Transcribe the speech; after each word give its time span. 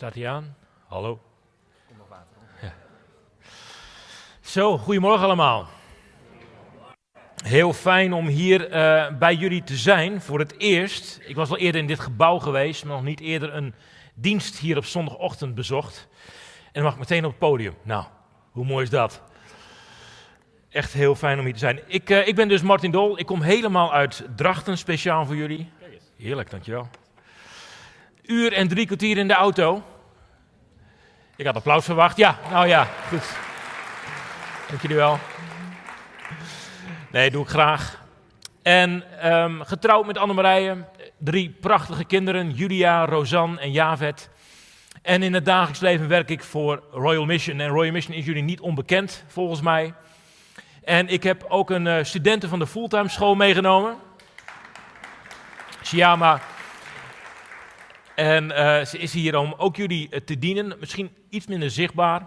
Staat 0.00 0.14
hij 0.14 0.28
aan? 0.28 0.56
Hallo? 0.86 1.20
Ja. 2.62 2.72
Zo, 4.40 4.78
goedemorgen 4.78 5.24
allemaal. 5.24 5.68
Heel 7.44 7.72
fijn 7.72 8.12
om 8.12 8.26
hier 8.26 8.66
uh, 8.66 9.18
bij 9.18 9.34
jullie 9.34 9.62
te 9.62 9.76
zijn 9.76 10.20
voor 10.20 10.38
het 10.38 10.58
eerst. 10.58 11.20
Ik 11.26 11.36
was 11.36 11.50
al 11.50 11.58
eerder 11.58 11.80
in 11.80 11.86
dit 11.86 12.00
gebouw 12.00 12.38
geweest, 12.38 12.84
maar 12.84 12.96
nog 12.96 13.04
niet 13.04 13.20
eerder 13.20 13.54
een 13.54 13.74
dienst 14.14 14.58
hier 14.58 14.76
op 14.76 14.84
zondagochtend 14.84 15.54
bezocht. 15.54 16.08
En 16.64 16.70
dan 16.72 16.82
mag 16.82 16.92
ik 16.92 16.98
meteen 16.98 17.24
op 17.24 17.30
het 17.30 17.38
podium. 17.38 17.74
Nou, 17.82 18.04
hoe 18.50 18.64
mooi 18.64 18.82
is 18.82 18.90
dat? 18.90 19.22
Echt 20.68 20.92
heel 20.92 21.14
fijn 21.14 21.38
om 21.38 21.44
hier 21.44 21.54
te 21.54 21.58
zijn. 21.58 21.80
Ik, 21.86 22.10
uh, 22.10 22.26
ik 22.26 22.34
ben 22.34 22.48
dus 22.48 22.62
Martin 22.62 22.90
Dol. 22.90 23.18
Ik 23.18 23.26
kom 23.26 23.42
helemaal 23.42 23.92
uit 23.92 24.24
Drachten, 24.36 24.78
speciaal 24.78 25.26
voor 25.26 25.36
jullie. 25.36 25.70
Heerlijk, 26.16 26.50
dankjewel. 26.50 26.88
Uur 28.30 28.52
en 28.52 28.68
drie 28.68 28.86
kwartier 28.86 29.16
in 29.18 29.28
de 29.28 29.34
auto. 29.34 29.82
Ik 31.36 31.46
had 31.46 31.54
applaus 31.54 31.84
verwacht. 31.84 32.16
Ja, 32.16 32.38
nou 32.50 32.66
ja, 32.66 32.86
goed. 33.08 33.36
Dank 34.68 34.82
jullie 34.82 34.96
wel. 34.96 35.18
Nee, 37.10 37.30
doe 37.30 37.42
ik 37.42 37.48
graag. 37.48 38.02
En 38.62 39.04
um, 39.32 39.64
getrouwd 39.64 40.06
met 40.06 40.18
Annemarije. 40.18 40.84
Drie 41.18 41.56
prachtige 41.60 42.04
kinderen, 42.04 42.50
Julia, 42.50 43.04
Rosanne 43.04 43.60
en 43.60 43.72
Javet. 43.72 44.30
En 45.02 45.22
in 45.22 45.34
het 45.34 45.44
dagelijks 45.44 45.80
leven 45.80 46.08
werk 46.08 46.30
ik 46.30 46.44
voor 46.44 46.82
Royal 46.90 47.24
Mission. 47.24 47.60
En 47.60 47.68
Royal 47.68 47.92
Mission 47.92 48.16
is 48.16 48.24
jullie 48.24 48.42
niet 48.42 48.60
onbekend, 48.60 49.24
volgens 49.26 49.60
mij. 49.60 49.94
En 50.84 51.08
ik 51.08 51.22
heb 51.22 51.44
ook 51.48 51.70
een 51.70 51.86
uh, 51.86 52.04
studenten 52.04 52.48
van 52.48 52.58
de 52.58 52.66
fulltime 52.66 53.08
school 53.08 53.34
meegenomen. 53.34 53.96
Siyama. 55.82 56.40
En 58.20 58.44
uh, 58.44 58.84
ze 58.84 58.98
is 58.98 59.12
hier 59.12 59.36
om 59.38 59.54
ook 59.56 59.76
jullie 59.76 60.08
uh, 60.10 60.20
te 60.20 60.38
dienen. 60.38 60.76
Misschien 60.80 61.10
iets 61.28 61.46
minder 61.46 61.70
zichtbaar, 61.70 62.26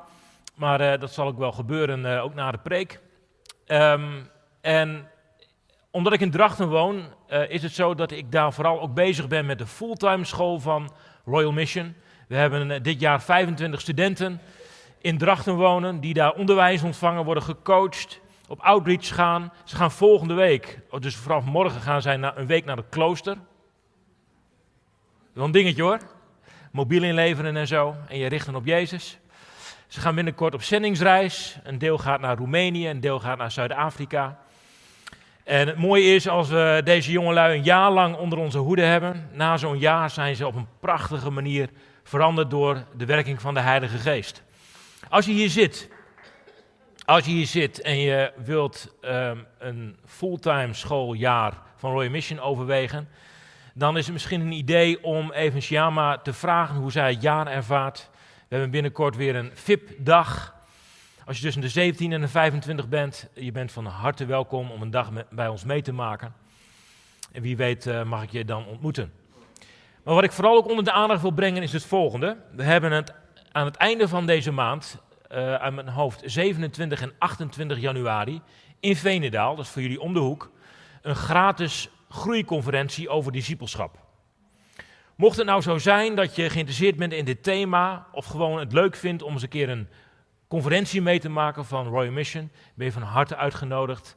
maar 0.56 0.82
uh, 0.82 1.00
dat 1.00 1.14
zal 1.14 1.28
ook 1.28 1.38
wel 1.38 1.52
gebeuren, 1.52 2.22
ook 2.22 2.34
na 2.34 2.52
de 2.52 2.58
preek. 2.58 3.00
Um, 3.68 4.30
en 4.62 5.08
omdat 5.92 6.14
ik 6.14 6.20
in 6.20 6.32
Drachten 6.32 6.70
woon, 6.70 7.04
is 7.48 7.64
het 7.64 7.72
zo 7.72 7.96
dat 7.96 8.12
ik 8.12 8.32
daar 8.32 8.54
vooral 8.54 8.82
ook 8.82 8.94
bezig 8.94 9.28
ben 9.28 9.46
met 9.46 9.58
de 9.58 9.68
fulltime 9.68 10.26
school 10.26 10.60
van 10.60 10.92
Royal 11.26 11.52
Mission. 11.52 11.96
We 12.28 12.36
hebben 12.36 12.84
dit 12.84 13.00
jaar 13.00 13.22
25 13.22 13.82
studenten 13.82 14.42
in 15.02 15.18
Drachten 15.18 15.56
wonen, 15.56 16.00
die 16.00 16.14
daar 16.14 16.34
onderwijs 16.34 16.84
ontvangen, 16.84 17.26
worden 17.26 17.44
gecoacht, 17.44 18.20
op 18.48 18.60
outreach 18.60 19.16
gaan. 19.16 19.54
Ze 19.64 19.76
gaan 19.76 19.92
volgende 19.92 20.34
week, 20.34 20.80
dus 21.00 21.16
vanaf 21.16 21.46
morgen 21.46 21.82
gaan 21.82 22.02
zij 22.02 22.20
een 22.36 22.48
week 22.48 22.66
naar 22.66 22.78
het 22.78 22.90
klooster. 22.90 23.38
Wel 25.34 25.46
een 25.46 25.52
dingetje 25.52 25.82
hoor. 25.82 26.00
Mobiel 26.72 27.04
inleveren 27.04 27.58
en 27.58 27.68
zo. 27.68 27.96
En 28.08 28.18
je 28.18 28.28
richten 28.28 28.56
op 28.56 28.66
Jezus. 28.66 29.18
Ze 29.88 30.00
gaan 30.00 30.16
binnenkort 30.16 30.54
op 30.54 30.62
zendingsreis. 30.62 31.58
Een 31.64 31.78
deel 31.78 31.98
gaat 31.98 32.20
naar 32.20 32.38
Roemenië, 32.38 32.90
een 32.90 33.00
deel 33.00 33.20
gaat 33.20 33.38
naar 33.38 33.52
Zuid-Afrika. 33.52 34.40
En 35.44 35.68
het 35.68 35.78
mooie 35.78 36.16
is 36.16 36.28
als 36.28 36.50
we 36.50 36.82
deze 36.84 37.12
jongelui 37.12 37.58
een 37.58 37.64
jaar 37.64 37.92
lang 37.92 38.16
onder 38.16 38.40
onze 38.40 38.58
hoede 38.58 38.82
hebben. 38.82 39.30
Na 39.32 39.58
zo'n 39.58 39.80
jaar 39.80 40.10
zijn 40.10 40.36
ze 40.36 40.48
op 40.48 40.56
een 40.56 40.68
prachtige 40.80 41.30
manier 41.30 41.70
veranderd 42.04 42.50
door 42.50 42.84
de 42.96 43.06
werking 43.06 43.42
van 43.42 43.54
de 43.54 43.60
Heilige 43.60 43.98
Geest. 43.98 44.44
Als 45.10 45.26
je 45.26 45.32
hier 45.32 45.50
zit, 45.50 45.90
als 47.06 47.26
je 47.26 47.32
hier 47.32 47.48
zit 47.48 47.82
en 47.82 47.98
je 48.00 48.32
wilt 48.36 48.96
um, 49.02 49.46
een 49.60 49.98
fulltime 50.06 50.74
schooljaar 50.74 51.54
van 51.76 51.92
Royal 51.92 52.12
Mission 52.12 52.40
overwegen, 52.40 53.08
dan 53.74 53.98
is 53.98 54.04
het 54.04 54.14
misschien 54.14 54.42
een 54.42 54.52
idee 54.52 55.04
om 55.04 55.32
even 55.32 55.62
Shyama 55.62 56.18
te 56.18 56.34
vragen 56.34 56.76
hoe 56.76 56.92
zij 56.92 57.12
het 57.12 57.22
jaar 57.22 57.48
ervaart. 57.48 58.10
We 58.14 58.46
hebben 58.50 58.70
binnenkort 58.70 59.16
weer 59.16 59.36
een 59.36 59.52
VIP-dag. 59.54 60.56
Als 61.26 61.38
je 61.38 61.44
tussen 61.44 61.62
de 61.62 61.70
17 61.70 62.12
en 62.12 62.22
de 62.22 62.28
25 62.28 62.90
bent, 62.90 63.30
je 63.34 63.52
bent 63.52 63.72
van 63.72 63.86
harte 63.86 64.26
welkom 64.26 64.72
om 64.72 64.82
een 64.82 64.92
dag 64.92 65.10
bij 65.30 65.48
ons 65.48 65.64
mee 65.64 65.82
te 65.82 65.92
maken. 65.92 66.34
En 67.32 67.42
wie 67.42 67.58
weet 67.58 67.86
uh, 67.86 68.04
mag 68.04 68.24
ik 68.24 68.32
je 68.32 68.46
dan 68.46 68.66
ontmoeten. 68.66 69.14
Maar 70.04 70.14
wat 70.14 70.24
ik 70.24 70.32
vooral 70.32 70.56
ook 70.56 70.70
onder 70.70 70.84
de 70.84 70.92
aandacht 70.92 71.22
wil 71.22 71.32
brengen 71.32 71.64
is 71.64 71.74
het 71.74 71.86
volgende. 71.86 72.38
We 72.52 72.64
hebben 72.64 72.92
het 72.92 73.14
aan 73.52 73.66
het 73.66 73.76
einde 73.76 74.08
van 74.08 74.26
deze 74.26 74.52
maand, 74.52 74.98
aan 75.60 75.74
mijn 75.74 75.90
hoofd 75.90 76.22
27 76.26 77.02
en 77.02 77.14
28 77.18 77.80
januari, 77.80 78.42
in 78.80 78.96
Venendaal, 78.96 79.56
dat 79.56 79.66
is 79.66 79.72
voor 79.72 79.82
jullie 79.82 80.02
om 80.02 80.14
de 80.14 80.20
hoek, 80.20 80.52
een 81.02 81.16
gratis 81.16 81.90
groeiconferentie 82.14 83.10
over 83.10 83.32
discipelschap. 83.32 83.98
Mocht 85.16 85.38
het 85.38 85.46
nou 85.46 85.62
zo 85.62 85.78
zijn 85.78 86.16
dat 86.16 86.36
je 86.36 86.50
geïnteresseerd 86.50 86.96
bent 86.96 87.14
in 87.14 87.26
dit 87.26 87.44
thema 87.44 88.08
of 88.12 88.26
gewoon 88.26 88.60
het 88.60 88.74
leuk 88.74 88.96
vindt 88.96 89.24
om 89.24 89.34
eens 89.34 89.42
een 89.42 89.50
keer 89.50 89.70
een 89.70 89.88
conferentie 90.48 91.02
mee 91.02 91.20
te 91.20 91.30
maken 91.30 91.66
van 91.66 91.88
Royal 91.88 92.12
Mission, 92.12 92.52
ben 92.74 92.86
je 92.86 92.92
van 92.92 93.02
harte 93.02 93.36
uitgenodigd 93.36 94.16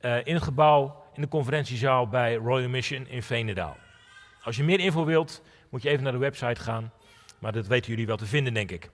uh, 0.00 0.16
in 0.24 0.34
het 0.34 0.42
gebouw 0.42 1.04
in 1.14 1.22
de 1.22 1.28
conferentiezaal 1.28 2.08
bij 2.08 2.34
Royal 2.34 2.68
Mission 2.68 3.06
in 3.06 3.22
Veenendaal. 3.22 3.76
Als 4.42 4.56
je 4.56 4.62
meer 4.62 4.80
info 4.80 5.04
wilt, 5.04 5.42
moet 5.70 5.82
je 5.82 5.88
even 5.88 6.02
naar 6.02 6.12
de 6.12 6.18
website 6.18 6.60
gaan, 6.60 6.92
maar 7.38 7.52
dat 7.52 7.66
weten 7.66 7.90
jullie 7.90 8.06
wel 8.06 8.16
te 8.16 8.26
vinden, 8.26 8.54
denk 8.54 8.70
ik. 8.70 8.90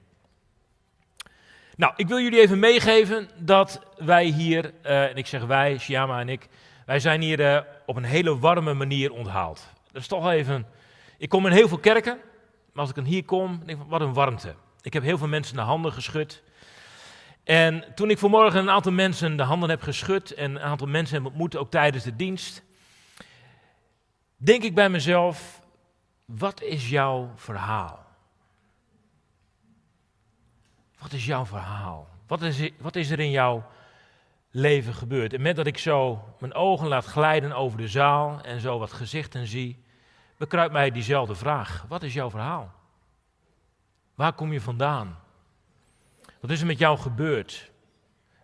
Nou, 1.77 1.93
ik 1.97 2.09
wil 2.09 2.21
jullie 2.21 2.41
even 2.41 2.59
meegeven 2.59 3.29
dat 3.39 3.81
wij 3.97 4.25
hier, 4.25 4.73
uh, 4.85 5.05
en 5.05 5.17
ik 5.17 5.27
zeg 5.27 5.45
wij, 5.45 5.79
Shyama 5.79 6.21
en 6.21 6.29
ik, 6.29 6.49
wij 6.89 7.01
zijn 7.01 7.21
hier 7.21 7.41
uh, 7.41 7.61
op 7.87 7.97
een 7.97 8.05
hele 8.05 8.39
warme 8.39 8.75
manier 8.75 9.13
onthaald. 9.13 9.67
Dat 9.93 10.03
is 10.03 10.09
toch 10.09 10.31
even. 10.31 10.67
Ik 11.19 11.29
kom 11.29 11.47
in 11.47 11.53
heel 11.53 11.69
veel 11.69 11.79
kerken, 11.79 12.19
maar 12.73 12.87
als 12.87 12.95
ik 12.95 13.05
hier 13.05 13.25
kom, 13.25 13.63
denk 13.65 13.81
ik, 13.81 13.87
wat 13.89 14.01
een 14.01 14.13
warmte. 14.13 14.55
Ik 14.81 14.93
heb 14.93 15.03
heel 15.03 15.19
veel 15.19 15.29
mensen 15.29 15.57
de 15.57 15.63
handen 15.63 15.93
geschud. 15.93 16.43
En 17.45 17.85
toen 17.95 18.11
ik 18.11 18.19
vanmorgen 18.19 18.61
een 18.61 18.71
aantal 18.71 18.93
mensen 18.93 19.37
de 19.37 19.43
handen 19.43 19.69
heb 19.69 19.83
geschud 19.83 20.35
en 20.35 20.51
een 20.51 20.61
aantal 20.61 20.87
mensen 20.87 21.17
heb 21.17 21.27
ontmoet, 21.27 21.57
ook 21.57 21.71
tijdens 21.71 22.05
de 22.05 22.17
dienst, 22.17 22.63
denk 24.37 24.63
ik 24.63 24.75
bij 24.75 24.89
mezelf: 24.89 25.63
wat 26.25 26.63
is 26.63 26.89
jouw 26.89 27.33
verhaal? 27.35 28.07
Wat 30.99 31.13
is 31.13 31.27
jouw 31.27 31.47
verhaal? 31.47 32.09
Wat 32.27 32.43
is, 32.43 32.71
wat 32.79 32.97
is 32.97 33.11
er 33.11 33.21
in 33.21 33.31
jouw 33.31 33.67
leven 34.59 34.95
gebeurt. 34.95 35.33
En 35.33 35.43
met 35.43 35.57
dat 35.57 35.67
ik 35.67 35.79
zo 35.79 36.25
mijn 36.39 36.55
ogen 36.55 36.89
laat 36.89 37.05
glijden 37.05 37.53
over 37.53 37.79
de 37.79 37.89
zaal 37.89 38.41
en 38.43 38.61
zo 38.61 38.79
wat 38.79 38.93
gezichten 38.93 39.47
zie, 39.47 39.83
bekruipt 40.37 40.73
mij 40.73 40.91
diezelfde 40.91 41.35
vraag. 41.35 41.85
Wat 41.89 42.03
is 42.03 42.15
jouw 42.15 42.31
verhaal? 42.31 42.73
Waar 44.15 44.33
kom 44.33 44.53
je 44.53 44.61
vandaan? 44.61 45.19
Wat 46.41 46.51
is 46.51 46.61
er 46.61 46.67
met 46.67 46.79
jou 46.79 46.99
gebeurd? 46.99 47.71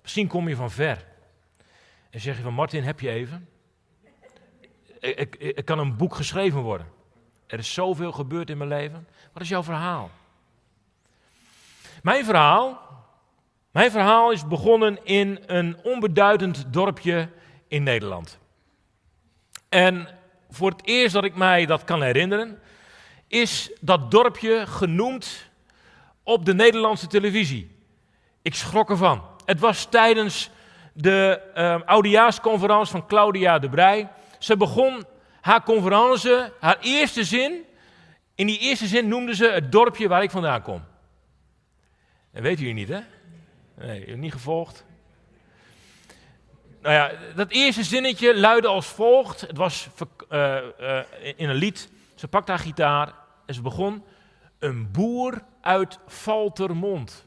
Misschien 0.03 0.29
kom 0.29 0.49
je 0.49 0.57
van 0.57 0.71
ver. 0.71 1.07
En 2.11 2.21
zeg 2.21 2.37
je 2.37 2.43
van 2.43 2.55
Martin, 2.55 2.83
heb 2.83 3.01
je 3.01 3.11
even? 3.11 3.49
Er, 5.01 5.65
kan 5.65 5.79
een 5.79 5.97
boek 5.97 6.15
geschreven 6.15 6.61
worden. 6.61 6.87
Er 7.47 7.59
is 7.59 7.73
zoveel 7.73 8.13
gebeurd 8.13 8.51
in 8.51 8.57
mijn 8.57 8.71
leven. 8.71 9.09
Wat 9.33 9.43
is 9.43 9.49
jouw 9.49 9.63
verhaal? 9.63 10.11
Mijn 12.03 12.25
verhaal 12.25 12.84
mijn 13.75 13.91
verhaal 13.91 14.31
is 14.31 14.47
begonnen 14.47 14.99
in 15.05 15.39
een 15.47 15.77
onbeduidend 15.83 16.65
dorpje 16.73 17.29
in 17.69 17.83
Nederland. 17.83 18.39
En 19.69 20.09
voor 20.51 20.71
het 20.71 20.87
eerst 20.87 21.15
dat 21.15 21.25
ik 21.25 21.37
mij 21.37 21.67
dat 21.67 21.85
kan 21.85 22.03
herinneren, 22.03 22.59
is 23.29 23.71
dat 23.81 24.11
dorpje 24.11 24.67
genoemd 24.67 25.51
op 26.23 26.45
de 26.45 26.55
Nederlandse 26.55 27.07
televisie. 27.07 27.77
Ik 28.43 28.55
schrok 28.55 28.91
ervan. 28.91 29.23
Het 29.45 29.61
was 29.61 29.85
tijdens 29.85 30.51
de 30.93 31.41
uh, 31.57 31.81
oudejaarsconferentie 31.85 32.91
van 32.91 33.07
Claudia 33.07 33.59
de 33.59 33.69
Brij. 33.69 34.09
Ze 34.39 34.57
begon 34.57 35.05
haar 35.41 35.63
conferentie, 35.63 36.53
haar 36.61 36.79
eerste 36.81 37.25
zin. 37.25 37.65
In 38.35 38.47
die 38.47 38.59
eerste 38.59 38.87
zin 38.87 39.09
noemde 39.09 39.35
ze 39.35 39.47
het 39.47 39.73
dorpje 39.73 40.09
waar 40.09 40.23
ik 40.23 40.31
vandaan 40.31 40.63
kom. 40.63 40.83
Dat 42.33 42.43
weten 42.43 42.65
jullie 42.65 42.75
niet, 42.75 42.89
hè? 42.89 43.14
Nee, 43.75 44.17
niet 44.17 44.33
gevolgd. 44.33 44.85
Nou 46.83 46.95
ja, 46.95 47.13
dat 47.35 47.51
eerste 47.51 47.85
zinnetje 47.85 48.39
luidde 48.39 48.69
als 48.69 48.87
volgt. 48.87 49.41
Het 49.41 49.57
was 49.57 49.89
uh, 50.31 50.57
uh, 50.81 51.01
in 51.37 51.49
een 51.49 51.55
lied. 51.57 51.89
Ze 52.15 52.29
pakte 52.29 52.51
haar 52.51 52.61
gitaar 52.61 53.15
en 53.47 53.55
ze 53.55 53.63
begon. 53.63 54.05
Een 54.59 54.91
boer 54.91 55.43
uit 55.61 55.99
Valtermond. 56.07 57.27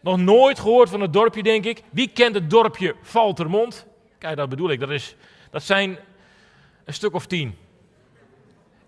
Nog 0.00 0.16
nooit 0.16 0.58
gehoord 0.58 0.88
van 0.88 1.00
het 1.00 1.12
dorpje, 1.12 1.42
denk 1.42 1.64
ik. 1.64 1.82
Wie 1.90 2.08
kent 2.08 2.34
het 2.34 2.50
dorpje 2.50 2.94
Valtermond? 3.02 3.86
Kijk, 4.18 4.36
dat 4.36 4.48
bedoel 4.48 4.70
ik. 4.70 4.80
Dat, 4.80 4.90
is, 4.90 5.16
dat 5.50 5.62
zijn 5.62 5.98
een 6.84 6.94
stuk 6.94 7.14
of 7.14 7.26
tien. 7.26 7.58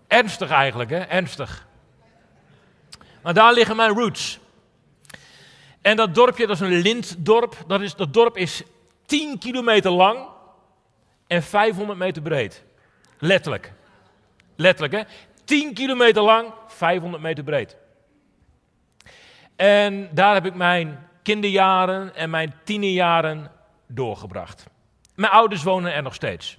Ernstig 0.07 0.49
eigenlijk, 0.49 0.89
hè? 0.89 0.99
Ernstig. 0.99 1.67
Maar 3.21 3.33
daar 3.33 3.53
liggen 3.53 3.75
mijn 3.75 3.93
roots. 3.93 4.40
En 5.81 5.95
dat 5.95 6.15
dorpje, 6.15 6.47
dat 6.47 6.55
is 6.55 6.61
een 6.61 6.81
lintdorp. 6.81 7.55
Dat, 7.67 7.81
is, 7.81 7.95
dat 7.95 8.13
dorp 8.13 8.37
is 8.37 8.63
10 9.05 9.37
kilometer 9.37 9.91
lang 9.91 10.27
en 11.27 11.43
500 11.43 11.99
meter 11.99 12.21
breed. 12.21 12.63
Letterlijk. 13.19 13.73
Letterlijk, 14.55 14.93
hè? 14.93 15.13
10 15.43 15.73
kilometer 15.73 16.21
lang, 16.21 16.53
500 16.67 17.23
meter 17.23 17.43
breed. 17.43 17.77
En 19.55 20.09
daar 20.13 20.33
heb 20.33 20.45
ik 20.45 20.55
mijn 20.55 21.07
kinderjaren 21.23 22.15
en 22.15 22.29
mijn 22.29 22.53
tienerjaren 22.63 23.51
doorgebracht. 23.87 24.65
Mijn 25.15 25.31
ouders 25.31 25.63
wonen 25.63 25.93
er 25.93 26.03
nog 26.03 26.13
steeds. 26.13 26.57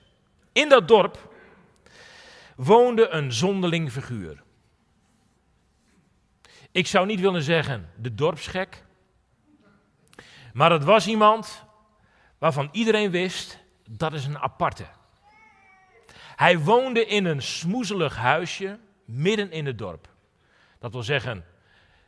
In 0.52 0.68
dat 0.68 0.88
dorp 0.88 1.34
woonde 2.56 3.08
een 3.08 3.32
zonderling 3.32 3.92
figuur. 3.92 4.42
Ik 6.70 6.86
zou 6.86 7.06
niet 7.06 7.20
willen 7.20 7.42
zeggen 7.42 7.90
de 7.96 8.14
dorpsgek, 8.14 8.84
maar 10.52 10.72
het 10.72 10.84
was 10.84 11.06
iemand 11.06 11.64
waarvan 12.38 12.69
iedereen 12.72 13.10
wist 13.10 13.58
dat 13.90 14.12
is 14.12 14.25
een 14.25 14.38
aparte. 14.38 14.87
Hij 16.37 16.58
woonde 16.58 17.06
in 17.06 17.25
een 17.25 17.43
smoezelig 17.43 18.16
huisje 18.16 18.78
midden 19.04 19.50
in 19.50 19.66
het 19.66 19.78
dorp. 19.78 20.08
Dat 20.78 20.93
wil 20.93 21.02
zeggen, 21.02 21.44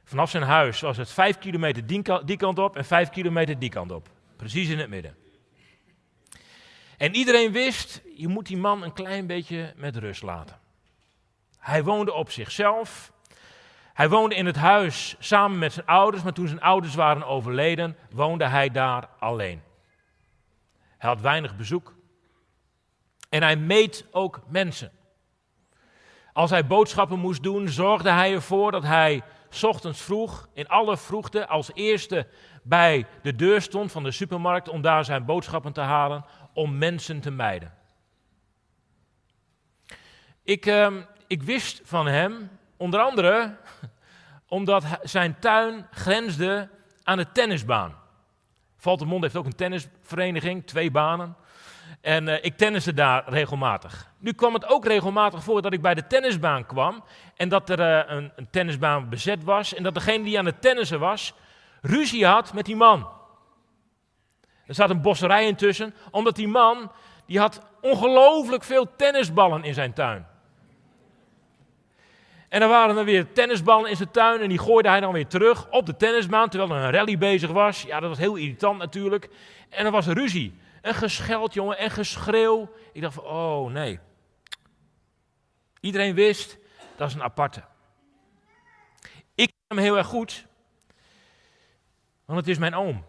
vanaf 0.04 0.30
zijn 0.30 0.42
huis 0.42 0.80
was 0.80 0.96
het 0.96 1.10
vijf 1.10 1.38
kilometer 1.38 1.86
die 2.24 2.36
kant 2.36 2.58
op 2.58 2.76
en 2.76 2.84
vijf 2.84 3.10
kilometer 3.10 3.58
die 3.58 3.70
kant 3.70 3.92
op. 3.92 4.08
Precies 4.36 4.68
in 4.68 4.78
het 4.78 4.88
midden. 4.88 5.16
En 6.96 7.14
iedereen 7.14 7.52
wist, 7.52 8.02
je 8.16 8.28
moet 8.28 8.46
die 8.46 8.56
man 8.56 8.82
een 8.82 8.92
klein 8.92 9.26
beetje 9.26 9.72
met 9.76 9.96
rust 9.96 10.22
laten. 10.22 10.58
Hij 11.58 11.84
woonde 11.84 12.12
op 12.12 12.30
zichzelf. 12.30 13.12
Hij 13.94 14.08
woonde 14.08 14.34
in 14.34 14.46
het 14.46 14.56
huis 14.56 15.16
samen 15.18 15.58
met 15.58 15.72
zijn 15.72 15.86
ouders, 15.86 16.22
maar 16.22 16.32
toen 16.32 16.48
zijn 16.48 16.60
ouders 16.60 16.94
waren 16.94 17.26
overleden, 17.26 17.96
woonde 18.10 18.46
hij 18.46 18.70
daar 18.70 19.08
alleen. 19.18 19.62
Hij 20.98 21.10
had 21.10 21.20
weinig 21.20 21.56
bezoek. 21.56 21.94
En 23.28 23.42
hij 23.42 23.56
meet 23.56 24.06
ook 24.10 24.40
mensen. 24.48 24.92
Als 26.32 26.50
hij 26.50 26.66
boodschappen 26.66 27.18
moest 27.18 27.42
doen, 27.42 27.68
zorgde 27.68 28.10
hij 28.10 28.32
ervoor 28.32 28.70
dat 28.70 28.82
hij 28.82 29.22
ochtends 29.62 30.00
vroeg, 30.00 30.48
in 30.52 30.68
alle 30.68 30.96
vroegte, 30.96 31.46
als 31.46 31.70
eerste 31.74 32.26
bij 32.62 33.06
de 33.22 33.36
deur 33.36 33.62
stond 33.62 33.92
van 33.92 34.02
de 34.02 34.10
supermarkt 34.10 34.68
om 34.68 34.82
daar 34.82 35.04
zijn 35.04 35.24
boodschappen 35.24 35.72
te 35.72 35.80
halen, 35.80 36.24
om 36.52 36.78
mensen 36.78 37.20
te 37.20 37.30
mijden. 37.30 37.74
Ik, 40.42 40.66
uh, 40.66 40.96
ik 41.26 41.42
wist 41.42 41.80
van 41.84 42.06
hem, 42.06 42.50
onder 42.76 43.00
andere 43.00 43.56
omdat 44.48 44.84
zijn 45.02 45.38
tuin 45.38 45.86
grensde 45.90 46.68
aan 47.02 47.16
de 47.16 47.32
tennisbaan. 47.32 47.94
Valtemond 48.76 49.22
heeft 49.22 49.36
ook 49.36 49.44
een 49.44 49.54
tennisvereniging, 49.54 50.66
twee 50.66 50.90
banen. 50.90 51.36
En 52.00 52.26
uh, 52.28 52.44
ik 52.44 52.56
tenniste 52.56 52.94
daar 52.94 53.28
regelmatig. 53.28 54.10
Nu 54.18 54.32
kwam 54.32 54.54
het 54.54 54.66
ook 54.66 54.86
regelmatig 54.86 55.42
voor 55.42 55.62
dat 55.62 55.72
ik 55.72 55.82
bij 55.82 55.94
de 55.94 56.06
tennisbaan 56.06 56.66
kwam 56.66 57.04
en 57.36 57.48
dat 57.48 57.70
er 57.70 57.78
uh, 57.78 58.16
een, 58.16 58.32
een, 58.36 58.50
tennisbaan 58.50 59.08
bezet 59.08 59.44
was 59.44 59.74
en 59.74 59.82
dat 59.82 59.94
degene 59.94 60.24
die 60.24 60.38
aan 60.38 60.46
het 60.46 60.60
tennissen 60.60 61.00
was 61.00 61.34
ruzie 61.82 62.26
had 62.26 62.52
met 62.52 62.64
die 62.64 62.76
man. 62.76 63.08
Er 64.66 64.74
zat 64.74 64.90
een 64.90 65.00
bosserij 65.00 65.46
intussen, 65.46 65.94
omdat 66.10 66.36
die 66.36 66.48
man 66.48 66.92
die 67.26 67.38
had 67.38 67.66
ongelooflijk 67.80 68.64
veel 68.64 68.96
tennisballen 68.96 69.64
in 69.64 69.74
zijn 69.74 69.92
tuin. 69.92 70.26
En 72.54 72.62
er 72.62 72.68
waren 72.68 72.96
er 72.96 73.04
weer 73.04 73.32
tennisballen 73.32 73.90
in 73.90 73.96
zijn 73.96 74.10
tuin 74.10 74.40
en 74.40 74.48
die 74.48 74.58
gooide 74.58 74.88
hij 74.88 75.00
dan 75.00 75.12
weer 75.12 75.26
terug 75.26 75.70
op 75.70 75.86
de 75.86 75.96
tennisbaan 75.96 76.48
terwijl 76.48 76.70
er 76.70 76.84
een 76.84 76.90
rally 76.90 77.18
bezig 77.18 77.50
was. 77.50 77.82
Ja, 77.82 78.00
dat 78.00 78.08
was 78.08 78.18
heel 78.18 78.36
irritant 78.36 78.78
natuurlijk. 78.78 79.28
En 79.68 79.84
er 79.84 79.90
was 79.90 80.06
ruzie. 80.06 80.58
Een 80.82 80.94
gescheld, 80.94 81.54
jongen, 81.54 81.78
en 81.78 81.90
geschreeuw. 81.90 82.70
Ik 82.92 83.00
dacht 83.02 83.14
van, 83.14 83.24
oh 83.24 83.70
nee. 83.70 83.98
Iedereen 85.80 86.14
wist, 86.14 86.58
dat 86.96 87.08
is 87.08 87.14
een 87.14 87.22
aparte. 87.22 87.62
Ik 89.34 89.46
ken 89.46 89.76
hem 89.76 89.78
heel 89.78 89.96
erg 89.96 90.06
goed, 90.06 90.46
want 92.24 92.38
het 92.38 92.48
is 92.48 92.58
mijn 92.58 92.74
oom. 92.74 93.04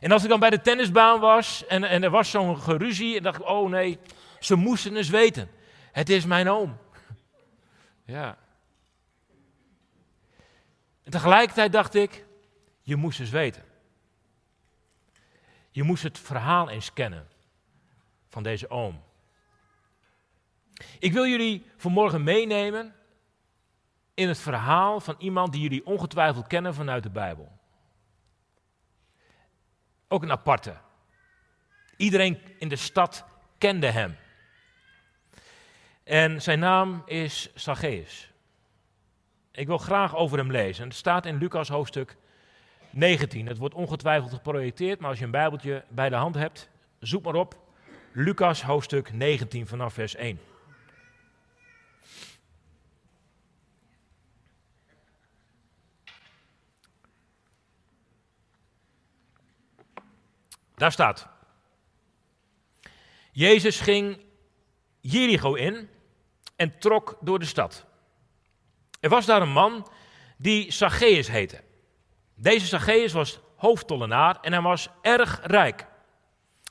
En 0.00 0.12
als 0.12 0.22
ik 0.22 0.28
dan 0.28 0.40
bij 0.40 0.50
de 0.50 0.60
tennisbaan 0.60 1.20
was 1.20 1.66
en, 1.66 1.84
en 1.84 2.02
er 2.02 2.10
was 2.10 2.30
zo'n 2.30 2.58
geruzie, 2.58 3.16
en 3.16 3.22
dacht 3.22 3.40
ik, 3.40 3.48
oh 3.48 3.70
nee, 3.70 3.98
ze 4.44 4.54
moesten 4.54 4.96
eens 4.96 5.08
weten. 5.08 5.50
Het 5.92 6.08
is 6.08 6.24
mijn 6.24 6.48
oom. 6.48 6.78
Ja. 8.04 8.38
En 11.02 11.10
tegelijkertijd 11.10 11.72
dacht 11.72 11.94
ik, 11.94 12.24
je 12.82 12.96
moest 12.96 13.20
eens 13.20 13.30
weten. 13.30 13.64
Je 15.70 15.82
moest 15.82 16.02
het 16.02 16.18
verhaal 16.18 16.70
eens 16.70 16.92
kennen 16.92 17.28
van 18.28 18.42
deze 18.42 18.70
oom. 18.70 19.02
Ik 20.98 21.12
wil 21.12 21.26
jullie 21.26 21.66
vanmorgen 21.76 22.22
meenemen 22.22 22.94
in 24.14 24.28
het 24.28 24.38
verhaal 24.38 25.00
van 25.00 25.14
iemand 25.18 25.52
die 25.52 25.60
jullie 25.60 25.86
ongetwijfeld 25.86 26.46
kennen 26.46 26.74
vanuit 26.74 27.02
de 27.02 27.10
Bijbel. 27.10 27.58
Ook 30.08 30.22
een 30.22 30.30
aparte. 30.30 30.76
Iedereen 31.96 32.40
in 32.58 32.68
de 32.68 32.76
stad 32.76 33.24
kende 33.58 33.90
hem. 33.90 34.16
En 36.04 36.42
zijn 36.42 36.58
naam 36.58 37.02
is 37.06 37.50
Zacchaeus. 37.54 38.32
Ik 39.52 39.66
wil 39.66 39.78
graag 39.78 40.16
over 40.16 40.38
hem 40.38 40.50
lezen. 40.50 40.84
Het 40.84 40.94
staat 40.94 41.26
in 41.26 41.38
Lucas 41.38 41.68
hoofdstuk 41.68 42.16
19. 42.90 43.46
Het 43.46 43.58
wordt 43.58 43.74
ongetwijfeld 43.74 44.32
geprojecteerd, 44.32 45.00
maar 45.00 45.08
als 45.08 45.18
je 45.18 45.24
een 45.24 45.30
Bijbeltje 45.30 45.84
bij 45.88 46.08
de 46.08 46.14
hand 46.14 46.34
hebt, 46.34 46.68
zoek 46.98 47.24
maar 47.24 47.34
op. 47.34 47.58
Lucas 48.12 48.62
hoofdstuk 48.62 49.12
19 49.12 49.66
vanaf 49.66 49.92
vers 49.94 50.14
1. 50.14 50.40
Daar 60.74 60.92
staat. 60.92 61.28
Jezus 63.32 63.80
ging 63.80 64.18
Jericho 65.00 65.54
in 65.54 65.88
en 66.56 66.78
trok 66.78 67.16
door 67.20 67.38
de 67.38 67.44
stad. 67.44 67.86
Er 69.00 69.08
was 69.08 69.26
daar 69.26 69.42
een 69.42 69.52
man 69.52 69.86
die 70.36 70.72
Zacchaeus 70.72 71.28
heette. 71.28 71.62
Deze 72.34 72.66
Zacchaeus 72.66 73.12
was 73.12 73.40
hoofdtollenaar 73.56 74.40
en 74.40 74.52
hij 74.52 74.62
was 74.62 74.88
erg 75.02 75.40
rijk. 75.42 75.86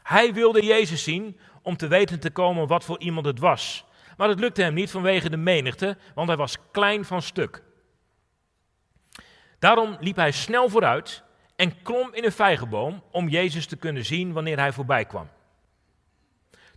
Hij 0.04 0.34
wilde 0.34 0.66
Jezus 0.66 1.04
zien 1.04 1.40
om 1.62 1.78
te 1.78 1.88
weten 1.88 2.20
te 2.20 2.32
komen 2.32 2.68
wat 2.68 2.84
voor 2.84 3.00
iemand 3.00 3.26
het 3.26 3.40
was. 3.40 3.86
Maar 4.18 4.30
het 4.30 4.40
lukte 4.40 4.62
hem 4.62 4.74
niet 4.74 4.92
vanwege 4.92 5.30
de 5.30 5.38
menigte, 5.38 5.98
want 6.16 6.28
hij 6.28 6.38
was 6.38 6.58
klein 6.72 7.06
van 7.06 7.22
stuk. 7.22 7.64
Daarom 9.60 9.98
liep 10.00 10.16
hij 10.16 10.32
snel 10.32 10.70
vooruit 10.70 11.24
en 11.56 11.82
klom 11.82 12.14
in 12.14 12.24
een 12.24 12.32
vijgenboom 12.32 13.04
om 13.12 13.30
Jezus 13.30 13.66
te 13.66 13.76
kunnen 13.76 14.06
zien 14.06 14.34
wanneer 14.34 14.60
hij 14.60 14.72
voorbij 14.72 15.06
kwam. 15.06 15.30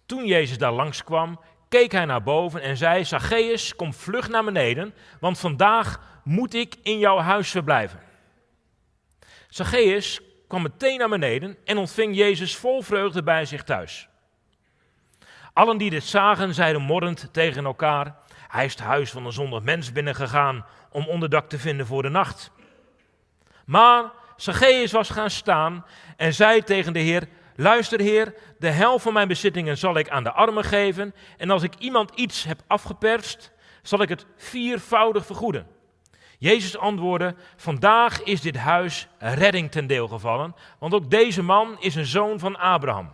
Toen 0.07 0.27
Jezus 0.27 0.59
daar 0.59 0.73
langskwam, 0.73 1.41
keek 1.69 1.93
hij 1.93 2.05
naar 2.05 2.23
boven 2.23 2.63
en 2.63 2.77
zei: 2.77 3.05
Zacchaeus, 3.05 3.77
kom 3.77 3.95
vlug 3.95 4.29
naar 4.29 4.45
beneden, 4.45 4.95
want 5.21 5.39
vandaag 5.39 6.01
moet 6.25 6.55
ik 6.55 6.75
in 6.83 6.99
jouw 6.99 7.19
huis 7.19 7.51
verblijven. 7.51 8.01
Zacchaeus 9.49 10.21
kwam 10.49 10.63
meteen 10.63 10.99
naar 10.99 11.09
beneden 11.09 11.57
en 11.65 11.79
ontving 11.79 12.17
Jezus 12.17 12.57
vol 12.57 12.83
vreugde 12.83 13.23
bij 13.23 13.45
zich 13.45 13.63
thuis. 13.63 14.09
Allen 15.53 15.79
die 15.79 15.91
dit 15.91 16.05
zagen, 16.05 16.55
zeiden 16.55 16.83
morrend 16.83 17.29
tegen 17.33 17.65
elkaar: 17.65 18.17
Hij 18.49 18.65
is 18.65 18.73
het 18.73 18.81
huis 18.81 19.11
van 19.11 19.27
een 19.27 19.33
zondig 19.33 19.63
mens 19.63 19.93
binnengegaan 19.93 20.67
om 20.91 21.09
onderdak 21.09 21.49
te 21.49 21.59
vinden 21.59 21.87
voor 21.87 22.03
de 22.03 22.09
nacht. 22.09 22.51
Maar 23.65 24.05
Zacchaeus 24.37 24.93
was 24.93 25.11
gaan 25.11 25.31
staan 25.31 25.85
en 26.17 26.35
zei 26.35 26.63
tegen 26.63 26.93
de 26.93 26.99
Heer: 26.99 27.29
Luister, 27.57 28.01
Heer, 28.01 28.35
de 28.59 28.71
helft 28.71 29.03
van 29.03 29.13
mijn 29.13 29.29
bezittingen 29.29 29.79
zal 29.79 29.97
ik 29.97 30.09
aan 30.09 30.23
de 30.23 30.33
armen 30.33 30.65
geven. 30.65 31.15
En 31.37 31.51
als 31.51 31.63
ik 31.63 31.75
iemand 31.79 32.11
iets 32.15 32.45
heb 32.45 32.63
afgeperst, 32.67 33.53
zal 33.83 34.03
ik 34.03 34.09
het 34.09 34.27
viervoudig 34.37 35.27
vergoeden. 35.27 35.67
Jezus 36.39 36.77
antwoordde: 36.77 37.35
Vandaag 37.57 38.23
is 38.23 38.41
dit 38.41 38.57
huis 38.57 39.09
redding 39.19 39.71
ten 39.71 39.87
deel 39.87 40.09
gevallen, 40.09 40.55
want 40.79 40.95
ook 40.95 41.11
deze 41.11 41.43
man 41.43 41.77
is 41.81 41.95
een 41.95 42.07
zoon 42.07 42.39
van 42.39 42.57
Abraham. 42.57 43.13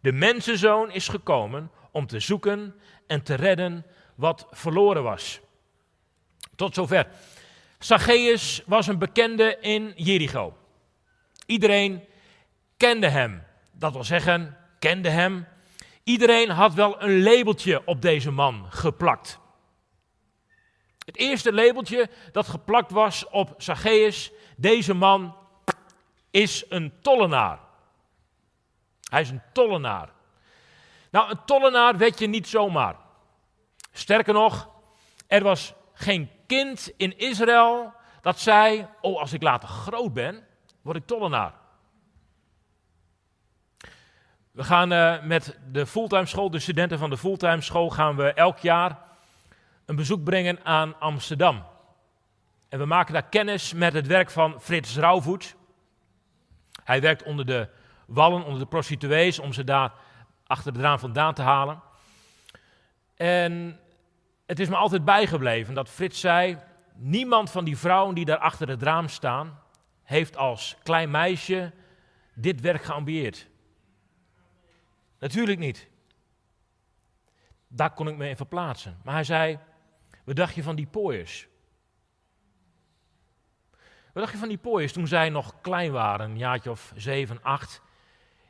De 0.00 0.12
mensenzoon 0.12 0.90
is 0.90 1.08
gekomen 1.08 1.70
om 1.90 2.06
te 2.06 2.20
zoeken 2.20 2.74
en 3.06 3.22
te 3.22 3.34
redden 3.34 3.86
wat 4.14 4.46
verloren 4.50 5.02
was. 5.02 5.40
Tot 6.56 6.74
zover. 6.74 7.06
Zacchaeus 7.78 8.62
was 8.66 8.86
een 8.86 8.98
bekende 8.98 9.56
in 9.60 9.92
Jericho. 9.96 10.56
Iedereen 11.46 12.04
kende 12.76 13.08
hem. 13.08 13.42
Dat 13.72 13.92
wil 13.92 14.04
zeggen, 14.04 14.56
kende 14.78 15.08
hem. 15.08 15.46
Iedereen 16.02 16.50
had 16.50 16.74
wel 16.74 17.02
een 17.02 17.22
labeltje 17.22 17.82
op 17.84 18.02
deze 18.02 18.30
man 18.30 18.66
geplakt. 18.70 19.38
Het 21.04 21.16
eerste 21.16 21.52
labeltje 21.52 22.10
dat 22.32 22.48
geplakt 22.48 22.90
was 22.90 23.28
op 23.28 23.54
Zacchaeus, 23.56 24.32
deze 24.56 24.94
man 24.94 25.36
is 26.30 26.64
een 26.68 26.92
tollenaar. 27.00 27.58
Hij 29.10 29.20
is 29.20 29.30
een 29.30 29.42
tollenaar. 29.52 30.08
Nou, 31.10 31.30
een 31.30 31.44
tollenaar 31.44 31.96
werd 31.96 32.18
je 32.18 32.26
niet 32.26 32.48
zomaar. 32.48 32.96
Sterker 33.92 34.34
nog, 34.34 34.68
er 35.26 35.42
was 35.42 35.74
geen 35.92 36.30
kind 36.46 36.92
in 36.96 37.18
Israël 37.18 37.92
dat 38.20 38.40
zei: 38.40 38.86
Oh, 39.00 39.20
als 39.20 39.32
ik 39.32 39.42
later 39.42 39.68
groot 39.68 40.12
ben, 40.12 40.46
word 40.82 40.96
ik 40.96 41.06
tollenaar. 41.06 41.54
We 44.54 44.64
gaan 44.64 44.92
uh, 44.92 45.22
met 45.22 45.58
de 45.70 45.86
fulltime 45.86 46.26
school, 46.26 46.50
de 46.50 46.58
studenten 46.58 46.98
van 46.98 47.10
de 47.10 47.16
fulltime 47.16 47.60
school, 47.60 47.90
gaan 47.90 48.16
we 48.16 48.32
elk 48.32 48.58
jaar 48.58 48.98
een 49.84 49.96
bezoek 49.96 50.24
brengen 50.24 50.64
aan 50.64 51.00
Amsterdam. 51.00 51.64
En 52.68 52.78
we 52.78 52.84
maken 52.84 53.12
daar 53.12 53.28
kennis 53.28 53.72
met 53.72 53.92
het 53.92 54.06
werk 54.06 54.30
van 54.30 54.60
Frits 54.60 54.96
Rauwvoet. 54.96 55.56
Hij 56.84 57.00
werkt 57.00 57.22
onder 57.22 57.46
de 57.46 57.68
wallen, 58.06 58.44
onder 58.44 58.58
de 58.58 58.66
prostituees, 58.66 59.38
om 59.38 59.52
ze 59.52 59.64
daar 59.64 59.92
achter 60.46 60.72
de 60.72 60.80
raam 60.80 60.98
vandaan 60.98 61.34
te 61.34 61.42
halen. 61.42 61.82
En 63.14 63.80
het 64.46 64.60
is 64.60 64.68
me 64.68 64.76
altijd 64.76 65.04
bijgebleven 65.04 65.74
dat 65.74 65.90
Frits 65.90 66.20
zei: 66.20 66.58
niemand 66.94 67.50
van 67.50 67.64
die 67.64 67.78
vrouwen 67.78 68.14
die 68.14 68.24
daar 68.24 68.38
achter 68.38 68.68
het 68.68 68.82
raam 68.82 69.08
staan, 69.08 69.58
heeft 70.02 70.36
als 70.36 70.76
klein 70.82 71.10
meisje 71.10 71.72
dit 72.34 72.60
werk 72.60 72.82
geambieerd. 72.82 73.52
Natuurlijk 75.24 75.58
niet. 75.58 75.88
Daar 77.68 77.92
kon 77.92 78.08
ik 78.08 78.16
me 78.16 78.28
in 78.28 78.36
verplaatsen. 78.36 79.00
Maar 79.04 79.14
hij 79.14 79.24
zei: 79.24 79.58
Wat 80.24 80.36
dacht 80.36 80.54
je 80.54 80.62
van 80.62 80.76
die 80.76 80.86
pooiers? 80.86 81.48
Wat 84.12 84.22
dacht 84.22 84.32
je 84.32 84.38
van 84.38 84.48
die 84.48 84.58
pooiers 84.58 84.92
toen 84.92 85.06
zij 85.06 85.28
nog 85.28 85.60
klein 85.60 85.92
waren, 85.92 86.30
een 86.30 86.38
jaartje 86.38 86.70
of 86.70 86.92
zeven, 86.96 87.42
acht? 87.42 87.82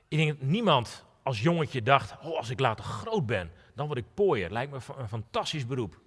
Ik 0.09 0.19
denk 0.19 0.38
dat 0.38 0.49
niemand 0.49 1.04
als 1.23 1.40
jongetje 1.40 1.83
dacht: 1.83 2.19
Oh, 2.21 2.37
als 2.37 2.50
ik 2.50 2.61
later 2.61 2.85
groot 2.85 3.26
ben, 3.26 3.52
dan 3.75 3.87
word 3.87 3.99
ik 3.99 4.14
pooier. 4.14 4.50
Lijkt 4.50 4.73
me 4.73 4.78
een 4.97 5.09
fantastisch 5.09 5.66
beroep. 5.66 6.00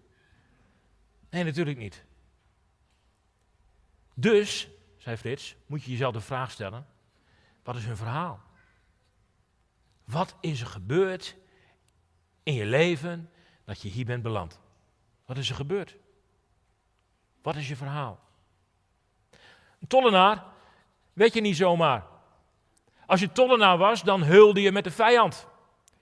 Nee, 1.30 1.44
natuurlijk 1.44 1.78
niet. 1.78 2.06
Dus, 4.14 4.70
zei 4.98 5.18
Frits, 5.18 5.56
moet 5.66 5.84
je 5.84 5.92
jezelf 5.92 6.14
de 6.14 6.22
vraag 6.22 6.52
stellen: 6.52 6.88
wat 7.64 7.76
is 7.76 7.86
hun 7.86 7.98
verhaal? 7.98 8.47
Wat 10.08 10.36
is 10.40 10.62
er 10.62 10.68
gebeurd 10.68 11.36
in 12.44 12.54
je 12.54 12.66
leven 12.66 13.30
dat 13.66 13.82
je 13.82 13.90
hier 13.90 14.06
bent 14.06 14.24
beland? 14.24 14.60
Wat 15.26 15.38
is 15.38 15.50
er 15.50 15.56
gebeurd? 15.56 15.96
Wat 17.42 17.56
is 17.56 17.68
je 17.68 17.76
verhaal? 17.76 18.20
Een 19.80 19.88
tollenaar 19.88 20.44
weet 21.14 21.34
je 21.34 21.42
niet 21.42 21.58
zomaar. 21.58 22.06
Als 23.06 23.20
je 23.20 23.32
tollenaar 23.32 23.78
was, 23.78 24.04
dan 24.04 24.24
hulde 24.24 24.62
je 24.62 24.72
met 24.72 24.84
de 24.84 24.92
vijand. 24.92 25.48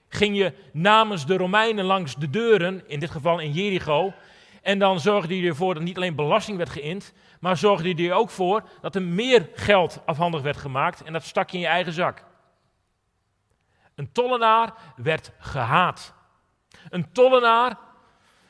Ging 0.08 0.36
je 0.36 0.54
namens 0.72 1.26
de 1.26 1.36
Romeinen 1.36 1.84
langs 1.84 2.16
de 2.16 2.30
deuren, 2.30 2.88
in 2.88 3.00
dit 3.00 3.10
geval 3.10 3.38
in 3.38 3.52
Jericho, 3.52 4.12
en 4.62 4.78
dan 4.78 5.00
zorgde 5.00 5.40
je 5.40 5.48
ervoor 5.48 5.74
dat 5.74 5.82
niet 5.82 5.96
alleen 5.96 6.14
belasting 6.14 6.56
werd 6.56 6.70
geïnd, 6.70 7.12
maar 7.40 7.56
zorgde 7.56 7.94
je 7.94 8.08
er 8.08 8.14
ook 8.14 8.30
voor 8.30 8.68
dat 8.80 8.94
er 8.94 9.02
meer 9.02 9.48
geld 9.54 10.00
afhandig 10.04 10.42
werd 10.42 10.56
gemaakt 10.56 11.02
en 11.02 11.12
dat 11.12 11.24
stak 11.24 11.50
je 11.50 11.56
in 11.56 11.62
je 11.62 11.68
eigen 11.68 11.92
zak. 11.92 12.24
Een 13.96 14.12
tollenaar 14.12 14.72
werd 14.96 15.32
gehaat. 15.38 16.14
Een 16.88 17.12
tollenaar, 17.12 17.78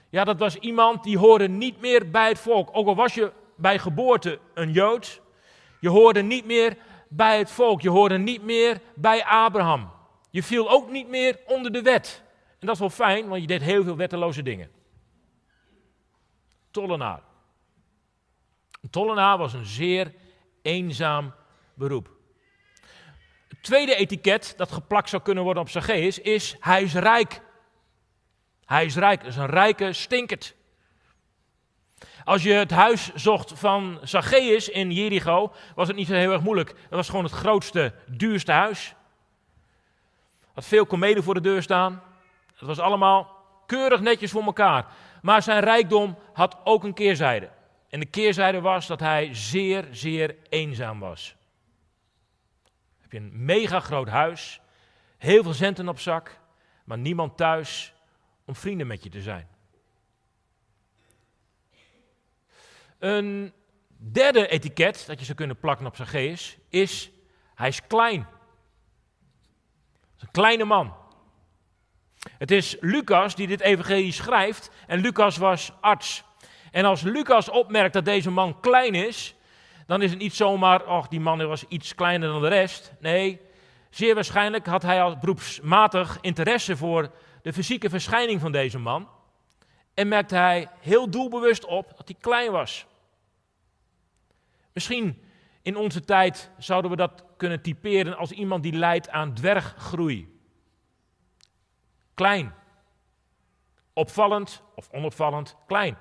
ja, 0.09 0.25
dat 0.25 0.39
was 0.39 0.57
iemand 0.57 1.05
die 1.05 1.19
hoorde 1.19 1.49
niet 1.49 1.81
meer 1.81 2.11
bij 2.11 2.29
het 2.29 2.39
volk. 2.39 2.69
Ook 2.73 2.87
al 2.87 2.95
was 2.95 3.15
je 3.15 3.33
bij 3.57 3.79
geboorte 3.79 4.39
een 4.55 4.73
Jood, 4.73 5.21
je 5.81 5.89
hoorde 5.89 6.23
niet 6.23 6.45
meer 6.45 6.77
bij 7.09 7.39
het 7.39 7.51
volk. 7.51 7.81
Je 7.81 7.91
hoorde 7.91 8.19
niet 8.19 8.43
meer 8.43 8.81
bij 8.95 9.25
Abraham. 9.25 9.91
Je 10.31 10.43
viel 10.43 10.71
ook 10.71 10.91
niet 10.91 11.09
meer 11.09 11.41
onder 11.47 11.73
de 11.73 11.83
wet. 11.83 12.23
En 12.59 12.67
dat 12.67 12.75
is 12.75 12.81
wel 12.81 12.91
fijn, 12.91 13.29
want 13.29 13.41
je 13.41 13.47
deed 13.47 13.63
heel 13.63 13.85
veel 13.85 13.97
wetteloze 13.97 14.43
dingen. 14.43 14.71
Tollenaar. 16.71 17.23
Een 18.81 18.91
tollenaar 18.91 19.39
was 19.39 19.53
een 19.53 19.65
zeer 19.65 20.15
eenzaam 20.63 21.35
beroep. 21.75 22.16
Tweede 23.67 23.95
etiket 23.95 24.55
dat 24.57 24.73
geplakt 24.73 25.09
zou 25.09 25.23
kunnen 25.23 25.45
worden 25.45 25.63
op 25.63 25.69
Zacchaeus 25.69 26.19
is 26.19 26.57
hij 26.61 26.83
is 26.83 26.95
rijk. 26.95 27.41
Hij 28.65 28.85
is 28.85 28.97
rijk, 28.97 29.21
dat 29.21 29.29
is 29.29 29.37
een 29.37 29.47
rijke 29.47 29.93
stinkert. 29.93 30.55
Als 32.25 32.43
je 32.43 32.53
het 32.53 32.71
huis 32.71 33.15
zocht 33.15 33.53
van 33.59 33.99
Zacchaeus 34.03 34.69
in 34.69 34.91
Jericho, 34.91 35.53
was 35.75 35.89
het 35.89 35.97
niet 35.97 36.07
zo 36.07 36.15
heel 36.15 36.33
erg 36.33 36.43
moeilijk. 36.43 36.69
Het 36.69 36.91
was 36.91 37.09
gewoon 37.09 37.25
het 37.25 37.33
grootste, 37.33 37.93
duurste 38.07 38.53
huis. 38.53 38.95
Had 40.55 40.65
veel 40.65 40.87
komeden 40.87 41.23
voor 41.23 41.35
de 41.35 41.41
deur 41.41 41.63
staan. 41.63 42.03
Het 42.57 42.67
was 42.69 42.79
allemaal 42.79 43.31
keurig 43.67 44.01
netjes 44.01 44.31
voor 44.31 44.45
elkaar. 44.45 44.87
Maar 45.23 45.43
zijn 45.43 45.61
rijkdom 45.61 46.19
had 46.33 46.57
ook 46.65 46.85
een 46.85 46.95
keerzijde. 46.95 47.51
En 47.89 48.01
de 48.01 48.07
keerzijde 48.07 48.61
was 48.61 48.87
dat 48.87 49.01
hij 49.01 49.35
zeer, 49.35 49.89
zeer 49.91 50.37
eenzaam 50.49 50.99
was. 50.99 51.37
Een 53.17 53.45
mega 53.45 53.81
groot 53.81 54.09
huis, 54.09 54.61
heel 55.19 55.43
veel 55.43 55.55
centen 55.55 55.89
op 55.89 55.99
zak, 55.99 56.41
maar 56.85 56.99
niemand 56.99 57.37
thuis 57.37 57.95
om 58.45 58.55
vrienden 58.55 58.87
met 58.87 59.03
je 59.03 59.09
te 59.09 59.23
zijn. 59.23 59.49
Een 62.99 63.53
derde 63.97 64.49
etiket 64.49 65.05
dat 65.07 65.19
je 65.19 65.25
zou 65.25 65.37
kunnen 65.37 65.59
plakken 65.59 65.87
op 65.87 65.97
Zacchaeus 65.97 66.57
is, 66.69 67.11
hij 67.55 67.69
is 67.69 67.87
klein. 67.87 68.27
een 70.19 70.31
kleine 70.31 70.65
man. 70.65 70.95
Het 72.39 72.51
is 72.51 72.77
Lucas 72.81 73.35
die 73.35 73.47
dit 73.47 73.61
evangelie 73.61 74.13
schrijft 74.13 74.71
en 74.87 75.01
Lucas 75.01 75.37
was 75.37 75.73
arts. 75.81 76.25
En 76.71 76.85
als 76.85 77.03
Lucas 77.03 77.49
opmerkt 77.49 77.93
dat 77.93 78.05
deze 78.05 78.31
man 78.31 78.61
klein 78.61 78.95
is, 78.95 79.36
dan 79.87 80.03
is 80.03 80.11
het 80.11 80.19
niet 80.19 80.35
zomaar, 80.35 80.85
ach 80.85 81.09
die 81.09 81.21
man 81.21 81.47
was 81.47 81.65
iets 81.69 81.95
kleiner 81.95 82.29
dan 82.29 82.41
de 82.41 82.49
rest. 82.49 82.95
Nee, 83.01 83.41
zeer 83.91 84.15
waarschijnlijk 84.15 84.67
had 84.67 84.83
hij 84.83 85.03
als 85.03 85.19
beroepsmatig 85.19 86.19
interesse 86.21 86.77
voor 86.77 87.11
de 87.43 87.53
fysieke 87.53 87.91
verschijning 87.91 88.41
van 88.41 88.53
deze 88.53 88.79
man. 88.79 89.09
En 89.95 90.09
merkte 90.09 90.35
hij 90.35 90.71
heel 90.81 91.11
doelbewust 91.11 91.65
op 91.65 91.93
dat 91.97 92.09
hij 92.09 92.17
klein 92.21 92.53
was. 92.53 92.87
Misschien 94.73 95.23
in 95.63 95.77
onze 95.77 96.01
tijd 96.05 96.51
zouden 96.59 96.91
we 96.91 96.97
dat 96.97 97.25
kunnen 97.37 97.63
typeren 97.63 98.17
als 98.17 98.31
iemand 98.31 98.63
die 98.63 98.73
lijdt 98.73 99.09
aan 99.09 99.35
dwerggroei. 99.35 100.41
Klein. 102.15 102.55
Opvallend 103.93 104.63
of 104.75 104.89
onopvallend 104.91 105.57
klein. 105.67 105.99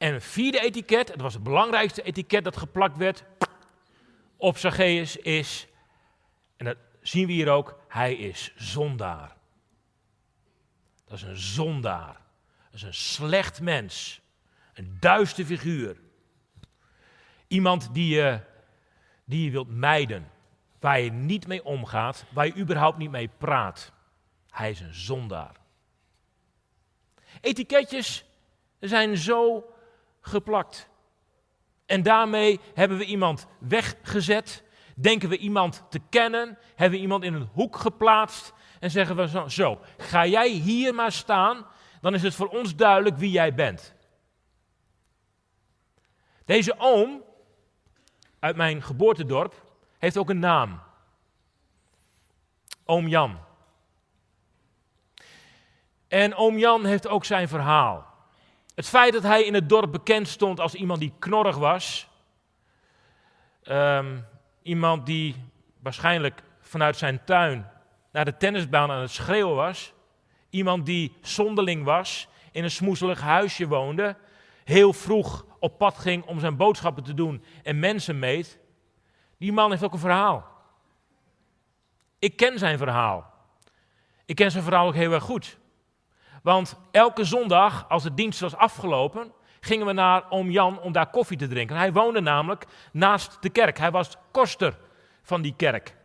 En 0.00 0.14
een 0.14 0.20
vierde 0.20 0.60
etiket, 0.60 1.08
het 1.08 1.20
was 1.20 1.34
het 1.34 1.42
belangrijkste 1.42 2.02
etiket 2.02 2.44
dat 2.44 2.56
geplakt 2.56 2.96
werd 2.96 3.24
op 4.36 4.58
Zacchaeus, 4.58 5.16
is, 5.16 5.66
en 6.56 6.64
dat 6.64 6.76
zien 7.00 7.26
we 7.26 7.32
hier 7.32 7.48
ook, 7.48 7.78
hij 7.88 8.14
is 8.14 8.52
zondaar. 8.56 9.36
Dat 11.04 11.18
is 11.18 11.22
een 11.22 11.36
zondaar. 11.36 12.20
Dat 12.64 12.74
is 12.74 12.82
een 12.82 12.94
slecht 12.94 13.60
mens. 13.60 14.20
Een 14.74 14.96
duister 15.00 15.44
figuur. 15.44 15.96
Iemand 17.46 17.94
die 17.94 18.14
je, 18.14 18.40
die 19.24 19.44
je 19.44 19.50
wilt 19.50 19.68
mijden. 19.68 20.30
Waar 20.78 21.00
je 21.00 21.12
niet 21.12 21.46
mee 21.46 21.64
omgaat. 21.64 22.24
Waar 22.32 22.46
je 22.46 22.56
überhaupt 22.56 22.98
niet 22.98 23.10
mee 23.10 23.30
praat. 23.38 23.92
Hij 24.50 24.70
is 24.70 24.80
een 24.80 24.94
zondaar. 24.94 25.56
Etiketjes 27.40 28.24
zijn 28.78 29.16
zo 29.16 29.64
geplakt. 30.20 30.88
En 31.86 32.02
daarmee 32.02 32.60
hebben 32.74 32.98
we 32.98 33.04
iemand 33.04 33.46
weggezet. 33.58 34.64
Denken 34.94 35.28
we 35.28 35.36
iemand 35.36 35.84
te 35.88 36.00
kennen. 36.10 36.58
Hebben 36.74 36.98
we 36.98 37.02
iemand 37.02 37.24
in 37.24 37.34
een 37.34 37.48
hoek 37.52 37.76
geplaatst. 37.76 38.52
En 38.80 38.90
zeggen 38.90 39.16
we 39.16 39.28
zo, 39.28 39.48
zo, 39.48 39.80
ga 39.98 40.26
jij 40.26 40.48
hier 40.48 40.94
maar 40.94 41.12
staan. 41.12 41.66
Dan 42.00 42.14
is 42.14 42.22
het 42.22 42.34
voor 42.34 42.48
ons 42.48 42.76
duidelijk 42.76 43.16
wie 43.16 43.30
jij 43.30 43.54
bent. 43.54 43.94
Deze 46.44 46.74
oom 46.78 47.22
uit 48.38 48.56
mijn 48.56 48.82
geboortedorp 48.82 49.64
heeft 49.98 50.16
ook 50.16 50.30
een 50.30 50.38
naam. 50.38 50.80
Oom 52.84 53.08
Jan. 53.08 53.38
En 56.08 56.34
oom 56.34 56.58
Jan 56.58 56.84
heeft 56.84 57.06
ook 57.06 57.24
zijn 57.24 57.48
verhaal. 57.48 58.09
Het 58.80 58.88
feit 58.88 59.12
dat 59.12 59.22
hij 59.22 59.44
in 59.44 59.54
het 59.54 59.68
dorp 59.68 59.92
bekend 59.92 60.28
stond 60.28 60.60
als 60.60 60.74
iemand 60.74 61.00
die 61.00 61.12
knorrig 61.18 61.56
was. 61.56 62.08
Ehm, 63.62 64.18
iemand 64.62 65.06
die 65.06 65.36
waarschijnlijk 65.82 66.42
vanuit 66.60 66.96
zijn 66.96 67.24
tuin 67.24 67.70
naar 68.12 68.24
de 68.24 68.36
tennisbaan 68.36 68.90
aan 68.90 69.00
het 69.00 69.10
schreeuwen 69.10 69.56
was. 69.56 69.92
Iemand 70.50 70.86
die 70.86 71.16
zonderling 71.20 71.84
was, 71.84 72.28
in 72.52 72.64
een 72.64 72.70
smoezelig 72.70 73.20
huisje 73.20 73.68
woonde. 73.68 74.16
Heel 74.64 74.92
vroeg 74.92 75.46
op 75.58 75.78
pad 75.78 75.98
ging 75.98 76.24
om 76.24 76.40
zijn 76.40 76.56
boodschappen 76.56 77.04
te 77.04 77.14
doen 77.14 77.44
en 77.62 77.78
mensen 77.78 78.18
meet. 78.18 78.58
Die 79.38 79.52
man 79.52 79.70
heeft 79.70 79.84
ook 79.84 79.92
een 79.92 79.98
verhaal. 79.98 80.46
Ik 82.18 82.36
ken 82.36 82.58
zijn 82.58 82.78
verhaal. 82.78 83.32
Ik 84.24 84.36
ken 84.36 84.50
zijn 84.50 84.64
verhaal 84.64 84.86
ook 84.86 84.94
heel 84.94 85.12
erg 85.12 85.24
goed. 85.24 85.58
Want 86.42 86.76
elke 86.90 87.24
zondag, 87.24 87.88
als 87.88 88.02
de 88.02 88.14
dienst 88.14 88.40
was 88.40 88.56
afgelopen, 88.56 89.32
gingen 89.60 89.86
we 89.86 89.92
naar 89.92 90.30
oom 90.30 90.50
Jan 90.50 90.80
om 90.80 90.92
daar 90.92 91.10
koffie 91.10 91.36
te 91.36 91.48
drinken. 91.48 91.76
Hij 91.76 91.92
woonde 91.92 92.20
namelijk 92.20 92.66
naast 92.92 93.36
de 93.40 93.50
kerk. 93.50 93.78
Hij 93.78 93.90
was 93.90 94.16
koster 94.30 94.78
van 95.22 95.42
die 95.42 95.54
kerk. 95.56 95.96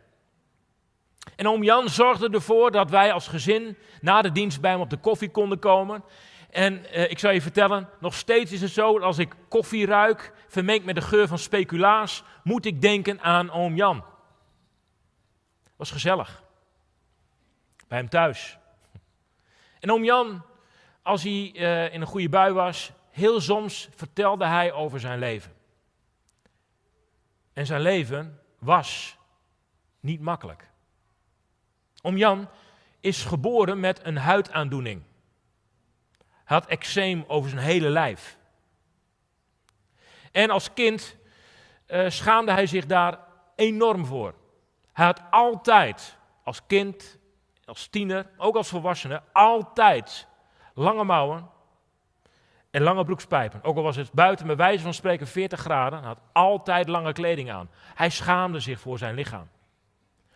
En 1.36 1.48
oom 1.48 1.62
Jan 1.62 1.88
zorgde 1.88 2.28
ervoor 2.28 2.70
dat 2.70 2.90
wij 2.90 3.12
als 3.12 3.28
gezin 3.28 3.76
na 4.00 4.22
de 4.22 4.32
dienst 4.32 4.60
bij 4.60 4.70
hem 4.70 4.80
op 4.80 4.90
de 4.90 4.96
koffie 4.96 5.30
konden 5.30 5.58
komen. 5.58 6.04
En 6.50 6.90
eh, 6.90 7.10
ik 7.10 7.18
zal 7.18 7.30
je 7.30 7.42
vertellen, 7.42 7.88
nog 8.00 8.14
steeds 8.14 8.52
is 8.52 8.60
het 8.60 8.70
zo 8.70 8.92
dat 8.92 9.02
als 9.02 9.18
ik 9.18 9.34
koffie 9.48 9.86
ruik, 9.86 10.32
vermengd 10.48 10.84
met 10.84 10.94
de 10.94 11.00
geur 11.00 11.28
van 11.28 11.38
speculaas, 11.38 12.22
moet 12.42 12.66
ik 12.66 12.80
denken 12.80 13.20
aan 13.20 13.50
oom 13.50 13.76
Jan. 13.76 14.04
Was 15.76 15.90
gezellig. 15.90 16.42
Bij 17.88 17.98
hem 17.98 18.08
thuis. 18.08 18.58
En 19.80 19.90
oom 19.90 20.04
Jan, 20.04 20.42
als 21.02 21.22
hij 21.22 21.52
uh, 21.54 21.94
in 21.94 22.00
een 22.00 22.06
goede 22.06 22.28
bui 22.28 22.52
was, 22.52 22.92
heel 23.10 23.40
soms 23.40 23.88
vertelde 23.94 24.46
hij 24.46 24.72
over 24.72 25.00
zijn 25.00 25.18
leven. 25.18 25.54
En 27.52 27.66
zijn 27.66 27.80
leven 27.80 28.40
was 28.58 29.16
niet 30.00 30.20
makkelijk. 30.20 30.70
Oom 32.02 32.16
Jan 32.16 32.48
is 33.00 33.24
geboren 33.24 33.80
met 33.80 34.00
een 34.04 34.16
huidaandoening. 34.16 35.02
Hij 36.18 36.56
had 36.56 36.66
eczeem 36.66 37.24
over 37.26 37.50
zijn 37.50 37.62
hele 37.62 37.88
lijf. 37.88 38.38
En 40.32 40.50
als 40.50 40.72
kind 40.72 41.16
uh, 41.86 42.08
schaamde 42.08 42.52
hij 42.52 42.66
zich 42.66 42.86
daar 42.86 43.18
enorm 43.54 44.06
voor. 44.06 44.34
Hij 44.92 45.04
had 45.04 45.20
altijd, 45.30 46.16
als 46.42 46.66
kind, 46.66 47.18
als 47.66 47.86
tiener, 47.86 48.26
ook 48.36 48.56
als 48.56 48.68
volwassene, 48.68 49.22
altijd 49.32 50.28
lange 50.74 51.04
mouwen 51.04 51.50
en 52.70 52.82
lange 52.82 53.04
broekspijpen. 53.04 53.62
Ook 53.62 53.76
al 53.76 53.82
was 53.82 53.96
het 53.96 54.12
buiten 54.12 54.46
bij 54.46 54.56
wijze 54.56 54.82
van 54.82 54.94
spreken 54.94 55.26
40 55.26 55.60
graden, 55.60 56.02
had 56.02 56.18
altijd 56.32 56.88
lange 56.88 57.12
kleding 57.12 57.50
aan. 57.50 57.70
Hij 57.94 58.10
schaamde 58.10 58.60
zich 58.60 58.80
voor 58.80 58.98
zijn 58.98 59.14
lichaam. 59.14 59.48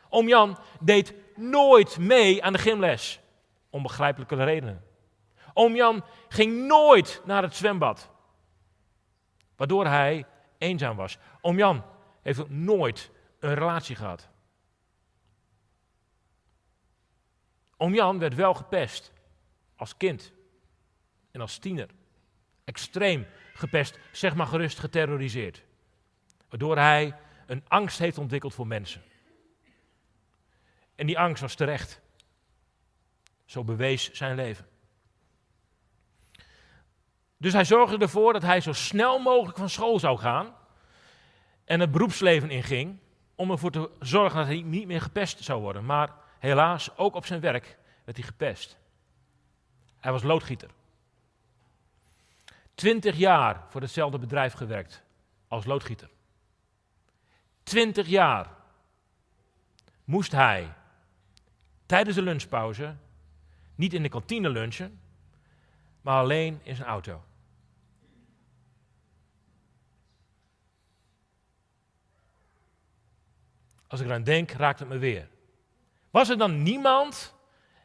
Oom 0.09 0.29
Jan 0.29 0.59
deed 0.81 1.15
nooit 1.37 1.99
mee 1.99 2.45
aan 2.45 2.53
de 2.53 2.59
gymles, 2.59 3.21
om 3.71 3.83
begrijpelijke 3.83 4.45
redenen. 4.45 4.85
Oom 5.55 5.75
Jan 5.75 6.05
ging 6.29 6.67
nooit 6.67 7.23
naar 7.25 7.43
het 7.43 7.57
zwembad, 7.57 8.11
waardoor 9.57 9.87
hij 9.87 10.27
eenzaam 10.59 10.97
was. 10.97 11.19
Oom 11.41 11.57
Jan 11.57 11.85
heeft 12.23 12.49
nooit 12.49 13.11
een 13.41 13.55
relatie 13.55 13.97
gehad. 13.97 14.29
Oom 17.83 17.95
Jan 17.95 18.19
werd 18.19 18.35
wel 18.35 18.55
gepest 18.55 19.13
als 19.77 19.97
kind 19.97 20.33
en 21.31 21.41
als 21.41 21.59
tiener. 21.59 21.89
Extreem 22.65 23.27
gepest, 23.55 23.99
zeg 24.13 24.35
maar 24.35 24.47
gerust 24.47 24.79
geterroriseerd. 24.79 25.63
Waardoor 26.49 26.77
hij 26.77 27.17
een 27.47 27.65
angst 27.69 27.99
heeft 27.99 28.19
ontwikkeld 28.19 28.55
voor 28.55 28.67
mensen. 28.67 29.03
En 30.95 31.07
die 31.07 31.19
angst 31.19 31.43
was 31.43 31.55
terecht. 31.55 32.01
Zo 33.45 33.65
bewees 33.65 34.13
zijn 34.13 34.35
leven. 34.37 34.67
Dus 37.37 37.53
hij 37.53 37.65
zorgde 37.65 37.99
ervoor 37.99 38.33
dat 38.33 38.43
hij 38.43 38.61
zo 38.61 38.73
snel 38.73 39.19
mogelijk 39.19 39.59
van 39.59 39.71
school 39.71 39.99
zou 39.99 40.19
gaan 40.19 40.55
en 41.65 41.81
het 41.81 41.91
beroepsleven 41.91 42.51
inging 42.51 42.99
om 43.35 43.51
ervoor 43.51 43.71
te 43.71 43.91
zorgen 44.01 44.39
dat 44.39 44.47
hij 44.47 44.63
niet 44.63 44.87
meer 44.87 45.01
gepest 45.01 45.45
zou 45.45 45.61
worden. 45.61 45.85
Maar 45.85 46.19
helaas, 46.41 46.97
ook 46.97 47.15
op 47.15 47.27
zijn 47.27 47.41
werk 47.41 47.79
werd 48.05 48.17
hij 48.17 48.27
gepest. 48.27 48.77
Hij 49.99 50.13
was 50.13 50.23
loodgieter. 50.23 50.71
Twintig 52.75 53.17
jaar 53.17 53.65
voor 53.69 53.81
hetzelfde 53.81 54.19
bedrijf 54.19 54.53
gewerkt 54.53 55.03
als 55.49 55.65
loodgieter. 55.65 56.11
Twintig 57.63 58.07
jaar 58.07 58.51
moest 60.05 60.33
hij 60.33 60.73
tijdens 61.87 62.17
de 62.17 62.23
lunchpauze 62.23 62.97
niet 63.75 63.93
in 63.93 64.03
de 64.03 64.09
kantine 64.09 64.49
lunchen, 64.49 65.01
maar 66.01 66.21
alleen 66.21 66.61
in 66.63 66.77
zijn 66.77 66.89
auto. 66.89 67.25
Als 73.87 74.01
ik 74.01 74.07
eraan 74.07 74.23
denk, 74.23 74.51
raakt 74.51 74.79
het 74.79 74.89
me 74.89 74.99
weer. 74.99 75.29
Was 76.11 76.29
er 76.29 76.39
dan 76.39 76.63
niemand, 76.63 77.35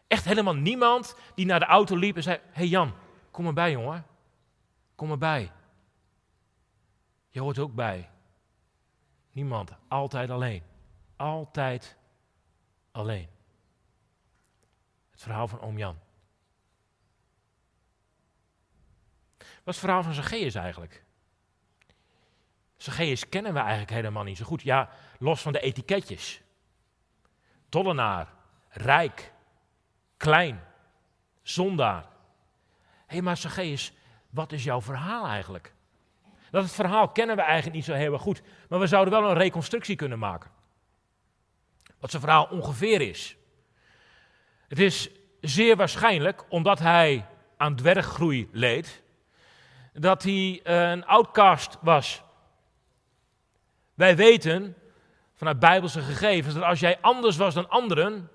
echt 0.08 0.26
helemaal 0.26 0.56
niemand, 0.56 1.16
die 1.36 1.46
naar 1.46 1.60
de 1.60 1.66
auto 1.66 1.96
liep 1.96 2.16
en 2.16 2.24
zei: 2.24 2.38
Hé 2.38 2.50
hey 2.52 2.68
Jan, 2.68 2.94
kom 3.32 3.48
erbij 3.48 3.72
jongen. 3.72 4.06
Kom 4.96 5.12
erbij. 5.12 5.52
Je 7.30 7.40
hoort 7.40 7.60
ook 7.60 7.74
bij. 7.74 8.10
Niemand, 9.32 9.72
altijd 9.88 10.30
alleen. 10.30 10.64
Altijd 11.16 11.98
alleen. 12.92 13.28
Het 15.12 15.22
verhaal 15.22 15.48
van 15.48 15.62
oom 15.62 15.78
Jan. 15.78 15.98
Wat 19.38 19.74
is 19.74 19.82
het 19.82 19.90
verhaal 19.90 20.04
van 20.04 20.14
Zacchaeus 20.14 20.56
eigenlijk? 20.56 21.04
Zacchaeus 22.78 23.30
kennen 23.30 23.54
we 23.54 23.60
eigenlijk 23.60 23.92
helemaal 23.92 24.24
niet 24.24 24.38
zo 24.38 24.46
goed. 24.46 24.62
Ja, 24.62 24.90
los 25.20 25.42
van 25.42 25.54
de 25.54 25.60
etiketjes. 25.60 26.42
Tollenaar, 27.76 28.28
rijk, 28.70 29.32
klein, 30.18 30.64
zondaar. 31.42 32.02
Hé, 32.02 32.08
hey, 33.06 33.22
maar 33.22 33.38
Zacchaeus, 33.38 33.94
wat 34.30 34.52
is 34.52 34.64
jouw 34.64 34.82
verhaal 34.82 35.28
eigenlijk? 35.28 35.74
Dat 36.52 36.64
het 36.64 36.74
verhaal 36.74 37.10
kennen 37.10 37.36
we 37.36 37.42
eigenlijk 37.42 37.76
niet 37.76 37.86
zo 37.86 37.94
heel 37.94 38.18
goed. 38.18 38.42
Maar 38.70 38.80
we 38.80 38.88
zouden 38.88 39.14
wel 39.14 39.30
een 39.30 39.38
reconstructie 39.38 39.96
kunnen 39.96 40.20
maken. 40.20 40.52
Wat 42.00 42.10
zijn 42.10 42.22
verhaal 42.22 42.46
ongeveer 42.46 43.02
is. 43.02 43.38
Het 44.68 44.80
is 44.80 45.10
zeer 45.42 45.76
waarschijnlijk, 45.76 46.44
omdat 46.50 46.80
hij 46.80 47.26
aan 47.58 47.76
dwerggroei 47.76 48.50
leed, 48.52 49.04
dat 49.94 50.24
hij 50.24 50.60
een 50.64 51.06
outcast 51.06 51.78
was. 51.82 52.24
Wij 53.94 54.16
weten 54.16 54.76
vanuit 55.36 55.60
bijbelse 55.60 56.02
gegevens 56.02 56.54
dat 56.54 56.64
als 56.64 56.80
jij 56.80 56.98
anders 57.02 57.38
was 57.38 57.54
dan 57.54 57.70
anderen, 57.70 58.30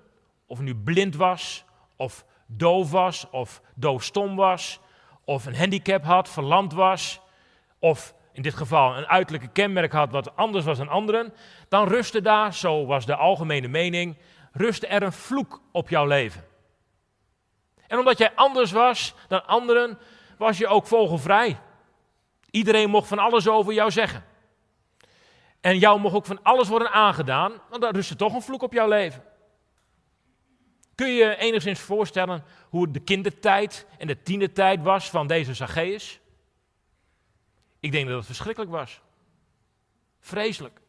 of 0.45 0.59
nu 0.59 0.75
blind 0.75 1.15
was, 1.15 1.65
of 1.95 2.25
doof 2.45 2.91
was, 2.91 3.29
of 3.29 3.61
doofstom 3.75 4.35
was, 4.35 4.79
of 5.25 5.45
een 5.45 5.55
handicap 5.55 6.03
had, 6.03 6.29
verlamd 6.29 6.73
was, 6.73 7.21
of 7.79 8.13
in 8.33 8.41
dit 8.41 8.53
geval 8.53 8.97
een 8.97 9.07
uiterlijke 9.07 9.47
kenmerk 9.47 9.91
had 9.91 10.11
wat 10.11 10.35
anders 10.35 10.65
was 10.65 10.77
dan 10.77 10.89
anderen, 10.89 11.33
dan 11.69 11.87
rustte 11.87 12.21
daar, 12.21 12.53
zo 12.53 12.85
was 12.85 13.05
de 13.05 13.15
algemene 13.15 13.67
mening, 13.67 14.17
rustte 14.51 14.87
er 14.87 15.03
een 15.03 15.11
vloek 15.11 15.61
op 15.71 15.89
jouw 15.89 16.05
leven. 16.05 16.43
En 17.87 17.99
omdat 17.99 18.17
jij 18.17 18.31
anders 18.35 18.71
was 18.71 19.13
dan 19.27 19.47
anderen, 19.47 19.99
was 20.37 20.57
je 20.57 20.67
ook 20.67 20.87
vogelvrij. 20.87 21.59
Iedereen 22.49 22.89
mocht 22.89 23.07
van 23.07 23.19
alles 23.19 23.47
over 23.47 23.73
jou 23.73 23.91
zeggen. 23.91 24.23
En 25.61 25.77
jou 25.77 25.99
mocht 25.99 26.15
ook 26.15 26.25
van 26.25 26.43
alles 26.43 26.67
worden 26.67 26.91
aangedaan, 26.91 27.53
want 27.69 27.81
dan 27.81 27.95
rustte 27.95 28.15
toch 28.15 28.33
een 28.33 28.41
vloek 28.41 28.61
op 28.61 28.73
jouw 28.73 28.87
leven. 28.87 29.23
Kun 30.95 31.07
je 31.07 31.23
je 31.23 31.35
enigszins 31.35 31.79
voorstellen 31.79 32.43
hoe 32.69 32.91
de 32.91 32.99
kindertijd 32.99 33.85
en 33.97 34.07
de 34.07 34.21
tienertijd 34.21 34.81
was 34.81 35.09
van 35.09 35.27
deze 35.27 35.53
Zacchaeus? 35.53 36.19
Ik 37.79 37.91
denk 37.91 38.07
dat 38.07 38.17
het 38.17 38.25
verschrikkelijk 38.25 38.71
was. 38.71 39.01
Vreselijk. 40.19 40.79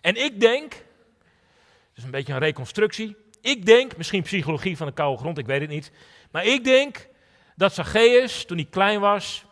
En 0.00 0.16
ik 0.24 0.40
denk, 0.40 0.72
het 0.72 1.96
is 1.96 2.04
een 2.04 2.10
beetje 2.10 2.32
een 2.32 2.38
reconstructie, 2.38 3.16
ik 3.40 3.66
denk, 3.66 3.96
misschien 3.96 4.22
psychologie 4.22 4.76
van 4.76 4.86
de 4.86 4.92
koude 4.92 5.18
grond, 5.18 5.38
ik 5.38 5.46
weet 5.46 5.60
het 5.60 5.70
niet, 5.70 5.92
maar 6.30 6.44
ik 6.44 6.64
denk 6.64 7.08
dat 7.56 7.74
Zacchaeus, 7.74 8.44
toen 8.44 8.56
hij 8.56 8.66
klein 8.66 9.00
was, 9.00 9.44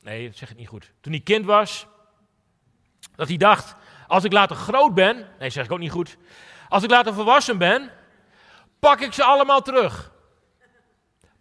nee, 0.00 0.26
dat 0.26 0.36
zeg 0.36 0.50
ik 0.50 0.56
niet 0.56 0.68
goed, 0.68 0.92
toen 1.00 1.12
hij 1.12 1.20
kind 1.20 1.44
was, 1.44 1.86
dat 3.16 3.28
hij 3.28 3.36
dacht, 3.36 3.74
als 4.06 4.24
ik 4.24 4.32
later 4.32 4.56
groot 4.56 4.94
ben, 4.94 5.26
nee, 5.38 5.50
zeg 5.50 5.64
ik 5.64 5.72
ook 5.72 5.78
niet 5.78 5.90
goed, 5.90 6.16
als 6.68 6.82
ik 6.82 6.90
later 6.90 7.14
volwassen 7.14 7.58
ben, 7.58 7.90
pak 8.78 9.00
ik 9.00 9.12
ze 9.12 9.24
allemaal 9.24 9.60
terug. 9.60 10.10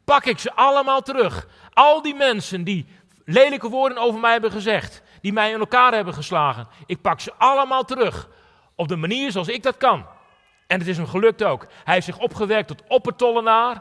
Pak 0.05 0.25
ik 0.25 0.39
ze 0.39 0.53
allemaal 0.53 1.01
terug. 1.01 1.47
Al 1.73 2.01
die 2.01 2.15
mensen 2.15 2.63
die 2.63 2.87
lelijke 3.25 3.69
woorden 3.69 3.97
over 3.97 4.19
mij 4.19 4.31
hebben 4.31 4.51
gezegd, 4.51 5.01
die 5.21 5.33
mij 5.33 5.51
in 5.51 5.59
elkaar 5.59 5.93
hebben 5.93 6.13
geslagen, 6.13 6.67
ik 6.85 7.01
pak 7.01 7.19
ze 7.19 7.33
allemaal 7.37 7.83
terug. 7.83 8.29
Op 8.75 8.87
de 8.87 8.95
manier 8.95 9.31
zoals 9.31 9.47
ik 9.47 9.63
dat 9.63 9.77
kan. 9.77 10.05
En 10.67 10.79
het 10.79 10.87
is 10.87 10.97
hem 10.97 11.07
gelukt 11.07 11.43
ook. 11.43 11.67
Hij 11.83 11.93
heeft 11.93 12.05
zich 12.05 12.17
opgewerkt 12.17 12.67
tot 12.67 12.83
oppertollenaar. 12.87 13.73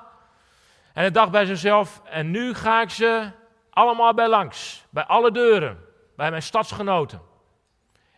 En 0.93 1.01
hij 1.01 1.11
dacht 1.11 1.31
bij 1.31 1.45
zichzelf, 1.45 2.03
en 2.05 2.31
nu 2.31 2.55
ga 2.55 2.83
ik 2.83 2.91
ze 2.91 3.31
allemaal 3.71 4.15
bij 4.15 4.29
langs. 4.29 4.85
Bij 4.91 5.05
alle 5.05 5.31
deuren. 5.31 5.79
Bij 6.17 6.31
mijn 6.31 6.43
stadsgenoten. 6.43 7.21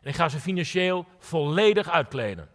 En 0.06 0.12
ik 0.12 0.18
ga 0.18 0.28
ze 0.28 0.40
financieel 0.40 1.06
volledig 1.18 1.90
uitkleden. 1.90 2.48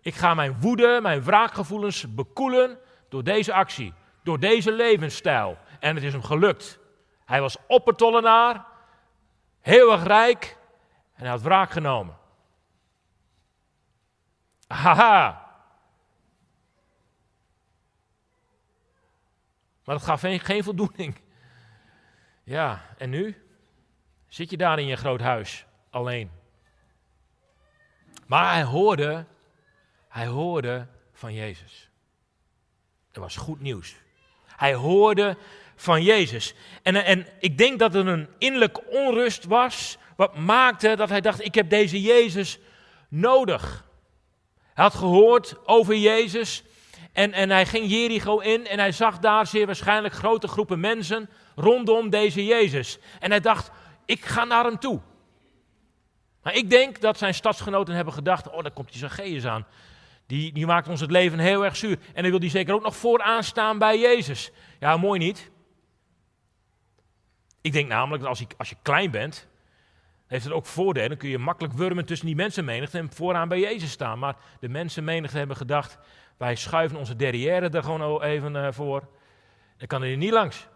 Ik 0.00 0.14
ga 0.14 0.34
mijn 0.34 0.60
woede, 0.60 0.98
mijn 1.02 1.22
wraakgevoelens 1.22 2.14
bekoelen 2.14 2.78
door 3.08 3.24
deze 3.24 3.52
actie, 3.52 3.94
door 4.22 4.40
deze 4.40 4.72
levensstijl. 4.72 5.58
En 5.80 5.94
het 5.94 6.04
is 6.04 6.12
hem 6.12 6.22
gelukt. 6.22 6.78
Hij 7.24 7.40
was 7.40 7.56
oppertollenaar, 7.66 8.66
heel 9.60 9.92
erg 9.92 10.02
rijk 10.02 10.56
en 11.14 11.22
hij 11.22 11.28
had 11.28 11.42
wraak 11.42 11.70
genomen. 11.70 12.16
Haha. 14.66 15.46
Maar 19.84 19.94
dat 19.94 20.04
gaf 20.04 20.20
geen, 20.20 20.40
geen 20.40 20.64
voldoening. 20.64 21.20
Ja, 22.44 22.82
en 22.98 23.10
nu? 23.10 23.46
Zit 24.26 24.50
je 24.50 24.56
daar 24.56 24.78
in 24.78 24.86
je 24.86 24.96
groot 24.96 25.20
huis, 25.20 25.66
alleen? 25.90 26.37
Maar 28.28 28.52
hij 28.52 28.62
hoorde, 28.62 29.24
hij 30.08 30.26
hoorde 30.26 30.86
van 31.12 31.34
Jezus. 31.34 31.90
Dat 33.12 33.22
was 33.22 33.36
goed 33.36 33.60
nieuws. 33.60 33.94
Hij 34.46 34.74
hoorde 34.74 35.36
van 35.76 36.02
Jezus. 36.02 36.54
En, 36.82 37.04
en 37.04 37.26
ik 37.40 37.58
denk 37.58 37.78
dat 37.78 37.94
er 37.94 38.06
een 38.06 38.28
innerlijke 38.38 38.84
onrust 38.84 39.44
was, 39.44 39.98
wat 40.16 40.36
maakte 40.36 40.96
dat 40.96 41.08
hij 41.08 41.20
dacht, 41.20 41.44
ik 41.44 41.54
heb 41.54 41.70
deze 41.70 42.00
Jezus 42.00 42.58
nodig. 43.08 43.84
Hij 44.74 44.84
had 44.84 44.94
gehoord 44.94 45.56
over 45.66 45.96
Jezus 45.96 46.64
en, 47.12 47.32
en 47.32 47.50
hij 47.50 47.66
ging 47.66 47.90
Jericho 47.90 48.38
in 48.38 48.66
en 48.66 48.78
hij 48.78 48.92
zag 48.92 49.18
daar 49.18 49.46
zeer 49.46 49.66
waarschijnlijk 49.66 50.14
grote 50.14 50.48
groepen 50.48 50.80
mensen 50.80 51.30
rondom 51.54 52.10
deze 52.10 52.44
Jezus. 52.44 52.98
En 53.20 53.30
hij 53.30 53.40
dacht, 53.40 53.70
ik 54.04 54.24
ga 54.24 54.44
naar 54.44 54.64
hem 54.64 54.78
toe. 54.78 55.00
Maar 56.48 56.56
ik 56.56 56.70
denk 56.70 57.00
dat 57.00 57.18
zijn 57.18 57.34
stadsgenoten 57.34 57.94
hebben 57.94 58.14
gedacht, 58.14 58.50
oh 58.50 58.62
daar 58.62 58.70
komt 58.70 58.88
die 58.88 58.98
Zacchaeus 58.98 59.46
aan. 59.46 59.66
Die, 60.26 60.66
maakt 60.66 60.88
ons 60.88 61.00
het 61.00 61.10
leven 61.10 61.38
heel 61.38 61.64
erg 61.64 61.76
zuur. 61.76 61.98
En 62.14 62.22
dan 62.22 62.30
wil 62.30 62.40
die 62.40 62.50
zeker 62.50 62.74
ook 62.74 62.82
nog 62.82 62.96
vooraan 62.96 63.44
staan 63.44 63.78
bij 63.78 63.98
Jezus. 63.98 64.50
Ja, 64.80 64.96
mooi 64.96 65.18
niet. 65.18 65.50
Ik 67.60 67.72
denk 67.72 67.88
namelijk 67.88 68.22
dat 68.22 68.30
als 68.30 68.38
je, 68.38 68.46
als 68.56 68.68
je 68.68 68.76
klein 68.82 69.10
bent, 69.10 69.48
heeft 70.26 70.44
het 70.44 70.52
ook 70.52 70.66
voordelen. 70.66 71.08
Dan 71.08 71.18
kun 71.18 71.28
je 71.28 71.38
makkelijk 71.38 71.74
wurmen 71.74 72.04
tussen 72.04 72.26
die 72.26 72.36
mensenmenigte 72.36 72.98
en 72.98 73.12
vooraan 73.12 73.48
bij 73.48 73.60
Jezus 73.60 73.90
staan. 73.90 74.18
Maar 74.18 74.36
de 74.60 74.68
mensenmenigte 74.68 75.38
hebben 75.38 75.56
gedacht, 75.56 75.98
wij 76.36 76.54
schuiven 76.54 76.98
onze 76.98 77.16
derrière 77.16 77.68
er 77.68 77.82
gewoon 77.82 78.22
even 78.22 78.54
uh, 78.54 78.68
voor. 78.70 79.08
Dan 79.76 79.86
kan 79.86 80.00
hij 80.00 80.10
er 80.10 80.16
niet 80.16 80.32
langs. 80.32 80.68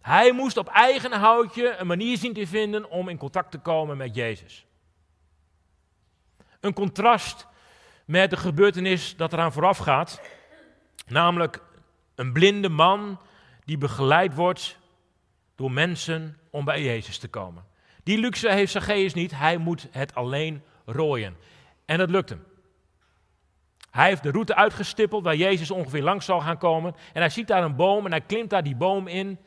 Hij 0.00 0.32
moest 0.32 0.56
op 0.56 0.68
eigen 0.68 1.12
houtje 1.12 1.76
een 1.76 1.86
manier 1.86 2.16
zien 2.16 2.32
te 2.32 2.46
vinden 2.46 2.90
om 2.90 3.08
in 3.08 3.18
contact 3.18 3.50
te 3.50 3.58
komen 3.58 3.96
met 3.96 4.14
Jezus. 4.14 4.64
Een 6.60 6.72
contrast 6.72 7.46
met 8.04 8.30
de 8.30 8.36
gebeurtenis 8.36 9.16
dat 9.16 9.32
eraan 9.32 9.52
vooraf 9.52 9.78
gaat. 9.78 10.20
Namelijk 11.06 11.62
een 12.14 12.32
blinde 12.32 12.68
man 12.68 13.20
die 13.64 13.78
begeleid 13.78 14.34
wordt 14.34 14.78
door 15.54 15.72
mensen 15.72 16.38
om 16.50 16.64
bij 16.64 16.82
Jezus 16.82 17.18
te 17.18 17.28
komen. 17.28 17.64
Die 18.02 18.18
luxe 18.18 18.52
heeft 18.52 18.72
Zacchaeus 18.72 19.14
niet, 19.14 19.30
hij 19.30 19.56
moet 19.56 19.88
het 19.90 20.14
alleen 20.14 20.62
rooien. 20.84 21.36
En 21.84 21.98
dat 21.98 22.10
lukt 22.10 22.28
hem. 22.28 22.44
Hij 23.90 24.08
heeft 24.08 24.22
de 24.22 24.30
route 24.30 24.54
uitgestippeld 24.54 25.24
waar 25.24 25.36
Jezus 25.36 25.70
ongeveer 25.70 26.02
langs 26.02 26.24
zal 26.24 26.40
gaan 26.40 26.58
komen. 26.58 26.94
En 27.12 27.20
hij 27.20 27.30
ziet 27.30 27.46
daar 27.46 27.62
een 27.62 27.76
boom 27.76 28.04
en 28.04 28.10
hij 28.10 28.20
klimt 28.20 28.50
daar 28.50 28.62
die 28.62 28.76
boom 28.76 29.06
in. 29.06 29.38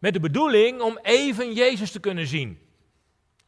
Met 0.00 0.12
de 0.12 0.20
bedoeling 0.20 0.80
om 0.80 0.98
even 1.02 1.52
Jezus 1.52 1.90
te 1.90 2.00
kunnen 2.00 2.26
zien. 2.26 2.58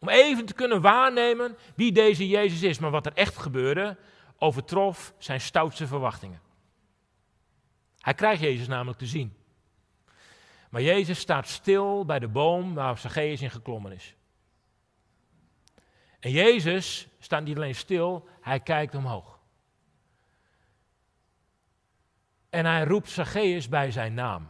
Om 0.04 0.10
even 0.10 0.46
te 0.46 0.54
kunnen 0.54 0.80
waarnemen 0.80 1.56
wie 1.74 1.92
deze 1.92 2.28
Jezus 2.28 2.62
is. 2.62 2.78
Maar 2.78 2.90
wat 2.90 3.06
er 3.06 3.12
echt 3.12 3.36
gebeurde, 3.36 3.96
overtrof 4.38 5.14
zijn 5.18 5.40
stoutste 5.40 5.86
verwachtingen. 5.86 6.40
Hij 7.98 8.14
krijgt 8.14 8.42
Jezus 8.42 8.66
namelijk 8.66 8.98
te 8.98 9.06
zien. 9.06 9.36
Maar 10.70 10.82
Jezus 10.82 11.18
staat 11.18 11.48
stil 11.48 12.04
bij 12.04 12.18
de 12.18 12.28
boom 12.28 12.74
waar 12.74 12.98
Zacchaeus 12.98 13.42
in 13.42 13.50
geklommen 13.50 13.92
is. 13.92 14.14
En 16.20 16.30
Jezus 16.30 17.08
staat 17.18 17.44
niet 17.44 17.56
alleen 17.56 17.74
stil, 17.74 18.28
hij 18.40 18.60
kijkt 18.60 18.94
omhoog. 18.94 19.38
En 22.50 22.64
hij 22.64 22.84
roept 22.84 23.08
Zacchaeus 23.08 23.68
bij 23.68 23.90
zijn 23.90 24.14
naam. 24.14 24.48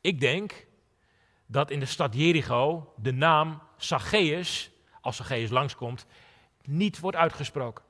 Ik 0.00 0.20
denk 0.20 0.66
dat 1.50 1.70
in 1.70 1.80
de 1.80 1.86
stad 1.86 2.14
Jericho 2.14 2.92
de 2.96 3.12
naam 3.12 3.62
Zacchaeus, 3.76 4.70
als 5.00 5.16
Zacchaeus 5.16 5.50
langskomt, 5.50 6.06
niet 6.62 7.00
wordt 7.00 7.16
uitgesproken. 7.16 7.84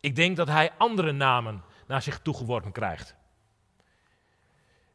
Ik 0.00 0.16
denk 0.16 0.36
dat 0.36 0.48
hij 0.48 0.72
andere 0.78 1.12
namen 1.12 1.64
naar 1.86 2.02
zich 2.02 2.20
toegeworpen 2.20 2.72
krijgt. 2.72 3.14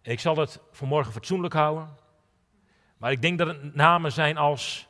Ik 0.01 0.19
zal 0.19 0.37
het 0.37 0.59
voor 0.71 0.87
morgen 0.87 1.13
fatsoenlijk 1.13 1.53
houden. 1.53 1.97
Maar 2.97 3.11
ik 3.11 3.21
denk 3.21 3.37
dat 3.37 3.47
het 3.47 3.75
namen 3.75 4.11
zijn 4.11 4.37
als 4.37 4.87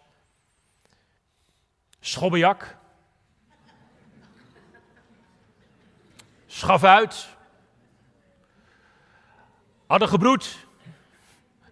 Schobbejak, 1.99 2.77
Schaf 6.45 6.83
uit, 6.83 7.35
Addergebroed, 9.87 10.65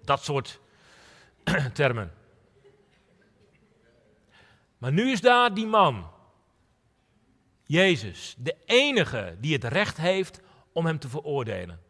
dat 0.04 0.24
soort 0.24 0.60
termen. 1.74 2.14
Maar 4.78 4.92
nu 4.92 5.12
is 5.12 5.22
daar 5.22 5.54
die 5.54 5.66
man, 5.66 6.12
Jezus, 7.66 8.36
de 8.38 8.56
enige 8.66 9.36
die 9.40 9.54
het 9.54 9.64
recht 9.64 9.98
heeft 9.98 10.42
om 10.72 10.86
hem 10.86 11.00
te 11.00 11.10
veroordelen. 11.10 11.82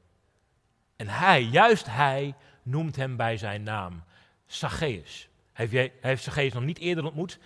En 0.96 1.08
hij, 1.08 1.44
juist 1.44 1.86
hij, 1.86 2.36
noemt 2.64 2.96
hem 2.96 3.16
bij 3.16 3.38
zijn 3.38 3.64
naam, 3.64 4.04
Zacchaeus. 4.46 5.30
Hij 5.54 5.92
heeft 6.02 6.24
Zacchaeus 6.24 6.54
nog 6.54 6.64
niet 6.64 6.80
eerder 6.80 7.06
ontmoet, 7.06 7.40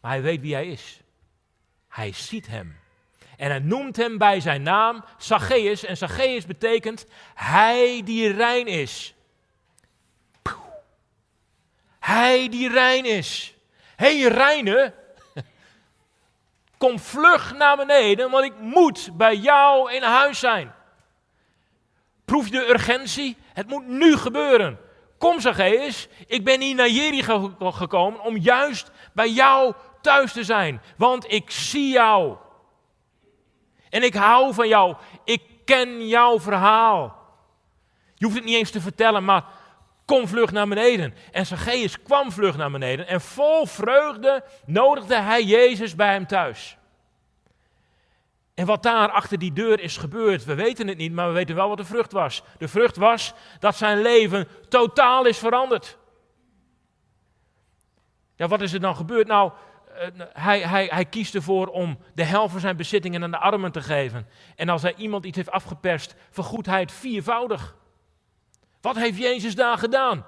maar 0.00 0.10
hij 0.10 0.22
weet 0.22 0.40
wie 0.40 0.54
hij 0.54 0.66
is. 0.66 1.00
Hij 1.88 2.12
ziet 2.12 2.46
hem. 2.46 2.76
En 3.36 3.50
hij 3.50 3.58
noemt 3.58 3.96
hem 3.96 4.18
bij 4.18 4.40
zijn 4.40 4.62
naam 4.62 5.04
Zacchaeus. 5.18 5.84
En 5.84 5.96
Zacchaeus 5.96 6.46
betekent 6.46 7.06
hij 7.34 8.02
die 8.04 8.32
rein 8.32 8.66
is. 8.66 9.15
Hij 12.06 12.48
die 12.48 12.68
rein 12.68 13.04
is. 13.04 13.54
Hé 13.96 14.20
hey, 14.20 14.28
reine, 14.28 14.94
kom 16.78 16.98
vlug 16.98 17.54
naar 17.54 17.76
beneden, 17.76 18.30
want 18.30 18.44
ik 18.44 18.58
moet 18.60 19.10
bij 19.12 19.36
jou 19.36 19.92
in 19.92 20.02
huis 20.02 20.38
zijn. 20.38 20.74
Proef 22.24 22.44
je 22.44 22.50
de 22.50 22.68
urgentie? 22.68 23.36
Het 23.52 23.68
moet 23.68 23.86
nu 23.86 24.16
gebeuren. 24.16 24.78
Kom 25.18 25.40
Zacchaeus, 25.40 26.08
ik 26.26 26.44
ben 26.44 26.60
hier 26.60 26.74
naar 26.74 26.88
Jericho 26.88 27.54
gekomen 27.60 28.20
om 28.20 28.36
juist 28.36 28.90
bij 29.12 29.30
jou 29.30 29.74
thuis 30.00 30.32
te 30.32 30.44
zijn, 30.44 30.82
want 30.96 31.32
ik 31.32 31.50
zie 31.50 31.88
jou. 31.88 32.36
En 33.90 34.02
ik 34.02 34.14
hou 34.14 34.54
van 34.54 34.68
jou. 34.68 34.96
Ik 35.24 35.42
ken 35.64 36.08
jouw 36.08 36.40
verhaal. 36.40 37.16
Je 38.14 38.24
hoeft 38.24 38.36
het 38.36 38.46
niet 38.46 38.56
eens 38.56 38.70
te 38.70 38.80
vertellen, 38.80 39.24
maar 39.24 39.44
kom 40.06 40.28
vlug 40.28 40.52
naar 40.52 40.68
beneden. 40.68 41.14
En 41.32 41.46
Zacchaeus 41.46 42.02
kwam 42.02 42.32
vlug 42.32 42.56
naar 42.56 42.70
beneden 42.70 43.06
en 43.06 43.20
vol 43.20 43.66
vreugde 43.66 44.44
nodigde 44.66 45.16
hij 45.16 45.44
Jezus 45.44 45.94
bij 45.94 46.12
hem 46.12 46.26
thuis. 46.26 46.76
En 48.54 48.66
wat 48.66 48.82
daar 48.82 49.10
achter 49.10 49.38
die 49.38 49.52
deur 49.52 49.80
is 49.80 49.96
gebeurd, 49.96 50.44
we 50.44 50.54
weten 50.54 50.88
het 50.88 50.96
niet, 50.96 51.12
maar 51.12 51.28
we 51.28 51.34
weten 51.34 51.54
wel 51.54 51.68
wat 51.68 51.76
de 51.76 51.84
vrucht 51.84 52.12
was. 52.12 52.42
De 52.58 52.68
vrucht 52.68 52.96
was 52.96 53.34
dat 53.58 53.76
zijn 53.76 54.02
leven 54.02 54.48
totaal 54.68 55.26
is 55.26 55.38
veranderd. 55.38 55.98
Ja, 58.36 58.48
wat 58.48 58.60
is 58.60 58.72
er 58.72 58.80
dan 58.80 58.96
gebeurd? 58.96 59.26
Nou, 59.26 59.52
eh, 59.96 60.08
hij, 60.32 60.60
hij, 60.60 60.86
hij 60.86 61.04
kiest 61.04 61.34
ervoor 61.34 61.66
om 61.66 61.98
de 62.14 62.24
helft 62.24 62.52
van 62.52 62.60
zijn 62.60 62.76
bezittingen 62.76 63.22
aan 63.22 63.30
de 63.30 63.38
armen 63.38 63.72
te 63.72 63.82
geven. 63.82 64.28
En 64.56 64.68
als 64.68 64.82
hij 64.82 64.94
iemand 64.94 65.24
iets 65.24 65.36
heeft 65.36 65.50
afgeperst, 65.50 66.14
vergoedt 66.30 66.66
hij 66.66 66.80
het 66.80 66.92
viervoudig. 66.92 67.76
Wat 68.86 68.96
heeft 68.96 69.18
Jezus 69.18 69.54
daar 69.54 69.78
gedaan? 69.78 70.26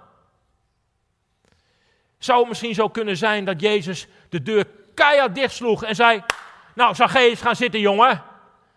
Zou 2.19 2.39
het 2.39 2.49
misschien 2.49 2.75
zo 2.75 2.89
kunnen 2.89 3.17
zijn 3.17 3.45
dat 3.45 3.61
Jezus 3.61 4.07
de 4.29 4.43
deur 4.43 4.67
keihard 4.95 5.35
dichtsloeg 5.35 5.85
en 5.85 5.95
zei: 5.95 6.23
Nou, 6.75 6.95
Zacchaeus, 6.95 7.41
gaan 7.41 7.57
zitten, 7.57 7.81
jongen. 7.81 8.23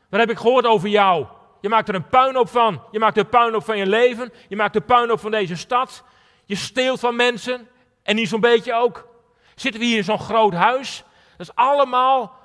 Wat 0.09 0.19
heb 0.19 0.29
ik 0.29 0.37
gehoord 0.37 0.65
over 0.65 0.89
jou? 0.89 1.25
Je 1.61 1.69
maakt 1.69 1.89
er 1.89 1.95
een 1.95 2.07
puinhoop 2.07 2.49
van. 2.49 2.83
Je 2.91 2.99
maakt 2.99 3.17
er 3.17 3.25
puinhoop 3.25 3.63
van 3.63 3.77
je 3.77 3.85
leven. 3.85 4.33
Je 4.47 4.55
maakt 4.55 4.75
een 4.75 4.85
puinhoop 4.85 5.19
van 5.19 5.31
deze 5.31 5.55
stad. 5.55 6.03
Je 6.45 6.55
steelt 6.55 6.99
van 6.99 7.15
mensen. 7.15 7.67
En 8.03 8.15
niet 8.15 8.29
zo'n 8.29 8.39
beetje 8.39 8.73
ook. 8.73 9.07
Zitten 9.55 9.81
we 9.81 9.87
hier 9.87 9.97
in 9.97 10.03
zo'n 10.03 10.19
groot 10.19 10.53
huis? 10.53 11.03
Dat 11.37 11.47
is 11.47 11.55
allemaal 11.55 12.39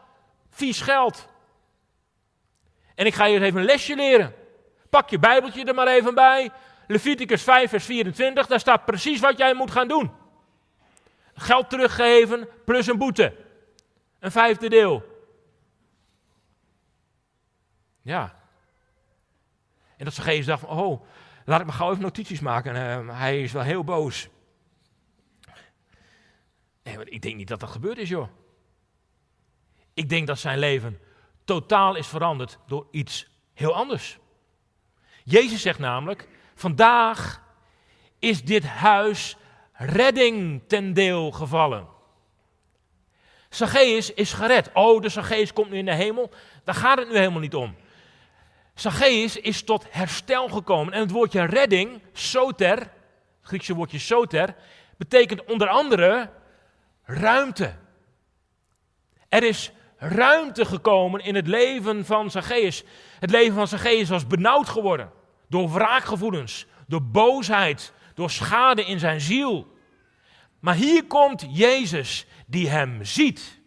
vies 0.50 0.80
geld. 0.80 1.28
En 2.94 3.06
ik 3.06 3.14
ga 3.14 3.24
je 3.24 3.40
even 3.40 3.60
een 3.60 3.66
lesje 3.66 3.96
leren. 3.96 4.34
Pak 4.90 5.10
je 5.10 5.18
Bijbeltje 5.18 5.64
er 5.64 5.74
maar 5.74 5.86
even 5.86 6.14
bij. 6.14 6.50
Leviticus 6.86 7.42
5, 7.42 7.70
vers 7.70 7.84
24, 7.84 8.46
daar 8.46 8.60
staat 8.60 8.84
precies 8.84 9.20
wat 9.20 9.38
jij 9.38 9.54
moet 9.54 9.70
gaan 9.70 9.88
doen. 9.88 10.10
Geld 11.34 11.70
teruggeven 11.70 12.48
plus 12.64 12.86
een 12.86 12.98
boete. 12.98 13.34
Een 14.18 14.30
vijfde 14.30 14.68
deel. 14.68 15.04
Ja. 18.02 18.34
En 19.96 20.04
dat 20.04 20.14
Zacchaeus 20.14 20.46
dacht 20.46 20.60
van, 20.60 20.78
oh, 20.78 21.06
laat 21.44 21.60
ik 21.60 21.66
maar 21.66 21.74
gauw 21.74 21.90
even 21.90 22.02
notities 22.02 22.40
maken. 22.40 22.74
Uh, 22.74 23.18
hij 23.18 23.42
is 23.42 23.52
wel 23.52 23.62
heel 23.62 23.84
boos. 23.84 24.28
Nee, 26.82 27.04
ik 27.04 27.22
denk 27.22 27.36
niet 27.36 27.48
dat 27.48 27.60
dat 27.60 27.70
gebeurd 27.70 27.98
is, 27.98 28.08
joh. 28.08 28.28
Ik 29.94 30.08
denk 30.08 30.26
dat 30.26 30.38
zijn 30.38 30.58
leven 30.58 31.00
totaal 31.44 31.94
is 31.94 32.06
veranderd 32.06 32.58
door 32.66 32.86
iets 32.90 33.28
heel 33.54 33.74
anders. 33.74 34.18
Jezus 35.24 35.62
zegt 35.62 35.78
namelijk: 35.78 36.28
Vandaag 36.56 37.42
is 38.18 38.44
dit 38.44 38.64
huis 38.64 39.36
redding 39.72 40.62
ten 40.66 40.92
deel 40.92 41.30
gevallen. 41.30 41.86
Zacchaeus 43.48 44.14
is 44.14 44.32
gered. 44.32 44.70
Oh, 44.72 45.02
de 45.02 45.08
Zacchaeus 45.08 45.52
komt 45.52 45.70
nu 45.70 45.78
in 45.78 45.84
de 45.84 45.94
hemel. 45.94 46.30
Daar 46.64 46.74
gaat 46.74 46.98
het 46.98 47.08
nu 47.08 47.16
helemaal 47.16 47.40
niet 47.40 47.54
om. 47.54 47.76
Zacchaeus 48.74 49.36
is 49.36 49.62
tot 49.62 49.86
herstel 49.90 50.48
gekomen. 50.48 50.92
En 50.92 51.00
het 51.00 51.10
woordje 51.10 51.44
redding, 51.44 52.02
soter, 52.12 52.78
het 52.78 52.88
Griekse 53.42 53.74
woordje 53.74 53.98
soter, 53.98 54.54
betekent 54.98 55.44
onder 55.44 55.68
andere 55.68 56.30
ruimte. 57.04 57.74
Er 59.28 59.42
is 59.42 59.70
ruimte 59.96 60.64
gekomen 60.64 61.20
in 61.20 61.34
het 61.34 61.46
leven 61.46 62.04
van 62.04 62.30
Zacchaeus. 62.30 62.84
Het 63.20 63.30
leven 63.30 63.54
van 63.54 63.68
Zacchaeus 63.68 64.08
was 64.08 64.26
benauwd 64.26 64.68
geworden 64.68 65.15
door 65.48 65.70
wraakgevoelens, 65.70 66.66
door 66.86 67.02
boosheid, 67.02 67.92
door 68.14 68.30
schade 68.30 68.84
in 68.84 68.98
zijn 68.98 69.20
ziel. 69.20 69.74
Maar 70.60 70.74
hier 70.74 71.06
komt 71.06 71.46
Jezus 71.48 72.26
die 72.46 72.68
hem 72.68 73.04
ziet, 73.04 73.60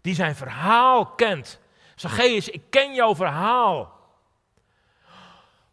die 0.00 0.14
zijn 0.14 0.36
verhaal 0.36 1.06
kent. 1.06 1.60
Zacchaeus, 1.94 2.48
ik 2.48 2.62
ken 2.70 2.94
jouw 2.94 3.14
verhaal. 3.14 3.98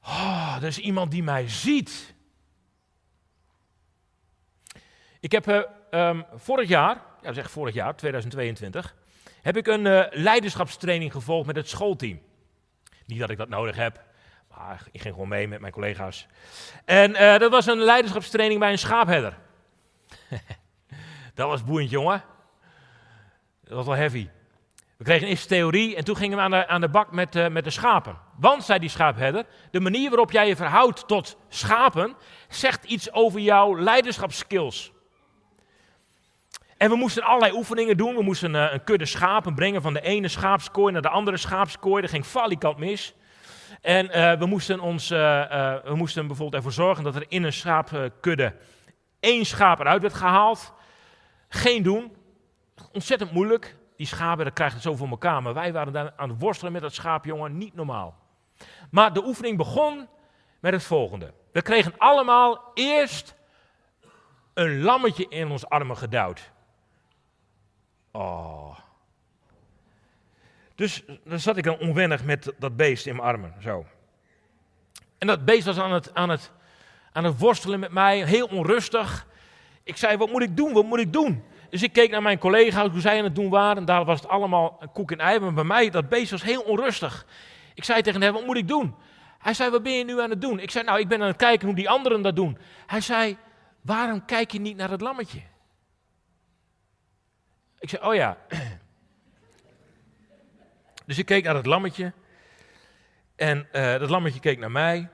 Oh, 0.04 0.56
er 0.56 0.68
is 0.68 0.80
iemand 0.80 1.12
die 1.12 1.24
mij 1.24 1.50
ziet. 1.50 2.16
Ik 5.20 5.32
heb 5.32 5.48
uh, 5.92 6.20
vorig 6.36 6.68
jaar, 6.68 7.02
ja 7.22 7.34
zeg 7.34 7.52
vorig 7.52 7.74
jaar, 7.74 7.96
2022, 7.96 8.96
heb 9.42 9.58
ik 9.58 9.68
een 9.68 9.86
uh, 9.86 10.04
leiderschapstraining 10.12 11.12
gevolgd 11.12 11.48
met 11.48 11.56
het 11.56 11.70
schoolteam. 11.70 12.22
Niet 13.06 13.20
dat 13.20 13.30
ik 13.30 13.38
dat 13.38 13.50
nodig 13.50 13.76
heb, 13.76 14.04
maar 14.58 14.84
ik 14.92 15.02
ging 15.02 15.14
gewoon 15.14 15.30
mee 15.30 15.48
met 15.48 15.60
mijn 15.60 15.74
collega's. 15.74 16.28
En 16.86 17.12
uh, 17.12 17.38
dat 17.38 17.52
was 17.52 17.66
een 17.66 17.78
leiderschapstraining 17.78 18.60
bij 18.60 18.72
een 18.72 18.78
schaapherder. 18.78 19.38
dat 21.36 21.48
was 21.48 21.64
boeiend, 21.64 21.90
jongen. 21.90 22.24
Dat 23.64 23.76
was 23.76 23.86
wel 23.86 23.96
heavy. 23.96 24.28
We 24.98 25.04
kregen 25.04 25.28
eerst 25.28 25.48
theorie 25.48 25.96
en 25.96 26.04
toen 26.04 26.16
gingen 26.16 26.38
we 26.38 26.44
aan 26.44 26.52
de, 26.52 26.68
aan 26.68 26.82
de 26.82 26.90
bak 26.90 27.12
met, 27.12 27.36
uh, 27.36 27.48
met 27.48 27.64
de 27.64 27.70
schapen. 27.70 28.18
Want, 28.38 28.64
zei 28.64 28.80
die 28.80 28.90
schaapherder, 28.90 29.46
de 29.72 29.80
manier 29.80 30.10
waarop 30.10 30.32
jij 30.32 30.48
je 30.48 30.56
verhoudt 30.56 31.08
tot 31.08 31.38
schapen, 31.48 32.16
zegt 32.50 32.84
iets 32.84 33.12
over 33.12 33.40
jouw 33.40 33.80
leiderschapskills. 33.80 34.92
En 36.78 36.90
we 36.90 36.96
moesten 36.96 37.24
allerlei 37.24 37.54
oefeningen 37.54 37.98
doen. 37.98 38.16
We 38.16 38.24
moesten 38.24 38.54
uh, 38.54 38.72
een 38.72 38.84
kudde 38.84 39.06
schapen 39.06 39.56
brengen 39.56 39.82
van 39.82 39.94
de 39.94 40.02
ene 40.02 40.28
schaapskooi 40.28 40.94
naar 40.94 41.02
de 41.02 41.10
andere 41.10 41.38
schaapskooi. 41.38 42.02
Dat 42.02 42.12
ging 42.12 42.26
falikant 42.26 42.78
mis. 42.78 43.16
En 43.82 44.06
uh, 44.06 44.40
we, 44.40 44.46
moesten 44.46 44.80
ons, 44.80 45.10
we 45.10 45.94
moesten 45.94 46.28
bijvoorbeeld 46.28 46.56
ervoor 46.64 46.86
zorgen 46.86 47.04
dat 47.04 47.16
er 47.16 47.26
in 47.28 47.44
een 47.44 47.54
schaapkudde 47.54 48.54
één 49.20 49.46
schaap 49.46 49.80
eruit 49.80 50.02
werd 50.02 50.14
gehaald. 50.14 50.74
Geen 51.50 51.84
doen. 51.84 52.16
Ontzettend 52.92 53.32
moeilijk. 53.32 53.76
Die 53.96 54.08
schapen, 54.08 54.46
dat 54.46 54.54
krijgt 54.54 54.74
het 54.74 54.84
zo 54.84 54.96
voor 54.96 55.08
elkaar. 55.08 55.42
Maar 55.42 55.54
wij 55.54 55.74
waren 55.74 55.94
daar 55.94 56.14
aan 56.16 56.30
het 56.30 56.40
worstelen 56.40 56.72
met 56.72 56.82
dat 56.82 56.94
schaap, 56.94 57.26
jongen. 57.26 57.58
Niet 57.58 57.76
normaal. 57.76 58.16
Maar 58.92 59.14
de 59.14 59.26
oefening 59.26 59.58
begon 59.58 60.08
met 60.60 60.74
het 60.74 60.84
volgende. 60.84 61.34
We 61.52 61.62
kregen 61.62 61.94
allemaal 61.98 62.72
eerst 62.74 63.36
een 64.54 64.82
lammetje 64.82 65.28
in 65.30 65.52
ons 65.52 65.70
armen 65.70 65.98
gedouwd. 65.98 66.52
Oh. 68.12 68.78
Dus 70.78 71.04
dan 71.24 71.40
zat 71.40 71.58
ik 71.58 71.64
dan 71.64 71.80
onwennig 71.80 72.24
met 72.24 72.54
dat 72.60 72.76
beest 72.76 73.06
in 73.06 73.16
mijn 73.16 73.28
armen, 73.28 73.54
zo. 73.60 73.86
En 75.18 75.28
dat 75.28 75.46
beest 75.46 75.66
was 75.66 75.78
aan 75.80 75.92
het, 75.92 76.14
aan 76.14 76.30
het, 76.30 76.52
aan 77.12 77.24
het 77.24 77.40
worstelen 77.40 77.80
met 77.80 77.92
mij, 77.92 78.26
heel 78.26 78.48
onrustig. 78.48 79.28
Ik 79.84 79.98
zei, 79.98 80.18
wat 80.18 80.30
moet 80.30 80.42
ik 80.42 80.58
doen, 80.58 80.74
wat 80.74 80.86
moet 80.86 81.00
ik 81.00 81.14
doen? 81.14 81.44
Dus 81.70 81.84
ik 81.84 81.94
keek 81.94 82.12
naar 82.12 82.22
mijn 82.22 82.38
collega's, 82.38 82.90
hoe 82.90 83.02
zij 83.02 83.18
aan 83.18 83.24
het 83.24 83.36
doen 83.36 83.50
waren. 83.50 83.78
En 83.78 83.86
daar 83.86 84.06
was 84.06 84.20
het 84.20 84.30
allemaal 84.30 84.82
koek 84.94 85.12
en 85.12 85.20
ei. 85.20 85.40
Maar 85.40 85.54
bij 85.54 85.64
mij, 85.64 85.90
dat 85.90 86.10
beest 86.10 86.32
was 86.32 86.44
heel 86.44 86.62
onrustig. 86.62 87.26
Ik 87.74 87.84
zei 87.84 88.02
tegen 88.02 88.22
hem, 88.22 88.34
wat 88.34 88.46
moet 88.46 88.58
ik 88.58 88.68
doen? 88.68 88.96
Hij 89.40 89.54
zei, 89.54 89.70
wat 89.70 89.84
ben 89.84 89.94
je 89.94 90.04
nu 90.04 90.22
aan 90.22 90.30
het 90.30 90.42
doen? 90.42 90.60
Ik 90.60 90.72
zei, 90.72 90.86
nou, 90.86 91.00
ik 91.00 91.08
ben 91.08 91.22
aan 91.22 91.28
het 91.28 91.38
kijken 91.38 91.68
hoe 91.68 91.76
die 91.76 91.90
anderen 91.90 92.22
dat 92.22 92.36
doen. 92.36 92.58
Hij 92.86 93.02
zei, 93.02 93.38
waarom 93.82 94.26
kijk 94.26 94.52
je 94.52 94.60
niet 94.60 94.78
naar 94.78 94.90
het 94.90 95.02
lammetje? 95.02 95.42
Ik 97.80 97.90
zei, 97.90 98.04
oh 98.04 98.16
ja. 98.16 98.38
Dus 101.08 101.18
ik 101.18 101.26
keek 101.26 101.44
naar 101.44 101.56
het 101.56 101.66
lammetje. 101.66 102.14
En 103.36 103.68
uh, 103.74 103.98
dat 103.98 104.10
lammetje 104.10 104.40
keek 104.40 104.60
naar 104.60 104.72
mij. 104.72 105.10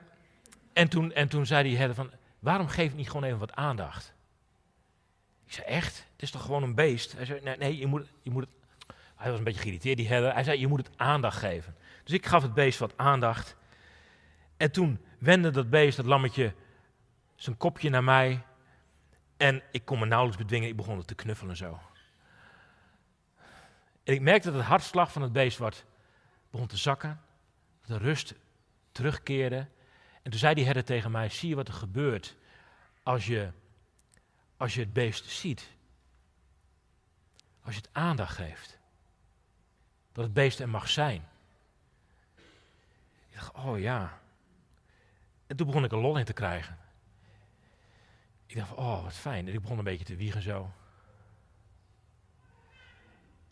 En 0.72 0.88
toen, 0.88 1.12
en 1.12 1.28
toen 1.28 1.46
zei 1.46 1.62
die 1.62 1.76
herder 1.76 1.96
van, 1.96 2.10
waarom 2.38 2.68
geef 2.68 2.90
ik 2.90 2.96
niet 2.96 3.10
gewoon 3.10 3.24
even 3.24 3.38
wat 3.38 3.52
aandacht? 3.52 4.14
Ik 5.46 5.52
zei, 5.52 5.66
echt? 5.66 6.06
Het 6.12 6.22
is 6.22 6.30
toch 6.30 6.42
gewoon 6.42 6.62
een 6.62 6.74
beest? 6.74 7.12
Hij 7.12 7.24
zei, 7.24 7.40
nee, 7.42 7.56
nee 7.56 7.78
je 7.78 7.86
moet, 7.86 8.06
je 8.22 8.30
moet 8.30 8.42
het... 8.42 8.52
Hij 9.16 9.28
was 9.30 9.38
een 9.38 9.44
beetje 9.44 9.60
geïrriteerd, 9.60 9.96
die 9.96 10.08
herder. 10.08 10.32
Hij 10.32 10.44
zei, 10.44 10.60
je 10.60 10.66
moet 10.66 10.86
het 10.86 10.90
aandacht 10.96 11.38
geven. 11.38 11.76
Dus 12.04 12.14
ik 12.14 12.26
gaf 12.26 12.42
het 12.42 12.54
beest 12.54 12.78
wat 12.78 12.96
aandacht. 12.96 13.56
En 14.56 14.70
toen 14.70 15.00
wendde 15.18 15.50
dat 15.50 15.70
beest, 15.70 15.96
dat 15.96 16.06
lammetje, 16.06 16.54
zijn 17.34 17.56
kopje 17.56 17.90
naar 17.90 18.04
mij. 18.04 18.42
En 19.36 19.62
ik 19.70 19.84
kon 19.84 19.98
me 19.98 20.06
nauwelijks 20.06 20.42
bedwingen, 20.42 20.68
ik 20.68 20.76
begon 20.76 20.96
het 20.96 21.06
te 21.06 21.14
knuffelen 21.14 21.56
zo. 21.56 21.78
En 24.04 24.14
ik 24.14 24.20
merkte 24.20 24.48
dat 24.48 24.58
het 24.58 24.68
hartslag 24.68 25.12
van 25.12 25.22
het 25.22 25.32
beest 25.32 25.58
wat 25.58 25.84
begon 26.50 26.66
te 26.66 26.76
zakken. 26.76 27.20
De 27.86 27.98
rust 27.98 28.34
terugkeerde. 28.92 29.66
En 30.22 30.30
toen 30.30 30.40
zei 30.40 30.54
die 30.54 30.64
herder 30.64 30.84
tegen 30.84 31.10
mij, 31.10 31.28
zie 31.28 31.48
je 31.48 31.54
wat 31.54 31.68
er 31.68 31.74
gebeurt 31.74 32.36
als 33.02 33.26
je, 33.26 33.50
als 34.56 34.74
je 34.74 34.80
het 34.80 34.92
beest 34.92 35.30
ziet? 35.30 35.70
Als 37.62 37.74
je 37.74 37.80
het 37.80 37.90
aandacht 37.92 38.36
geeft. 38.36 38.78
Dat 40.12 40.24
het 40.24 40.32
beest 40.32 40.60
er 40.60 40.68
mag 40.68 40.88
zijn. 40.88 41.28
Ik 43.28 43.34
dacht, 43.34 43.54
oh 43.54 43.78
ja. 43.78 44.20
En 45.46 45.56
toen 45.56 45.66
begon 45.66 45.84
ik 45.84 45.92
er 45.92 45.98
lol 45.98 46.18
in 46.18 46.24
te 46.24 46.32
krijgen. 46.32 46.78
Ik 48.46 48.56
dacht, 48.56 48.72
oh 48.72 49.02
wat 49.02 49.14
fijn. 49.14 49.48
En 49.48 49.54
ik 49.54 49.60
begon 49.60 49.78
een 49.78 49.84
beetje 49.84 50.04
te 50.04 50.16
wiegen 50.16 50.42
zo. 50.42 50.72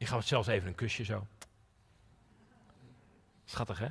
Ik 0.02 0.08
gaf 0.08 0.18
het 0.18 0.28
zelfs 0.28 0.48
even 0.48 0.68
een 0.68 0.74
kusje 0.74 1.04
zo. 1.04 1.26
Schattig, 3.44 3.78
hè? 3.78 3.88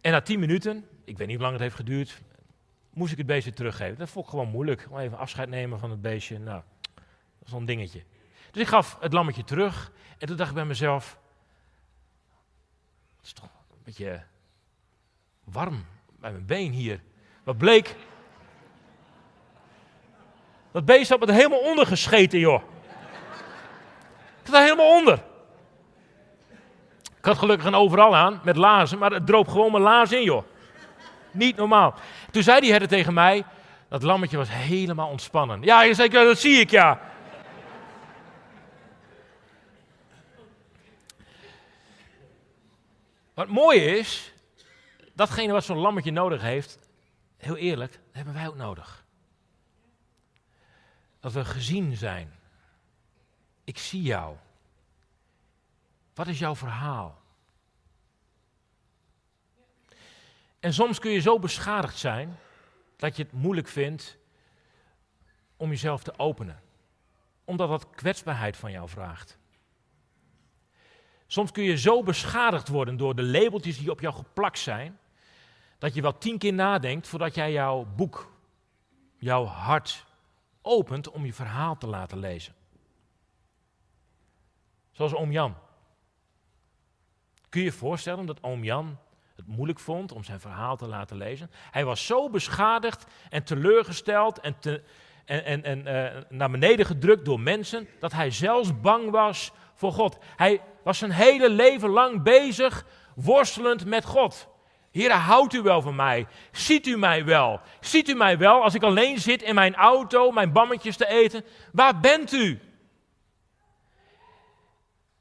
En 0.00 0.12
na 0.12 0.20
tien 0.20 0.40
minuten, 0.40 0.88
ik 1.04 1.18
weet 1.18 1.26
niet 1.26 1.36
hoe 1.36 1.44
lang 1.44 1.52
het 1.52 1.62
heeft 1.62 1.74
geduurd, 1.74 2.22
moest 2.90 3.12
ik 3.12 3.18
het 3.18 3.26
beestje 3.26 3.52
teruggeven. 3.52 3.98
Dat 3.98 4.08
vond 4.08 4.24
ik 4.24 4.30
gewoon 4.30 4.48
moeilijk. 4.48 4.86
Om 4.90 4.98
even 4.98 5.18
afscheid 5.18 5.48
nemen 5.48 5.78
van 5.78 5.90
het 5.90 6.02
beestje. 6.02 6.38
Nou, 6.38 6.62
dat 7.38 7.52
een 7.52 7.64
dingetje. 7.64 8.02
Dus 8.50 8.62
ik 8.62 8.68
gaf 8.68 8.96
het 9.00 9.12
lammetje 9.12 9.44
terug. 9.44 9.92
En 10.18 10.26
toen 10.26 10.36
dacht 10.36 10.48
ik 10.48 10.54
bij 10.54 10.64
mezelf: 10.64 11.18
Het 13.16 13.26
is 13.26 13.32
toch 13.32 13.44
een 13.44 13.82
beetje 13.84 14.22
warm 15.44 15.84
bij 16.20 16.30
mijn 16.30 16.46
been 16.46 16.72
hier. 16.72 17.00
Wat 17.44 17.58
bleek? 17.58 17.96
Dat 20.70 20.84
beest 20.84 21.10
had 21.10 21.20
me 21.20 21.26
er 21.26 21.34
helemaal 21.34 21.70
onder 21.70 21.86
gescheten, 21.86 22.38
joh. 22.38 22.74
Het 24.46 24.54
zat 24.54 24.64
helemaal 24.64 24.96
onder. 24.98 25.22
Ik 27.18 27.24
had 27.24 27.38
gelukkig 27.38 27.66
een 27.66 27.74
overal 27.74 28.16
aan 28.16 28.40
met 28.44 28.56
lazen, 28.56 28.98
maar 28.98 29.10
het 29.10 29.26
droop 29.26 29.48
gewoon 29.48 29.70
mijn 29.70 29.82
laars 29.82 30.12
in, 30.12 30.22
joh. 30.22 30.44
Niet 31.30 31.56
normaal. 31.56 31.94
Toen 32.30 32.42
zei 32.42 32.60
die 32.60 32.70
herder 32.70 32.88
tegen 32.88 33.14
mij, 33.14 33.44
dat 33.88 34.02
lammetje 34.02 34.36
was 34.36 34.48
helemaal 34.50 35.08
ontspannen. 35.08 35.62
Ja, 35.62 35.82
je 35.82 35.94
zei, 35.94 36.08
dat 36.08 36.38
zie 36.38 36.60
ik, 36.60 36.70
ja. 36.70 37.00
Wat 43.34 43.48
mooi 43.48 43.80
is, 43.80 44.32
datgene 45.14 45.52
wat 45.52 45.64
zo'n 45.64 45.78
lammetje 45.78 46.10
nodig 46.10 46.42
heeft, 46.42 46.78
heel 47.36 47.56
eerlijk, 47.56 48.00
hebben 48.12 48.34
wij 48.34 48.48
ook 48.48 48.56
nodig. 48.56 49.04
Dat 51.20 51.32
we 51.32 51.44
gezien 51.44 51.96
zijn. 51.96 52.35
Ik 53.66 53.78
zie 53.78 54.02
jou. 54.02 54.36
Wat 56.14 56.26
is 56.26 56.38
jouw 56.38 56.56
verhaal? 56.56 57.20
En 60.60 60.74
soms 60.74 60.98
kun 60.98 61.10
je 61.10 61.20
zo 61.20 61.38
beschadigd 61.38 61.98
zijn 61.98 62.36
dat 62.96 63.16
je 63.16 63.22
het 63.22 63.32
moeilijk 63.32 63.68
vindt 63.68 64.16
om 65.56 65.68
jezelf 65.68 66.02
te 66.02 66.18
openen. 66.18 66.62
Omdat 67.44 67.68
dat 67.68 67.90
kwetsbaarheid 67.90 68.56
van 68.56 68.70
jou 68.70 68.88
vraagt. 68.88 69.38
Soms 71.26 71.50
kun 71.52 71.64
je 71.64 71.78
zo 71.78 72.02
beschadigd 72.02 72.68
worden 72.68 72.96
door 72.96 73.14
de 73.14 73.22
labeltjes 73.22 73.78
die 73.78 73.90
op 73.90 74.00
jou 74.00 74.14
geplakt 74.14 74.58
zijn, 74.58 74.98
dat 75.78 75.94
je 75.94 76.02
wel 76.02 76.18
tien 76.18 76.38
keer 76.38 76.52
nadenkt 76.52 77.08
voordat 77.08 77.34
jij 77.34 77.52
jouw 77.52 77.84
boek, 77.84 78.32
jouw 79.16 79.44
hart 79.44 80.04
opent 80.62 81.10
om 81.10 81.24
je 81.24 81.32
verhaal 81.32 81.78
te 81.78 81.86
laten 81.86 82.18
lezen. 82.18 82.54
Zoals 84.96 85.14
oom 85.14 85.32
Jan. 85.32 85.56
Kun 87.48 87.60
je 87.60 87.66
je 87.66 87.72
voorstellen 87.72 88.26
dat 88.26 88.42
oom 88.42 88.64
Jan 88.64 88.98
het 89.36 89.46
moeilijk 89.46 89.78
vond 89.78 90.12
om 90.12 90.24
zijn 90.24 90.40
verhaal 90.40 90.76
te 90.76 90.86
laten 90.86 91.16
lezen? 91.16 91.50
Hij 91.70 91.84
was 91.84 92.06
zo 92.06 92.30
beschadigd 92.30 93.06
en 93.30 93.44
teleurgesteld 93.44 94.40
en, 94.40 94.54
en, 95.24 95.64
en, 95.64 95.78
uh, 95.78 96.22
naar 96.28 96.50
beneden 96.50 96.86
gedrukt 96.86 97.24
door 97.24 97.40
mensen, 97.40 97.88
dat 98.00 98.12
hij 98.12 98.30
zelfs 98.30 98.80
bang 98.80 99.10
was 99.10 99.52
voor 99.74 99.92
God. 99.92 100.18
Hij 100.36 100.60
was 100.84 100.98
zijn 100.98 101.10
hele 101.10 101.50
leven 101.50 101.88
lang 101.88 102.22
bezig, 102.22 102.86
worstelend 103.14 103.84
met 103.84 104.04
God. 104.04 104.48
Heer, 104.90 105.12
houdt 105.12 105.54
u 105.54 105.62
wel 105.62 105.82
van 105.82 105.96
mij? 105.96 106.26
Ziet 106.52 106.86
u 106.86 106.96
mij 106.96 107.24
wel? 107.24 107.60
Ziet 107.80 108.08
u 108.08 108.14
mij 108.14 108.38
wel 108.38 108.62
als 108.62 108.74
ik 108.74 108.82
alleen 108.82 109.18
zit 109.18 109.42
in 109.42 109.54
mijn 109.54 109.74
auto, 109.74 110.30
mijn 110.30 110.52
bammetjes 110.52 110.96
te 110.96 111.06
eten? 111.06 111.44
Waar 111.72 112.00
bent 112.00 112.32
u? 112.32 112.60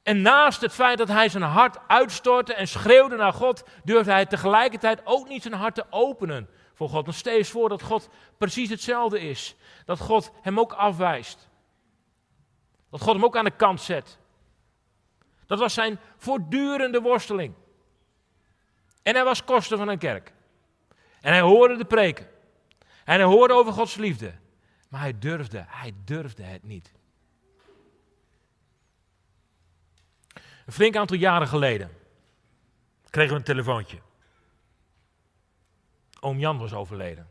En 0.06 0.22
naast 0.22 0.62
het 0.62 0.74
feit 0.74 0.98
dat 0.98 1.08
hij 1.08 1.30
zijn 1.30 1.44
hart 1.44 1.78
uitstortte 1.88 2.54
en 2.54 2.68
schreeuwde 2.68 3.16
naar 3.16 3.34
God, 3.34 3.64
durfde 3.84 4.12
hij 4.12 4.26
tegelijkertijd 4.26 5.02
ook 5.04 5.28
niet 5.28 5.42
zijn 5.42 5.54
hart 5.54 5.76
te 5.76 5.86
openen 5.90 6.50
voor 6.74 6.90
God. 6.90 7.06
Nog 7.06 7.16
steeds 7.16 7.50
voor 7.50 7.70
dat 7.70 7.82
God 7.82 8.10
precies 8.38 8.70
hetzelfde 8.70 9.20
is. 9.20 9.56
Dat 9.86 10.00
God 10.00 10.32
hem 10.42 10.60
ook 10.60 10.74
afwijst. 10.74 11.50
Dat 12.90 13.02
God 13.02 13.14
hem 13.14 13.24
ook 13.24 13.38
aan 13.38 13.44
de 13.46 13.56
kant 13.56 13.82
zet. 13.82 14.18
Dat 15.46 15.60
was 15.60 15.74
zijn 15.74 16.00
voortdurende 16.18 17.02
worsteling. 17.02 17.54
En 19.04 19.16
hij 19.16 19.24
was 19.24 19.44
koster 19.44 19.78
van 19.78 19.88
een 19.88 19.98
kerk. 19.98 20.34
En 21.22 21.32
hij 21.32 21.42
hoorde 21.42 21.78
de 21.78 21.86
preken. 21.86 22.28
En 22.80 23.16
hij 23.16 23.24
hoorde 23.24 23.54
over 23.54 23.74
Gods 23.74 23.96
liefde. 23.96 24.34
Maar 24.90 25.02
hij 25.02 25.20
durfde, 25.20 25.66
hij 25.68 25.92
durfde 26.04 26.44
het 26.44 26.64
niet. 26.64 26.92
Een 30.66 30.74
flink 30.74 30.96
aantal 30.96 31.18
jaren 31.18 31.48
geleden 31.48 31.92
kregen 33.10 33.32
we 33.32 33.40
een 33.40 33.46
telefoontje. 33.46 34.00
Oom 36.20 36.40
Jan 36.40 36.58
was 36.58 36.74
overleden. 36.74 37.30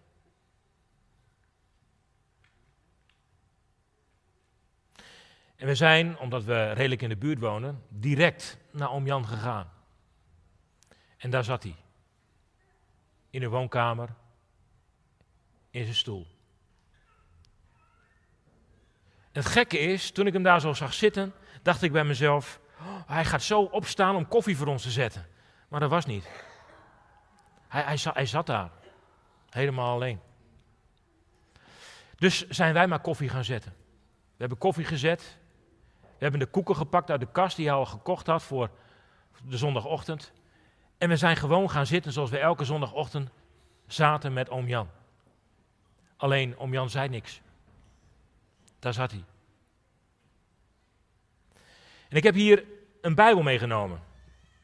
En 5.56 5.66
we 5.66 5.74
zijn, 5.74 6.18
omdat 6.18 6.44
we 6.44 6.72
redelijk 6.72 7.02
in 7.02 7.08
de 7.08 7.16
buurt 7.16 7.38
wonen, 7.38 7.82
direct 7.88 8.58
naar 8.70 8.90
oom 8.90 9.06
Jan 9.06 9.26
gegaan. 9.26 9.72
En 11.16 11.30
daar 11.30 11.44
zat 11.44 11.62
hij. 11.62 11.76
In 13.30 13.40
de 13.40 13.48
woonkamer, 13.48 14.08
in 15.70 15.82
zijn 15.82 15.96
stoel. 15.96 16.26
het 19.32 19.46
gekke 19.46 19.78
is, 19.78 20.10
toen 20.10 20.26
ik 20.26 20.32
hem 20.32 20.42
daar 20.42 20.60
zo 20.60 20.72
zag 20.72 20.94
zitten, 20.94 21.32
dacht 21.62 21.82
ik 21.82 21.92
bij 21.92 22.04
mezelf, 22.04 22.60
hij 23.06 23.24
gaat 23.24 23.42
zo 23.42 23.62
opstaan 23.62 24.16
om 24.16 24.28
koffie 24.28 24.56
voor 24.56 24.66
ons 24.66 24.82
te 24.82 24.90
zetten. 24.90 25.26
Maar 25.68 25.80
dat 25.80 25.90
was 25.90 26.06
niet. 26.06 26.28
Hij, 27.68 27.82
hij, 27.82 27.98
hij 28.02 28.26
zat 28.26 28.46
daar, 28.46 28.70
helemaal 29.50 29.94
alleen. 29.94 30.20
Dus 32.16 32.48
zijn 32.48 32.74
wij 32.74 32.86
maar 32.86 33.00
koffie 33.00 33.28
gaan 33.28 33.44
zetten. 33.44 33.74
We 34.10 34.40
hebben 34.40 34.58
koffie 34.58 34.84
gezet. 34.84 35.38
We 36.00 36.30
hebben 36.30 36.40
de 36.40 36.46
koeken 36.46 36.76
gepakt 36.76 37.10
uit 37.10 37.20
de 37.20 37.30
kast 37.32 37.56
die 37.56 37.66
hij 37.66 37.74
al 37.74 37.86
gekocht 37.86 38.26
had 38.26 38.42
voor 38.42 38.70
de 39.44 39.56
zondagochtend. 39.56 40.32
En 40.98 41.08
we 41.08 41.16
zijn 41.16 41.36
gewoon 41.36 41.70
gaan 41.70 41.86
zitten 41.86 42.12
zoals 42.12 42.30
we 42.30 42.38
elke 42.38 42.64
zondagochtend 42.64 43.30
zaten 43.86 44.32
met 44.32 44.50
oom 44.50 44.68
Jan. 44.68 44.88
Alleen 46.16 46.58
oom 46.58 46.72
Jan 46.72 46.90
zei 46.90 47.08
niks. 47.08 47.40
Daar 48.78 48.92
zat 48.92 49.10
hij. 49.10 49.24
En 52.08 52.16
ik 52.16 52.22
heb 52.22 52.34
hier 52.34 52.64
een 53.04 53.14
Bijbel 53.14 53.42
meegenomen. 53.42 54.00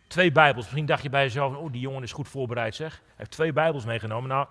Twee 0.07 0.33
Bijbels. 0.33 0.65
Misschien 0.65 0.87
dacht 0.87 1.03
je 1.03 1.09
bij 1.09 1.23
jezelf: 1.23 1.57
oh, 1.57 1.73
die 1.73 1.81
jongen 1.81 2.03
is 2.03 2.13
goed 2.13 2.29
voorbereid, 2.29 2.75
zeg. 2.75 2.93
Hij 3.05 3.15
heeft 3.17 3.31
twee 3.31 3.53
Bijbels 3.53 3.85
meegenomen. 3.85 4.29
Nou, 4.29 4.47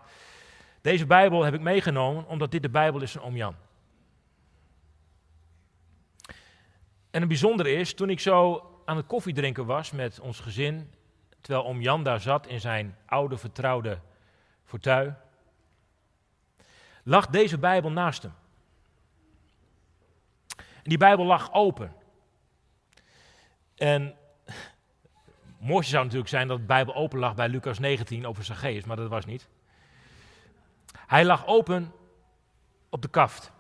deze 0.82 1.06
Bijbel 1.06 1.44
heb 1.44 1.54
ik 1.54 1.62
meegenomen 1.62 2.28
omdat 2.28 2.52
dit 2.52 2.62
de 2.62 2.70
Bijbel 2.70 3.02
is 3.02 3.12
van 3.12 3.22
oom 3.22 3.36
Jan. 3.36 3.56
En 7.12 7.20
het 7.20 7.28
bijzondere 7.28 7.72
is, 7.72 7.94
toen 7.94 8.10
ik 8.10 8.20
zo 8.20 8.64
aan 8.86 8.98
het 8.98 9.06
koffiedrinken 9.06 9.66
was 9.66 9.92
met 9.92 10.20
ons 10.20 10.40
gezin 10.40 10.94
terwijl 11.42 11.66
oom 11.66 11.82
Jan 11.82 12.04
daar 12.04 12.20
zat 12.20 12.48
in 12.48 12.60
zijn 12.60 12.98
oude 13.06 13.38
vertrouwde 13.38 14.00
fauteuil, 14.66 15.16
lag 17.04 17.28
deze 17.28 17.58
Bijbel 17.58 17.92
naast 17.92 18.22
hem. 18.22 18.34
En 20.58 20.90
die 20.90 20.98
Bijbel 20.98 21.26
lag 21.26 21.54
open. 21.54 21.94
En 23.80 24.04
het 24.46 25.60
mooiste 25.60 25.92
zou 25.92 26.04
natuurlijk 26.04 26.30
zijn 26.30 26.48
dat 26.48 26.58
de 26.58 26.64
Bijbel 26.64 26.96
open 26.96 27.20
lag 27.20 27.36
bij 27.36 27.50
Lucas 27.50 27.80
19 27.80 28.28
over 28.28 28.44
Zacchaeus, 28.44 28.84
maar 28.84 28.96
dat 28.96 29.10
was 29.10 29.26
niet. 29.26 29.48
Hij 30.96 31.26
lag 31.26 31.48
open 31.48 31.94
op 32.90 33.02
de 33.02 33.08
kaft. 33.08 33.52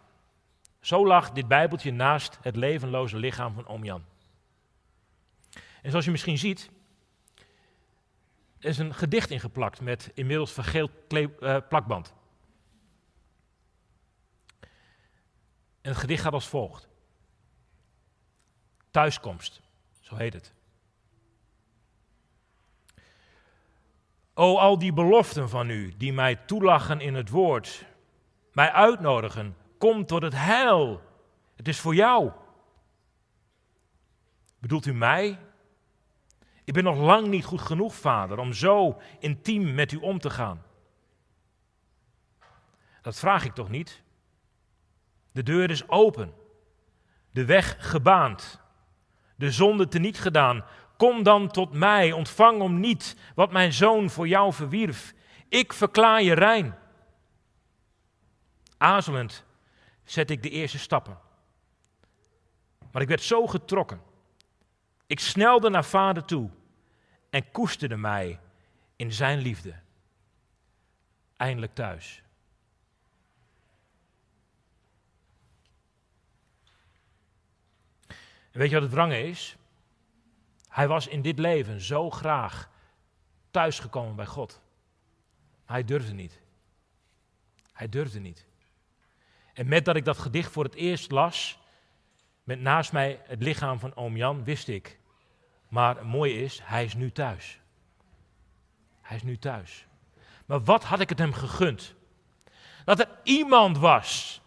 Zo 0.80 1.08
lag 1.08 1.32
dit 1.32 1.48
Bijbeltje 1.48 1.92
naast 1.92 2.38
het 2.42 2.56
levenloze 2.56 3.18
lichaam 3.18 3.54
van 3.54 3.68
oom 3.68 3.84
Jan. 3.84 4.04
En 5.82 5.90
zoals 5.90 6.06
je 6.06 6.12
misschien 6.12 6.38
ziet, 6.38 6.70
is 8.60 8.78
een 8.78 8.94
gedicht 8.94 9.30
ingeplakt 9.30 9.82
met 9.82 10.12
inmiddels 10.14 10.52
vergeeld 10.52 10.92
uh, 11.10 11.58
plakband. 11.70 12.14
En 15.82 15.90
het 15.92 15.98
gedicht 15.98 16.24
gaat 16.24 16.34
als 16.34 16.48
volgt. 16.48 16.88
Thuiskomst, 18.92 19.62
zo 20.10 20.16
heet 20.16 20.34
het. 20.34 20.54
O, 24.34 24.58
al 24.58 24.78
die 24.78 24.94
beloften 24.94 25.50
van 25.50 25.70
u, 25.70 25.94
die 25.98 26.14
mij 26.14 26.36
toelachen 26.36 27.02
in 27.02 27.14
het 27.14 27.30
woord, 27.30 27.86
mij 28.54 28.72
uitnodigen, 28.72 29.58
kom 29.78 30.06
tot 30.06 30.22
het 30.22 30.36
heil. 30.36 31.02
Het 31.56 31.68
is 31.68 31.80
voor 31.80 31.96
jou. 31.96 32.32
Bedoelt 34.60 34.86
u 34.86 34.94
mij 34.94 35.38
ik 36.70 36.76
ben 36.76 36.84
nog 36.84 36.98
lang 36.98 37.28
niet 37.28 37.46
goed 37.46 37.62
genoeg, 37.62 37.96
vader, 37.96 38.38
om 38.38 38.54
zo 38.54 39.02
intiem 39.20 39.74
met 39.74 39.92
u 39.92 39.98
om 39.98 40.20
te 40.20 40.30
gaan. 40.30 40.64
Dat 43.02 43.20
vraag 43.20 43.46
ik 43.46 43.54
toch 43.54 43.70
niet? 43.70 44.04
De 45.32 45.44
deur 45.44 45.70
is 45.70 45.88
open, 45.88 46.34
de 47.32 47.46
weg 47.46 47.90
gebaand, 47.90 48.62
de 49.40 49.52
zonde 49.52 49.88
teniet 49.88 50.20
gedaan. 50.20 50.66
Kom 50.98 51.24
dan 51.24 51.52
tot 51.52 51.74
mij, 51.74 52.12
ontvang 52.12 52.62
om 52.62 52.80
niet 52.80 53.16
wat 53.36 53.52
mijn 53.52 53.74
zoon 53.74 54.10
voor 54.10 54.28
jou 54.28 54.54
verwierf. 54.54 55.14
Ik 55.50 55.74
verklaar 55.74 56.22
je 56.22 56.34
rein. 56.34 56.76
Azelend 58.78 59.44
zet 60.04 60.30
ik 60.30 60.44
de 60.44 60.50
eerste 60.50 60.80
stappen. 60.80 61.18
Maar 62.92 63.02
ik 63.02 63.08
werd 63.08 63.22
zo 63.22 63.48
getrokken. 63.48 64.02
Ik 65.08 65.20
snelde 65.20 65.70
naar 65.70 65.86
vader 65.86 66.26
toe 66.26 66.50
en 67.30 67.52
koesterde 67.52 67.98
mij 67.98 68.40
in 68.96 69.14
zijn 69.14 69.40
liefde. 69.40 69.76
Eindelijk 71.38 71.76
thuis. 71.76 72.24
Weet 78.60 78.70
je 78.70 78.76
wat 78.76 78.84
het 78.84 78.94
wrange 78.94 79.24
is? 79.24 79.58
Hij 80.68 80.88
was 80.88 81.08
in 81.08 81.22
dit 81.22 81.40
leven 81.40 81.82
zo 81.82 82.10
graag 82.10 82.70
thuisgekomen 83.52 84.16
bij 84.16 84.26
God. 84.26 84.62
Hij 85.66 85.84
durfde 85.84 86.14
niet. 86.14 86.42
Hij 87.74 87.90
durfde 87.90 88.20
niet. 88.20 88.46
En 89.54 89.68
met 89.68 89.86
dat 89.86 89.96
ik 89.96 90.06
dat 90.06 90.18
gedicht 90.18 90.52
voor 90.52 90.64
het 90.64 90.76
eerst 90.76 91.12
las, 91.12 91.60
met 92.44 92.60
naast 92.60 92.92
mij 92.92 93.22
het 93.24 93.42
lichaam 93.42 93.80
van 93.80 93.96
oom 93.96 94.18
Jan, 94.18 94.44
wist 94.44 94.68
ik, 94.68 95.00
maar 95.68 95.96
het 95.96 96.06
mooie 96.06 96.44
is, 96.44 96.60
hij 96.64 96.84
is 96.84 96.94
nu 96.94 97.12
thuis. 97.12 97.60
Hij 99.02 99.18
is 99.18 99.24
nu 99.24 99.38
thuis. 99.38 99.86
Maar 100.46 100.64
wat 100.64 100.84
had 100.84 101.00
ik 101.00 101.10
het 101.10 101.20
hem 101.20 101.34
gegund? 101.34 101.96
Dat 102.86 103.00
er 103.00 103.20
iemand 103.24 103.78
was, 103.78 104.42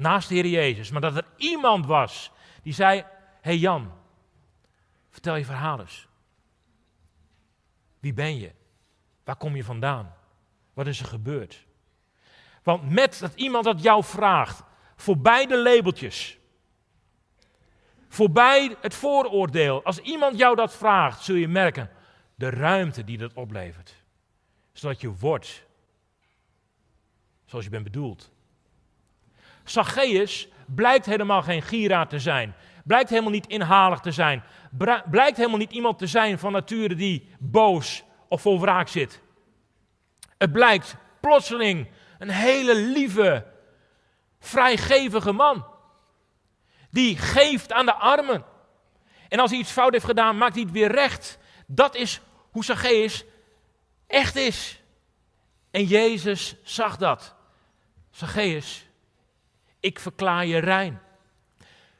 naast 0.00 0.28
de 0.28 0.34
Heer 0.34 0.46
Jezus, 0.46 0.90
maar 0.90 1.00
dat 1.00 1.16
er 1.16 1.26
iemand 1.36 1.86
was 1.86 2.30
die 2.62 2.72
zei: 2.72 3.04
hey 3.40 3.56
Jan, 3.56 3.92
vertel 5.10 5.36
je 5.36 5.44
verhaal 5.44 5.80
eens. 5.80 6.08
Wie 7.98 8.12
ben 8.12 8.38
je? 8.38 8.52
Waar 9.24 9.36
kom 9.36 9.56
je 9.56 9.64
vandaan? 9.64 10.14
Wat 10.74 10.86
is 10.86 11.00
er 11.00 11.06
gebeurd? 11.06 11.66
Want 12.62 12.90
met 12.90 13.18
dat 13.18 13.34
iemand 13.34 13.64
dat 13.64 13.82
jou 13.82 14.04
vraagt, 14.04 14.62
voor 14.96 15.18
beide 15.18 15.62
labeltjes, 15.62 16.40
Voorbij 18.12 18.76
het 18.80 18.94
vooroordeel. 18.94 19.84
Als 19.84 19.98
iemand 19.98 20.38
jou 20.38 20.56
dat 20.56 20.76
vraagt, 20.76 21.22
zul 21.22 21.34
je 21.34 21.48
merken 21.48 21.90
de 22.34 22.50
ruimte 22.50 23.04
die 23.04 23.18
dat 23.18 23.32
oplevert. 23.32 23.94
Zodat 24.72 25.00
je 25.00 25.12
wordt 25.12 25.66
zoals 27.44 27.64
je 27.64 27.70
bent 27.70 27.84
bedoeld. 27.84 28.30
Zacchaeus 29.64 30.48
blijkt 30.66 31.06
helemaal 31.06 31.42
geen 31.42 31.62
gieraad 31.62 32.10
te 32.10 32.18
zijn. 32.18 32.54
Blijkt 32.84 33.10
helemaal 33.10 33.30
niet 33.30 33.46
inhalig 33.46 34.00
te 34.00 34.12
zijn. 34.12 34.42
Blijkt 35.10 35.36
helemaal 35.36 35.58
niet 35.58 35.72
iemand 35.72 35.98
te 35.98 36.06
zijn 36.06 36.38
van 36.38 36.52
nature 36.52 36.94
die 36.94 37.28
boos 37.38 38.04
of 38.28 38.42
vol 38.42 38.60
wraak 38.60 38.88
zit. 38.88 39.22
Het 40.38 40.52
blijkt 40.52 40.96
plotseling 41.20 41.88
een 42.18 42.30
hele 42.30 42.74
lieve, 42.74 43.46
vrijgevige 44.38 45.32
man. 45.32 45.66
Die 46.90 47.16
geeft 47.16 47.72
aan 47.72 47.86
de 47.86 47.94
armen. 47.94 48.44
En 49.28 49.38
als 49.38 49.50
hij 49.50 49.60
iets 49.60 49.70
fout 49.70 49.92
heeft 49.92 50.04
gedaan, 50.04 50.38
maakt 50.38 50.54
hij 50.54 50.62
het 50.62 50.72
weer 50.72 50.92
recht. 50.92 51.38
Dat 51.66 51.94
is 51.94 52.20
hoe 52.50 52.64
Zacchaeus 52.64 53.24
echt 54.06 54.36
is. 54.36 54.82
En 55.70 55.84
Jezus 55.84 56.56
zag 56.62 56.96
dat. 56.96 57.34
Zacchaeus, 58.10 58.89
ik 59.80 59.98
verklaar 59.98 60.46
je 60.46 60.58
rein. 60.58 61.00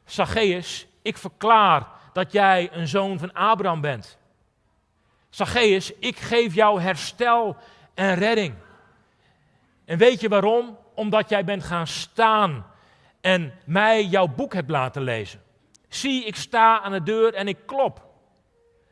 Zacchaeus, 0.04 0.86
ik 1.02 1.18
verklaar 1.18 1.86
dat 2.12 2.32
jij 2.32 2.68
een 2.72 2.88
zoon 2.88 3.18
van 3.18 3.32
Abraham 3.32 3.80
bent. 3.80 4.18
Zacchaeus, 5.30 5.92
ik 5.98 6.18
geef 6.18 6.54
jou 6.54 6.80
herstel 6.80 7.56
en 7.94 8.14
redding. 8.14 8.54
En 9.84 9.98
weet 9.98 10.20
je 10.20 10.28
waarom? 10.28 10.78
Omdat 10.94 11.28
jij 11.28 11.44
bent 11.44 11.64
gaan 11.64 11.86
staan 11.86 12.66
en 13.20 13.54
mij 13.64 14.04
jouw 14.04 14.26
boek 14.26 14.54
hebt 14.54 14.70
laten 14.70 15.02
lezen. 15.02 15.42
Zie, 15.88 16.24
ik 16.24 16.36
sta 16.36 16.80
aan 16.80 16.92
de 16.92 17.02
deur 17.02 17.34
en 17.34 17.48
ik 17.48 17.58
klop. 17.66 18.08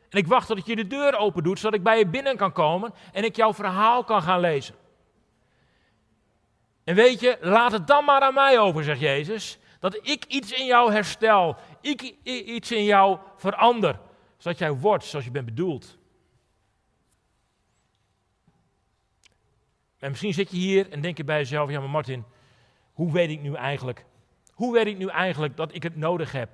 En 0.09 0.19
ik 0.19 0.27
wacht 0.27 0.47
tot 0.47 0.67
je 0.67 0.77
de 0.77 0.87
deur 0.87 1.17
open 1.17 1.43
doet, 1.43 1.59
zodat 1.59 1.79
ik 1.79 1.83
bij 1.83 1.99
je 1.99 2.07
binnen 2.07 2.37
kan 2.37 2.53
komen 2.53 2.95
en 3.13 3.25
ik 3.25 3.37
jouw 3.37 3.55
verhaal 3.55 4.05
kan 4.05 4.23
gaan 4.23 4.41
lezen. 4.41 4.75
En 6.89 6.95
weet 6.95 7.21
je, 7.21 7.39
laat 7.41 7.73
het 7.73 7.87
dan 7.87 8.05
maar 8.05 8.21
aan 8.21 8.35
mij 8.35 8.59
over, 8.59 8.85
zegt 8.85 9.01
Jezus. 9.01 9.59
Dat 9.81 10.09
ik 10.09 10.25
iets 10.25 10.53
in 10.53 10.67
jou 10.67 10.93
herstel, 10.93 11.57
ik 11.81 12.03
iets 12.23 12.73
in 12.73 12.85
jou 12.85 13.19
verander, 13.37 14.01
zodat 14.37 14.59
jij 14.59 14.73
wordt 14.73 15.05
zoals 15.05 15.25
je 15.25 15.31
bent 15.31 15.45
bedoeld. 15.45 15.99
En 19.99 20.11
misschien 20.11 20.35
zit 20.35 20.51
je 20.51 20.57
hier 20.57 20.91
en 20.91 21.01
denk 21.01 21.17
je 21.17 21.25
bij 21.25 21.39
jezelf, 21.39 21.71
ja 21.71 21.81
maar 21.81 21.91
Martin, 21.91 22.25
hoe 22.93 23.13
weet 23.13 23.31
ik 23.31 23.41
nu 23.41 23.55
eigenlijk, 23.55 24.05
hoe 24.53 24.73
weet 24.73 24.87
ik 24.87 24.99
nu 24.99 25.09
eigenlijk 25.09 25.57
dat 25.57 25.75
ik 25.75 25.83
het 25.83 25.97
nodig 25.97 26.33
heb 26.33 26.51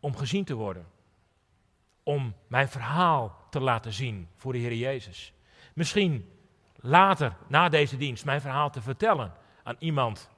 om 0.00 0.16
gezien 0.16 0.44
te 0.44 0.54
worden? 0.54 0.86
Om 2.02 2.34
mijn 2.46 2.68
verhaal 2.68 3.46
te 3.50 3.60
laten 3.60 3.92
zien 3.92 4.28
voor 4.36 4.52
de 4.52 4.58
Heer 4.58 4.74
Jezus. 4.74 5.32
Misschien 5.74 6.37
later, 6.80 7.36
na 7.46 7.68
deze 7.68 7.96
dienst, 7.96 8.24
mijn 8.24 8.40
verhaal 8.40 8.70
te 8.70 8.82
vertellen 8.82 9.32
aan 9.62 9.76
iemand 9.78 10.30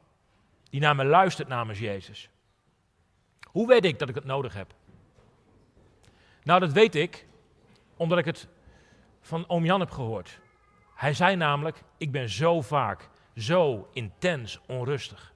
die 0.70 0.80
naar 0.80 0.96
me 0.96 1.04
luistert 1.04 1.48
namens 1.48 1.78
Jezus. 1.78 2.30
Hoe 3.46 3.66
weet 3.66 3.84
ik 3.84 3.98
dat 3.98 4.08
ik 4.08 4.14
het 4.14 4.24
nodig 4.24 4.54
heb? 4.54 4.74
Nou, 6.42 6.60
dat 6.60 6.72
weet 6.72 6.94
ik 6.94 7.26
omdat 7.96 8.18
ik 8.18 8.24
het 8.24 8.48
van 9.20 9.48
oom 9.48 9.64
Jan 9.64 9.80
heb 9.80 9.90
gehoord. 9.90 10.40
Hij 10.94 11.14
zei 11.14 11.36
namelijk, 11.36 11.82
ik 11.96 12.10
ben 12.10 12.28
zo 12.28 12.60
vaak, 12.60 13.08
zo 13.36 13.88
intens 13.92 14.60
onrustig. 14.66 15.32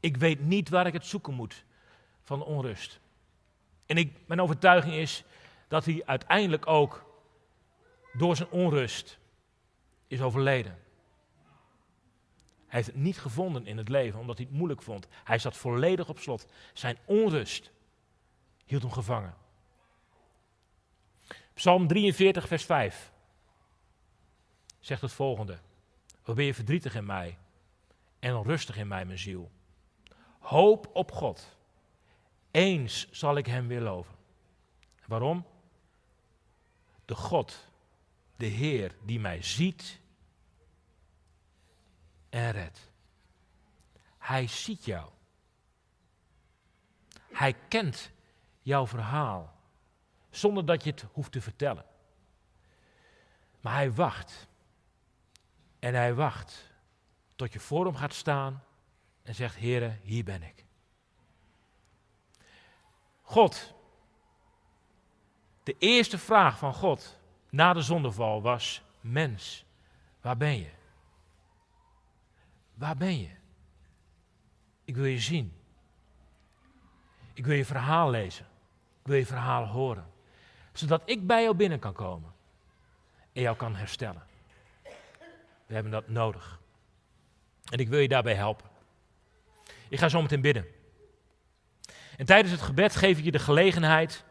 Ik 0.00 0.16
weet 0.16 0.40
niet 0.40 0.68
waar 0.68 0.86
ik 0.86 0.92
het 0.92 1.06
zoeken 1.06 1.34
moet 1.34 1.64
van 2.22 2.44
onrust. 2.44 3.00
En 3.86 3.96
ik, 3.96 4.16
mijn 4.26 4.40
overtuiging 4.40 4.94
is 4.94 5.24
dat 5.68 5.84
hij 5.84 6.02
uiteindelijk 6.06 6.66
ook 6.66 7.04
door 8.12 8.36
zijn 8.36 8.50
onrust 8.50 9.18
is 10.08 10.20
overleden. 10.20 10.78
Hij 12.66 12.78
heeft 12.80 12.86
het 12.86 12.96
niet 12.96 13.18
gevonden 13.18 13.66
in 13.66 13.76
het 13.76 13.88
leven 13.88 14.20
omdat 14.20 14.36
hij 14.36 14.46
het 14.46 14.56
moeilijk 14.56 14.82
vond. 14.82 15.08
Hij 15.24 15.38
zat 15.38 15.56
volledig 15.56 16.08
op 16.08 16.18
slot. 16.18 16.46
Zijn 16.72 16.98
onrust 17.04 17.70
hield 18.64 18.82
hem 18.82 18.92
gevangen. 18.92 19.34
Psalm 21.54 21.86
43, 21.86 22.46
vers 22.46 22.64
5 22.64 23.12
zegt 24.80 25.02
het 25.02 25.12
volgende. 25.12 25.58
Wat 26.22 26.36
ben 26.36 26.44
je 26.44 26.54
verdrietig 26.54 26.94
in 26.94 27.06
mij 27.06 27.38
en 28.18 28.34
onrustig 28.34 28.76
in 28.76 28.88
mij, 28.88 29.04
mijn 29.04 29.18
ziel. 29.18 29.50
Hoop 30.38 30.90
op 30.92 31.12
God. 31.12 31.56
Eens 32.50 33.10
zal 33.10 33.36
ik 33.36 33.46
hem 33.46 33.66
weer 33.66 33.80
loven. 33.80 34.14
Waarom? 35.06 35.46
De 37.04 37.14
God 37.14 37.67
de 38.38 38.46
Heer 38.46 38.94
die 39.02 39.20
mij 39.20 39.42
ziet 39.42 40.00
en 42.28 42.50
redt. 42.50 42.90
Hij 44.18 44.46
ziet 44.46 44.84
jou. 44.84 45.10
Hij 47.32 47.54
kent 47.68 48.10
jouw 48.62 48.86
verhaal 48.86 49.56
zonder 50.30 50.66
dat 50.66 50.84
je 50.84 50.90
het 50.90 51.04
hoeft 51.12 51.32
te 51.32 51.40
vertellen. 51.40 51.84
Maar 53.60 53.74
hij 53.74 53.92
wacht. 53.92 54.46
En 55.78 55.94
hij 55.94 56.14
wacht 56.14 56.72
tot 57.36 57.52
je 57.52 57.60
voor 57.60 57.84
hem 57.84 57.94
gaat 57.94 58.14
staan 58.14 58.64
en 59.22 59.34
zegt: 59.34 59.56
Heere, 59.58 59.98
hier 60.02 60.24
ben 60.24 60.42
ik. 60.42 60.64
God. 63.22 63.74
De 65.62 65.76
eerste 65.78 66.18
vraag 66.18 66.58
van 66.58 66.74
God 66.74 67.18
na 67.50 67.72
de 67.72 67.82
zondeval 67.82 68.42
was: 68.42 68.82
Mens, 69.00 69.64
waar 70.20 70.36
ben 70.36 70.58
je? 70.58 70.70
Waar 72.74 72.96
ben 72.96 73.20
je? 73.20 73.30
Ik 74.84 74.96
wil 74.96 75.04
je 75.04 75.18
zien. 75.18 75.52
Ik 77.32 77.46
wil 77.46 77.56
je 77.56 77.64
verhaal 77.64 78.10
lezen. 78.10 78.46
Ik 79.00 79.06
wil 79.06 79.16
je 79.16 79.26
verhaal 79.26 79.66
horen. 79.66 80.06
Zodat 80.72 81.02
ik 81.04 81.26
bij 81.26 81.42
jou 81.42 81.54
binnen 81.54 81.78
kan 81.78 81.92
komen 81.92 82.32
en 83.32 83.42
jou 83.42 83.56
kan 83.56 83.76
herstellen. 83.76 84.22
We 85.66 85.74
hebben 85.74 85.92
dat 85.92 86.08
nodig. 86.08 86.60
En 87.70 87.78
ik 87.78 87.88
wil 87.88 87.98
je 87.98 88.08
daarbij 88.08 88.34
helpen. 88.34 88.68
Ik 89.88 89.98
ga 89.98 90.08
zo 90.08 90.22
meteen 90.22 90.40
bidden. 90.40 90.66
En 92.16 92.26
tijdens 92.26 92.52
het 92.52 92.62
gebed 92.62 92.96
geef 92.96 93.18
ik 93.18 93.24
je 93.24 93.30
de 93.30 93.38
gelegenheid 93.38 94.24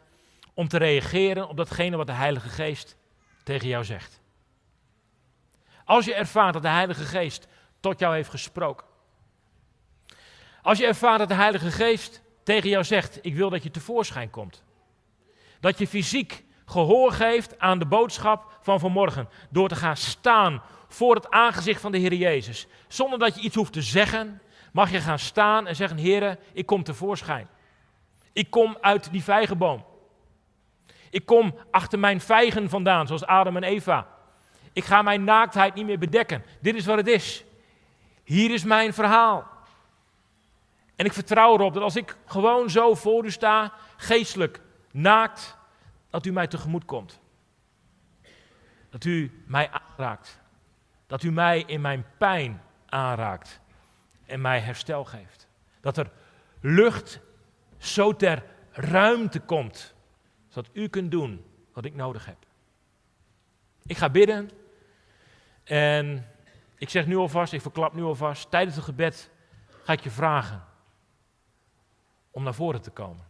om 0.53 0.67
te 0.67 0.77
reageren 0.77 1.47
op 1.47 1.57
datgene 1.57 1.97
wat 1.97 2.07
de 2.07 2.13
Heilige 2.13 2.49
Geest 2.49 2.97
tegen 3.47 3.67
jou 3.67 3.83
zegt. 3.83 4.21
Als 5.85 6.05
je 6.05 6.13
ervaart 6.13 6.53
dat 6.53 6.61
de 6.61 6.67
Heilige 6.67 7.03
Geest 7.03 7.47
tot 7.79 7.99
jou 7.99 8.15
heeft 8.15 8.29
gesproken. 8.29 8.85
Als 10.61 10.77
je 10.77 10.85
ervaart 10.85 11.19
dat 11.19 11.27
de 11.27 11.33
Heilige 11.33 11.71
Geest 11.71 12.21
tegen 12.43 12.69
jou 12.69 12.83
zegt: 12.83 13.19
Ik 13.21 13.35
wil 13.35 13.49
dat 13.49 13.63
je 13.63 13.71
tevoorschijn 13.71 14.29
komt. 14.29 14.63
Dat 15.59 15.77
je 15.77 15.87
fysiek 15.87 16.43
gehoor 16.65 17.11
geeft 17.11 17.59
aan 17.59 17.79
de 17.79 17.85
boodschap 17.85 18.59
van 18.61 18.79
vanmorgen. 18.79 19.29
Door 19.49 19.69
te 19.69 19.75
gaan 19.75 19.97
staan 19.97 20.61
voor 20.87 21.15
het 21.15 21.29
aangezicht 21.29 21.81
van 21.81 21.91
de 21.91 21.97
Heer 21.97 22.13
Jezus. 22.13 22.67
Zonder 22.87 23.19
dat 23.19 23.35
je 23.35 23.41
iets 23.41 23.55
hoeft 23.55 23.73
te 23.73 23.81
zeggen, 23.81 24.41
mag 24.71 24.91
je 24.91 24.99
gaan 24.99 25.19
staan 25.19 25.67
en 25.67 25.75
zeggen: 25.75 25.97
Heer, 25.97 26.39
ik 26.53 26.65
kom 26.65 26.83
tevoorschijn. 26.83 27.47
Ik 28.33 28.49
kom 28.49 28.77
uit 28.81 29.11
die 29.11 29.23
vijgenboom. 29.23 29.85
Ik 31.09 31.25
kom 31.25 31.55
achter 31.71 31.99
mijn 31.99 32.21
vijgen 32.21 32.69
vandaan, 32.69 33.07
zoals 33.07 33.25
Adam 33.25 33.55
en 33.55 33.63
Eva. 33.63 34.07
Ik 34.73 34.85
ga 34.85 35.01
mijn 35.01 35.23
naaktheid 35.23 35.73
niet 35.73 35.85
meer 35.85 35.99
bedekken. 35.99 36.43
Dit 36.61 36.75
is 36.75 36.85
wat 36.85 36.97
het 36.97 37.07
is. 37.07 37.43
Hier 38.23 38.51
is 38.51 38.63
mijn 38.63 38.93
verhaal. 38.93 39.47
En 40.95 41.05
ik 41.05 41.13
vertrouw 41.13 41.53
erop 41.53 41.73
dat 41.73 41.83
als 41.83 41.95
ik 41.95 42.15
gewoon 42.25 42.69
zo 42.69 42.95
voor 42.95 43.25
u 43.25 43.31
sta, 43.31 43.73
geestelijk 43.97 44.61
naakt, 44.91 45.57
dat 46.09 46.25
u 46.25 46.31
mij 46.31 46.47
tegemoet 46.47 46.85
komt. 46.85 47.19
Dat 48.89 49.03
u 49.03 49.43
mij 49.45 49.69
aanraakt. 49.69 50.39
Dat 51.07 51.23
u 51.23 51.31
mij 51.31 51.63
in 51.67 51.81
mijn 51.81 52.05
pijn 52.17 52.61
aanraakt 52.85 53.59
en 54.25 54.41
mij 54.41 54.59
herstel 54.59 55.05
geeft. 55.05 55.47
Dat 55.81 55.97
er 55.97 56.11
lucht 56.59 57.19
zo 57.77 58.15
ter 58.15 58.43
ruimte 58.71 59.39
komt 59.39 59.95
zodat 60.57 60.75
u 60.75 60.87
kunt 60.87 61.11
doen 61.11 61.43
wat 61.73 61.85
ik 61.85 61.95
nodig 61.95 62.25
heb. 62.25 62.37
Ik 63.85 63.97
ga 63.97 64.09
bidden 64.09 64.49
en 65.63 66.27
ik 66.77 66.89
zeg 66.89 67.07
nu 67.07 67.15
alvast, 67.15 67.53
ik 67.53 67.61
verklap 67.61 67.93
nu 67.93 68.03
alvast, 68.03 68.51
tijdens 68.51 68.75
het 68.75 68.85
gebed 68.85 69.29
ga 69.83 69.93
ik 69.93 69.99
je 69.99 70.09
vragen 70.09 70.63
om 72.31 72.43
naar 72.43 72.53
voren 72.53 72.81
te 72.81 72.89
komen. 72.89 73.25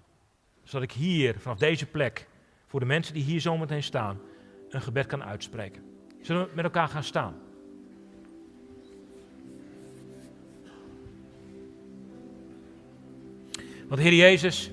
Zodat 0.64 0.84
ik 0.84 0.92
hier, 0.92 1.40
vanaf 1.40 1.58
deze 1.58 1.86
plek, 1.86 2.28
voor 2.68 2.80
de 2.80 2.86
mensen 2.86 3.14
die 3.14 3.24
hier 3.24 3.42
zometeen 3.42 3.84
staan, 3.84 4.20
een 4.70 4.82
gebed 4.82 5.06
kan 5.06 5.24
uitspreken. 5.24 5.84
Zullen 6.22 6.48
we 6.48 6.52
met 6.56 6.66
elkaar 6.66 6.88
gaan 6.88 7.04
staan? 7.04 7.42
Want 13.88 14.02
Heer 14.02 14.14
Jezus, 14.14 14.72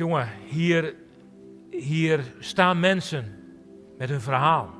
jongen, 0.00 0.28
hier, 0.48 0.94
hier 1.70 2.34
staan 2.38 2.80
mensen 2.80 3.24
met 3.98 4.08
hun 4.08 4.20
verhaal. 4.20 4.70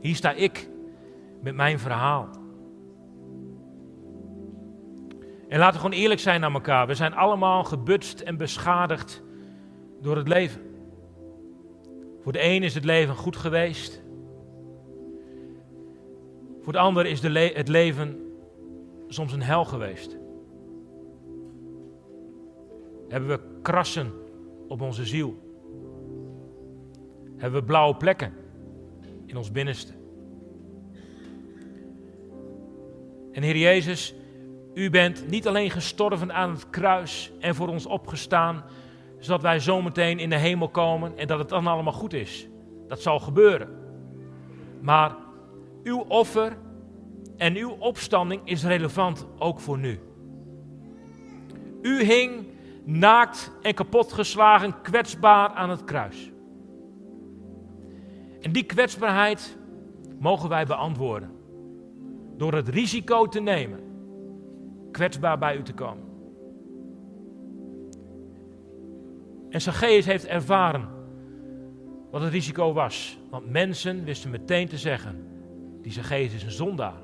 Hier 0.00 0.14
sta 0.14 0.32
ik 0.32 0.68
met 1.42 1.54
mijn 1.54 1.78
verhaal. 1.78 2.28
En 5.48 5.58
laten 5.58 5.74
we 5.74 5.86
gewoon 5.86 6.00
eerlijk 6.00 6.20
zijn 6.20 6.40
naar 6.40 6.52
elkaar. 6.52 6.86
We 6.86 6.94
zijn 6.94 7.14
allemaal 7.14 7.64
gebutst 7.64 8.20
en 8.20 8.36
beschadigd 8.36 9.22
door 10.00 10.16
het 10.16 10.28
leven. 10.28 10.60
Voor 12.22 12.32
de 12.32 12.44
een 12.44 12.62
is 12.62 12.74
het 12.74 12.84
leven 12.84 13.14
goed 13.14 13.36
geweest. 13.36 14.02
Voor 16.62 16.72
de 16.72 16.78
ander 16.78 17.06
is 17.06 17.20
de 17.20 17.52
het 17.54 17.68
leven 17.68 18.20
soms 19.08 19.32
een 19.32 19.42
hel 19.42 19.64
geweest. 19.64 20.18
Hebben 23.08 23.28
we 23.28 23.40
krassen 23.62 24.26
op 24.68 24.80
onze 24.80 25.06
ziel? 25.06 25.36
Hebben 27.36 27.60
we 27.60 27.66
blauwe 27.66 27.96
plekken 27.96 28.32
in 29.26 29.36
ons 29.36 29.50
binnenste? 29.50 29.92
En 33.32 33.42
Heer 33.42 33.56
Jezus, 33.56 34.14
u 34.74 34.90
bent 34.90 35.28
niet 35.28 35.46
alleen 35.46 35.70
gestorven 35.70 36.32
aan 36.32 36.50
het 36.50 36.70
kruis 36.70 37.32
en 37.40 37.54
voor 37.54 37.68
ons 37.68 37.86
opgestaan, 37.86 38.64
zodat 39.18 39.42
wij 39.42 39.60
zometeen 39.60 40.18
in 40.18 40.30
de 40.30 40.38
hemel 40.38 40.68
komen 40.68 41.16
en 41.16 41.26
dat 41.26 41.38
het 41.38 41.48
dan 41.48 41.66
allemaal 41.66 41.92
goed 41.92 42.12
is. 42.12 42.48
Dat 42.88 43.02
zal 43.02 43.18
gebeuren. 43.18 43.68
Maar 44.80 45.16
uw 45.82 46.04
offer 46.08 46.56
en 47.36 47.56
uw 47.56 47.70
opstanding 47.70 48.40
is 48.44 48.64
relevant 48.64 49.26
ook 49.38 49.60
voor 49.60 49.78
nu. 49.78 49.98
U 51.82 52.04
hing 52.04 52.46
naakt 52.88 53.52
en 53.62 53.74
kapotgeslagen, 53.74 54.80
kwetsbaar 54.82 55.48
aan 55.48 55.70
het 55.70 55.84
kruis. 55.84 56.32
En 58.40 58.52
die 58.52 58.62
kwetsbaarheid 58.62 59.58
mogen 60.18 60.48
wij 60.48 60.66
beantwoorden 60.66 61.30
door 62.36 62.54
het 62.54 62.68
risico 62.68 63.26
te 63.26 63.40
nemen 63.40 63.80
kwetsbaar 64.90 65.38
bij 65.38 65.56
u 65.56 65.62
te 65.62 65.74
komen. 65.74 66.04
En 69.50 69.60
Zacchaeus 69.60 70.06
heeft 70.06 70.26
ervaren 70.26 70.88
wat 72.10 72.20
het 72.20 72.32
risico 72.32 72.72
was. 72.72 73.18
Want 73.30 73.50
mensen 73.50 74.04
wisten 74.04 74.30
meteen 74.30 74.68
te 74.68 74.78
zeggen, 74.78 75.26
die 75.82 75.92
Zacchaeus 75.92 76.34
is 76.34 76.42
een 76.42 76.50
zondaar. 76.50 77.00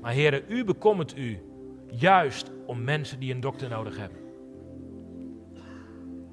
Maar 0.00 0.12
heren, 0.12 0.42
u 0.48 0.64
bekommert 0.64 1.16
u 1.16 1.38
juist 1.86 2.50
om 2.66 2.84
mensen 2.84 3.20
die 3.20 3.34
een 3.34 3.40
dokter 3.40 3.68
nodig 3.68 3.96
hebben. 3.96 4.19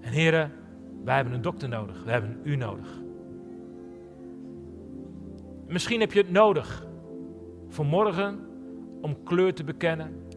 En 0.08 0.14
heren, 0.14 0.52
wij 1.04 1.16
hebben 1.16 1.34
een 1.34 1.42
dokter 1.42 1.70
nodig. 1.70 2.04
We 2.04 2.12
hebben 2.12 2.40
u 2.44 2.56
nodig. 2.56 2.88
Misschien 5.68 6.00
heb 6.00 6.12
je 6.12 6.20
het 6.20 6.32
nodig 6.32 6.86
vanmorgen 7.68 8.40
om 9.02 9.24
kleur 9.24 9.54
te 9.54 9.64
bekennen. 9.64 10.28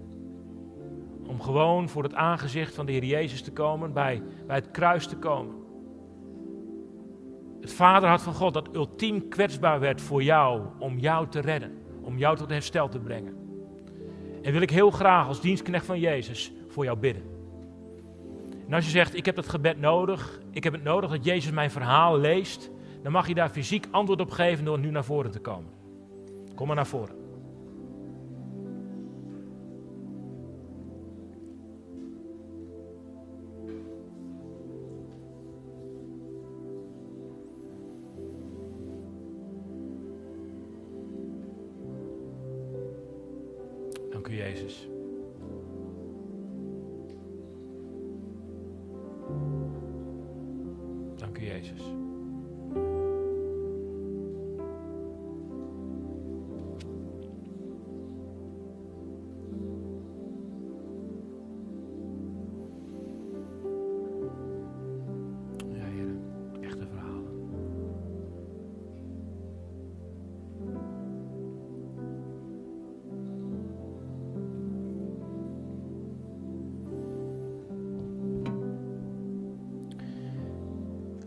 Om 1.26 1.40
gewoon 1.40 1.88
voor 1.88 2.02
het 2.02 2.14
aangezicht 2.14 2.74
van 2.74 2.86
de 2.86 2.92
Heer 2.92 3.04
Jezus 3.04 3.42
te 3.42 3.52
komen, 3.52 3.92
bij, 3.92 4.22
bij 4.46 4.56
het 4.56 4.70
kruis 4.70 5.06
te 5.06 5.16
komen. 5.16 5.54
Het 7.60 7.72
vaderhart 7.72 8.22
van 8.22 8.34
God 8.34 8.54
dat 8.54 8.74
ultiem 8.74 9.28
kwetsbaar 9.28 9.80
werd 9.80 10.00
voor 10.00 10.22
jou, 10.22 10.62
om 10.78 10.98
jou 10.98 11.28
te 11.28 11.40
redden, 11.40 11.72
om 12.02 12.18
jou 12.18 12.36
tot 12.36 12.48
herstel 12.48 12.88
te 12.88 12.98
brengen. 12.98 13.36
En 14.42 14.52
wil 14.52 14.62
ik 14.62 14.70
heel 14.70 14.90
graag 14.90 15.26
als 15.26 15.40
dienstknecht 15.40 15.86
van 15.86 16.00
Jezus 16.00 16.52
voor 16.68 16.84
jou 16.84 16.98
bidden. 16.98 17.29
En 18.70 18.76
als 18.76 18.84
je 18.84 18.90
zegt, 18.90 19.16
ik 19.16 19.24
heb 19.24 19.34
dat 19.34 19.48
gebed 19.48 19.80
nodig, 19.80 20.40
ik 20.50 20.64
heb 20.64 20.72
het 20.72 20.82
nodig 20.82 21.10
dat 21.10 21.24
Jezus 21.24 21.50
mijn 21.50 21.70
verhaal 21.70 22.18
leest, 22.18 22.70
dan 23.02 23.12
mag 23.12 23.28
je 23.28 23.34
daar 23.34 23.50
fysiek 23.50 23.86
antwoord 23.90 24.20
op 24.20 24.30
geven 24.30 24.64
door 24.64 24.78
nu 24.78 24.90
naar 24.90 25.04
voren 25.04 25.30
te 25.30 25.40
komen. 25.40 25.70
Kom 26.54 26.66
maar 26.66 26.76
naar 26.76 26.86
voren. 26.86 27.14
Dank 44.10 44.28
u, 44.28 44.36
Jezus. 44.36 44.88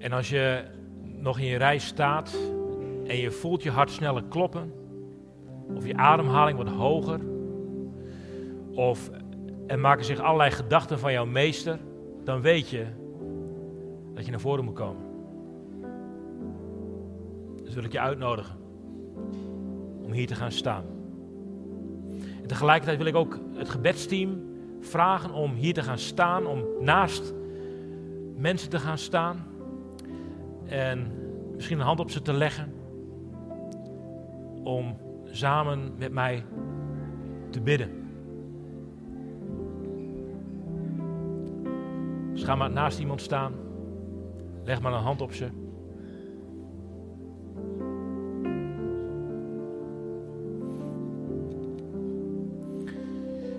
En 0.03 0.11
als 0.11 0.29
je 0.29 0.63
nog 1.01 1.39
in 1.39 1.45
je 1.45 1.57
rij 1.57 1.77
staat 1.77 2.35
en 3.07 3.17
je 3.17 3.31
voelt 3.31 3.63
je 3.63 3.71
hart 3.71 3.91
sneller 3.91 4.23
kloppen, 4.23 4.73
of 5.75 5.87
je 5.87 5.97
ademhaling 5.97 6.55
wordt 6.55 6.71
hoger, 6.71 7.19
of 8.71 9.09
er 9.67 9.79
maken 9.79 10.05
zich 10.05 10.19
allerlei 10.19 10.51
gedachten 10.51 10.99
van 10.99 11.11
jouw 11.11 11.25
meester, 11.25 11.79
dan 12.23 12.41
weet 12.41 12.69
je 12.69 12.85
dat 14.13 14.25
je 14.25 14.31
naar 14.31 14.39
voren 14.39 14.63
moet 14.63 14.73
komen. 14.73 15.01
Dus 17.63 17.73
wil 17.73 17.83
ik 17.83 17.91
je 17.91 17.99
uitnodigen 17.99 18.55
om 20.01 20.11
hier 20.11 20.27
te 20.27 20.35
gaan 20.35 20.51
staan. 20.51 20.83
En 22.41 22.47
tegelijkertijd 22.47 22.97
wil 22.97 23.07
ik 23.07 23.15
ook 23.15 23.39
het 23.53 23.69
gebedsteam 23.69 24.41
vragen 24.79 25.33
om 25.33 25.53
hier 25.53 25.73
te 25.73 25.83
gaan 25.83 25.99
staan, 25.99 26.45
om 26.45 26.63
naast 26.79 27.33
mensen 28.35 28.69
te 28.69 28.79
gaan 28.79 28.97
staan 28.97 29.51
en 30.65 31.11
misschien 31.55 31.79
een 31.79 31.85
hand 31.85 31.99
op 31.99 32.11
ze 32.11 32.21
te 32.21 32.33
leggen 32.33 32.73
om 34.63 34.97
samen 35.25 35.91
met 35.97 36.11
mij 36.11 36.43
te 37.49 37.61
bidden. 37.61 37.89
Dus 42.33 42.43
ga 42.43 42.55
maar 42.55 42.71
naast 42.71 42.99
iemand 42.99 43.21
staan, 43.21 43.53
leg 44.63 44.81
maar 44.81 44.93
een 44.93 44.99
hand 44.99 45.21
op 45.21 45.33
ze. 45.33 45.47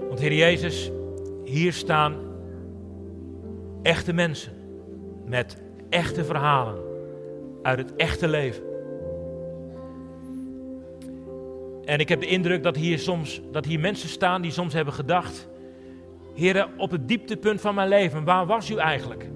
Want 0.08 0.20
Heer 0.20 0.34
Jezus, 0.34 0.90
hier 1.44 1.72
staan 1.72 2.14
echte 3.82 4.12
mensen 4.12 4.52
met 5.26 5.62
echte 5.88 6.24
verhalen 6.24 6.83
uit 7.64 7.78
het 7.78 7.96
echte 7.96 8.28
leven. 8.28 8.62
En 11.84 11.98
ik 11.98 12.08
heb 12.08 12.20
de 12.20 12.26
indruk 12.26 12.62
dat 12.62 12.76
hier 12.76 12.98
soms 12.98 13.40
dat 13.52 13.64
hier 13.64 13.80
mensen 13.80 14.08
staan 14.08 14.42
die 14.42 14.50
soms 14.50 14.72
hebben 14.72 14.94
gedacht: 14.94 15.48
Heer, 16.34 16.68
op 16.76 16.90
het 16.90 17.08
dieptepunt 17.08 17.60
van 17.60 17.74
mijn 17.74 17.88
leven, 17.88 18.24
waar 18.24 18.46
was 18.46 18.70
u 18.70 18.76
eigenlijk? 18.76 19.28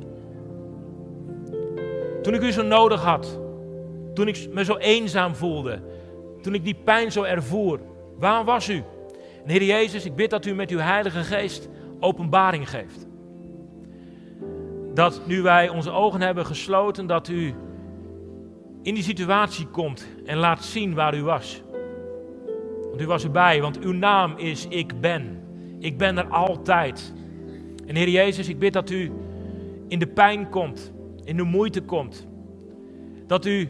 Toen 2.22 2.34
ik 2.34 2.42
u 2.42 2.52
zo 2.52 2.62
nodig 2.62 3.02
had, 3.02 3.40
toen 4.14 4.28
ik 4.28 4.48
me 4.52 4.64
zo 4.64 4.76
eenzaam 4.76 5.34
voelde, 5.34 5.80
toen 6.42 6.54
ik 6.54 6.64
die 6.64 6.76
pijn 6.84 7.12
zo 7.12 7.22
ervoer, 7.22 7.80
waar 8.18 8.44
was 8.44 8.68
u? 8.68 8.82
En 9.44 9.50
Heer 9.50 9.62
Jezus, 9.62 10.04
ik 10.04 10.14
bid 10.14 10.30
dat 10.30 10.46
u 10.46 10.54
met 10.54 10.70
uw 10.70 10.78
Heilige 10.78 11.22
Geest 11.22 11.68
openbaring 12.00 12.70
geeft. 12.70 13.06
Dat 14.94 15.20
nu 15.26 15.42
wij 15.42 15.68
onze 15.68 15.90
ogen 15.90 16.20
hebben 16.20 16.46
gesloten, 16.46 17.06
dat 17.06 17.28
u 17.28 17.54
in 18.88 18.94
die 18.94 19.02
situatie 19.02 19.66
komt 19.66 20.06
en 20.24 20.36
laat 20.36 20.64
zien 20.64 20.94
waar 20.94 21.16
u 21.16 21.22
was. 21.22 21.62
Want 22.88 23.00
u 23.00 23.06
was 23.06 23.24
erbij, 23.24 23.60
want 23.60 23.78
uw 23.78 23.92
naam 23.92 24.36
is 24.36 24.66
Ik 24.68 25.00
Ben. 25.00 25.42
Ik 25.78 25.98
ben 25.98 26.18
er 26.18 26.26
altijd. 26.26 27.12
En 27.86 27.96
Heer 27.96 28.08
Jezus, 28.08 28.48
ik 28.48 28.58
bid 28.58 28.72
dat 28.72 28.90
u 28.90 29.12
in 29.88 29.98
de 29.98 30.06
pijn 30.06 30.48
komt, 30.48 30.92
in 31.24 31.36
de 31.36 31.42
moeite 31.42 31.80
komt. 31.82 32.26
Dat 33.26 33.46
u, 33.46 33.68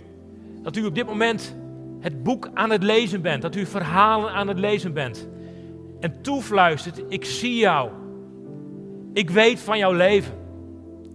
dat 0.62 0.76
u 0.76 0.84
op 0.84 0.94
dit 0.94 1.06
moment 1.06 1.56
het 2.00 2.22
boek 2.22 2.50
aan 2.54 2.70
het 2.70 2.82
lezen 2.82 3.22
bent, 3.22 3.42
dat 3.42 3.56
u 3.56 3.66
verhalen 3.66 4.32
aan 4.32 4.48
het 4.48 4.58
lezen 4.58 4.92
bent. 4.92 5.28
en 6.00 6.22
toefluistert: 6.22 7.02
Ik 7.08 7.24
zie 7.24 7.56
jou. 7.56 7.90
Ik 9.12 9.30
weet 9.30 9.60
van 9.60 9.78
jouw 9.78 9.92
leven. 9.92 10.34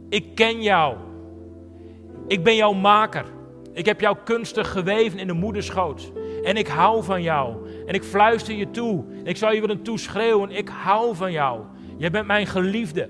Ik 0.10 0.36
ken 0.36 0.62
jou. 0.62 0.96
Ik 2.28 2.44
ben 2.44 2.56
jouw 2.56 2.74
maker. 2.74 3.26
Ik 3.74 3.86
heb 3.86 4.02
jou 4.02 4.18
kunstig 4.24 4.72
geweven 4.72 5.20
in 5.20 5.28
de 5.28 5.34
moederschoot. 5.34 6.12
En 6.44 6.58
ik 6.58 6.68
hou 6.68 7.04
van 7.04 7.22
jou. 7.22 7.56
En 7.86 7.94
ik 7.94 8.04
fluister 8.04 8.56
je 8.56 8.72
toe. 8.72 9.04
Ik 9.24 9.38
zal 9.38 9.54
je 9.54 9.62
willen 9.62 9.82
toeschreeuwen. 9.82 10.52
Ik 10.52 10.70
hou 10.70 11.16
van 11.16 11.32
jou. 11.32 11.62
Jij 11.98 12.12
bent 12.12 12.28
mijn 12.28 12.48
geliefde. 12.48 13.10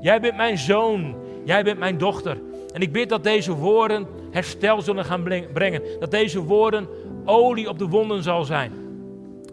Jij 0.00 0.20
bent 0.20 0.36
mijn 0.36 0.58
zoon. 0.58 1.14
Jij 1.44 1.64
bent 1.64 1.78
mijn 1.78 1.98
dochter. 1.98 2.38
En 2.72 2.80
ik 2.80 2.92
bid 2.92 3.08
dat 3.08 3.24
deze 3.24 3.52
woorden 3.52 4.06
herstel 4.30 4.82
zullen 4.82 5.04
gaan 5.04 5.22
brengen. 5.52 5.82
Dat 6.00 6.10
deze 6.10 6.42
woorden 6.42 6.88
olie 7.24 7.68
op 7.68 7.78
de 7.78 7.88
wonden 7.88 8.22
zal 8.22 8.44
zijn. 8.44 8.72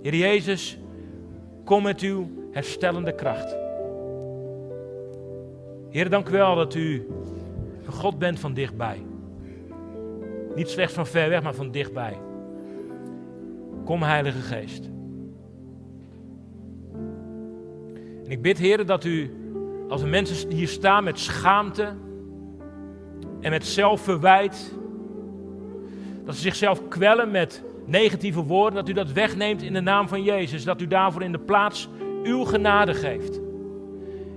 Heer 0.01 0.15
Jezus, 0.15 0.77
kom 1.65 1.83
met 1.83 2.01
uw 2.01 2.29
herstellende 2.51 3.15
kracht. 3.15 3.55
Heer, 5.89 6.09
dank 6.09 6.29
u 6.29 6.31
wel 6.31 6.55
dat 6.55 6.75
u 6.75 7.07
een 7.85 7.93
God 7.93 8.19
bent 8.19 8.39
van 8.39 8.53
dichtbij. 8.53 9.01
Niet 10.55 10.69
slechts 10.69 10.93
van 10.93 11.07
ver 11.07 11.29
weg, 11.29 11.43
maar 11.43 11.53
van 11.53 11.71
dichtbij. 11.71 12.19
Kom, 13.85 14.03
Heilige 14.03 14.39
Geest. 14.39 14.89
En 18.23 18.31
ik 18.31 18.41
bid, 18.41 18.57
Heer, 18.57 18.85
dat 18.85 19.03
u, 19.03 19.31
als 19.89 20.01
er 20.01 20.07
mensen 20.07 20.51
hier 20.51 20.67
staan 20.67 21.03
met 21.03 21.19
schaamte 21.19 21.93
en 23.41 23.49
met 23.49 23.65
zelfverwijt, 23.65 24.73
dat 26.25 26.35
ze 26.35 26.41
zichzelf 26.41 26.87
kwellen 26.87 27.31
met 27.31 27.63
negatieve 27.85 28.43
woorden, 28.43 28.73
dat 28.73 28.89
u 28.89 28.93
dat 28.93 29.11
wegneemt 29.11 29.61
in 29.61 29.73
de 29.73 29.81
naam 29.81 30.07
van 30.07 30.23
Jezus. 30.23 30.63
Dat 30.63 30.81
u 30.81 30.87
daarvoor 30.87 31.23
in 31.23 31.31
de 31.31 31.39
plaats 31.39 31.89
uw 32.23 32.43
genade 32.43 32.93
geeft. 32.93 33.39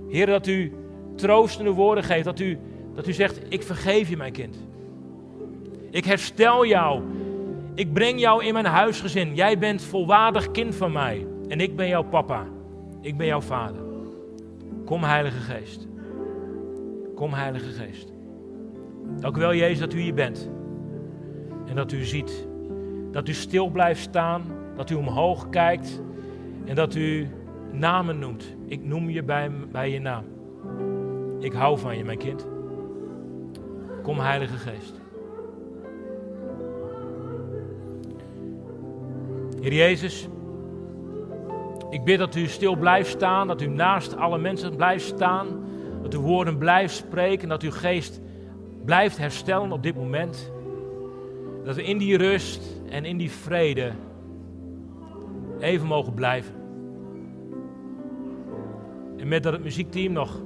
Heer, 0.08 0.26
dat 0.26 0.46
u 0.46 0.72
troostende 1.16 1.70
woorden 1.70 2.04
geeft. 2.04 2.24
Dat 2.24 2.40
u, 2.40 2.58
dat 2.94 3.06
u 3.08 3.12
zegt, 3.12 3.40
ik 3.48 3.62
vergeef 3.62 4.08
je 4.08 4.16
mijn 4.16 4.32
kind. 4.32 4.56
Ik 5.96 6.04
herstel 6.04 6.66
jou. 6.66 7.02
Ik 7.74 7.92
breng 7.92 8.20
jou 8.20 8.44
in 8.44 8.52
mijn 8.52 8.64
huisgezin. 8.64 9.34
Jij 9.34 9.58
bent 9.58 9.82
volwaardig 9.82 10.50
kind 10.50 10.74
van 10.74 10.92
mij. 10.92 11.26
En 11.48 11.60
ik 11.60 11.76
ben 11.76 11.88
jouw 11.88 12.02
papa. 12.02 12.46
Ik 13.00 13.16
ben 13.16 13.26
jouw 13.26 13.40
vader. 13.40 13.82
Kom 14.84 15.02
Heilige 15.02 15.38
Geest. 15.38 15.86
Kom 17.14 17.32
Heilige 17.32 17.70
Geest. 17.70 18.12
Dank 19.20 19.36
u 19.36 19.40
wel 19.40 19.54
Jezus 19.54 19.78
dat 19.78 19.92
u 19.92 20.00
hier 20.00 20.14
bent. 20.14 20.50
En 21.66 21.74
dat 21.76 21.92
u 21.92 22.04
ziet. 22.04 22.46
Dat 23.10 23.28
u 23.28 23.32
stil 23.32 23.68
blijft 23.68 24.00
staan. 24.00 24.42
Dat 24.74 24.90
u 24.90 24.94
omhoog 24.94 25.48
kijkt. 25.48 26.02
En 26.64 26.74
dat 26.74 26.94
u 26.94 27.28
namen 27.72 28.18
noemt. 28.18 28.56
Ik 28.66 28.84
noem 28.84 29.10
je 29.10 29.22
bij, 29.22 29.50
bij 29.70 29.90
je 29.90 30.00
naam. 30.00 30.24
Ik 31.40 31.52
hou 31.52 31.78
van 31.78 31.96
je, 31.96 32.04
mijn 32.04 32.18
kind. 32.18 32.46
Kom, 34.02 34.18
Heilige 34.18 34.56
Geest. 34.56 34.95
Heer 39.66 39.74
Jezus, 39.74 40.28
ik 41.90 42.04
bid 42.04 42.18
dat 42.18 42.34
u 42.34 42.46
stil 42.46 42.76
blijft 42.76 43.10
staan, 43.10 43.46
dat 43.46 43.62
u 43.62 43.66
naast 43.66 44.16
alle 44.16 44.38
mensen 44.38 44.76
blijft 44.76 45.04
staan, 45.04 45.46
dat 46.02 46.14
uw 46.14 46.20
woorden 46.20 46.58
blijft 46.58 46.94
spreken, 46.94 47.48
dat 47.48 47.62
uw 47.62 47.70
geest 47.70 48.20
blijft 48.84 49.18
herstellen 49.18 49.72
op 49.72 49.82
dit 49.82 49.94
moment. 49.94 50.52
Dat 51.64 51.76
we 51.76 51.84
in 51.84 51.98
die 51.98 52.16
rust 52.16 52.80
en 52.90 53.04
in 53.04 53.16
die 53.16 53.30
vrede 53.30 53.92
even 55.60 55.86
mogen 55.86 56.14
blijven. 56.14 56.54
En 59.16 59.28
met 59.28 59.42
dat 59.42 59.52
het 59.52 59.62
muziekteam 59.62 60.12
nog 60.12 60.40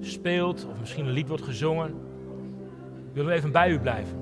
speelt 0.00 0.66
of 0.70 0.80
misschien 0.80 1.06
een 1.06 1.12
lied 1.12 1.28
wordt 1.28 1.42
gezongen, 1.42 1.94
willen 3.12 3.30
we 3.30 3.36
even 3.36 3.52
bij 3.52 3.70
u 3.70 3.78
blijven. 3.78 4.18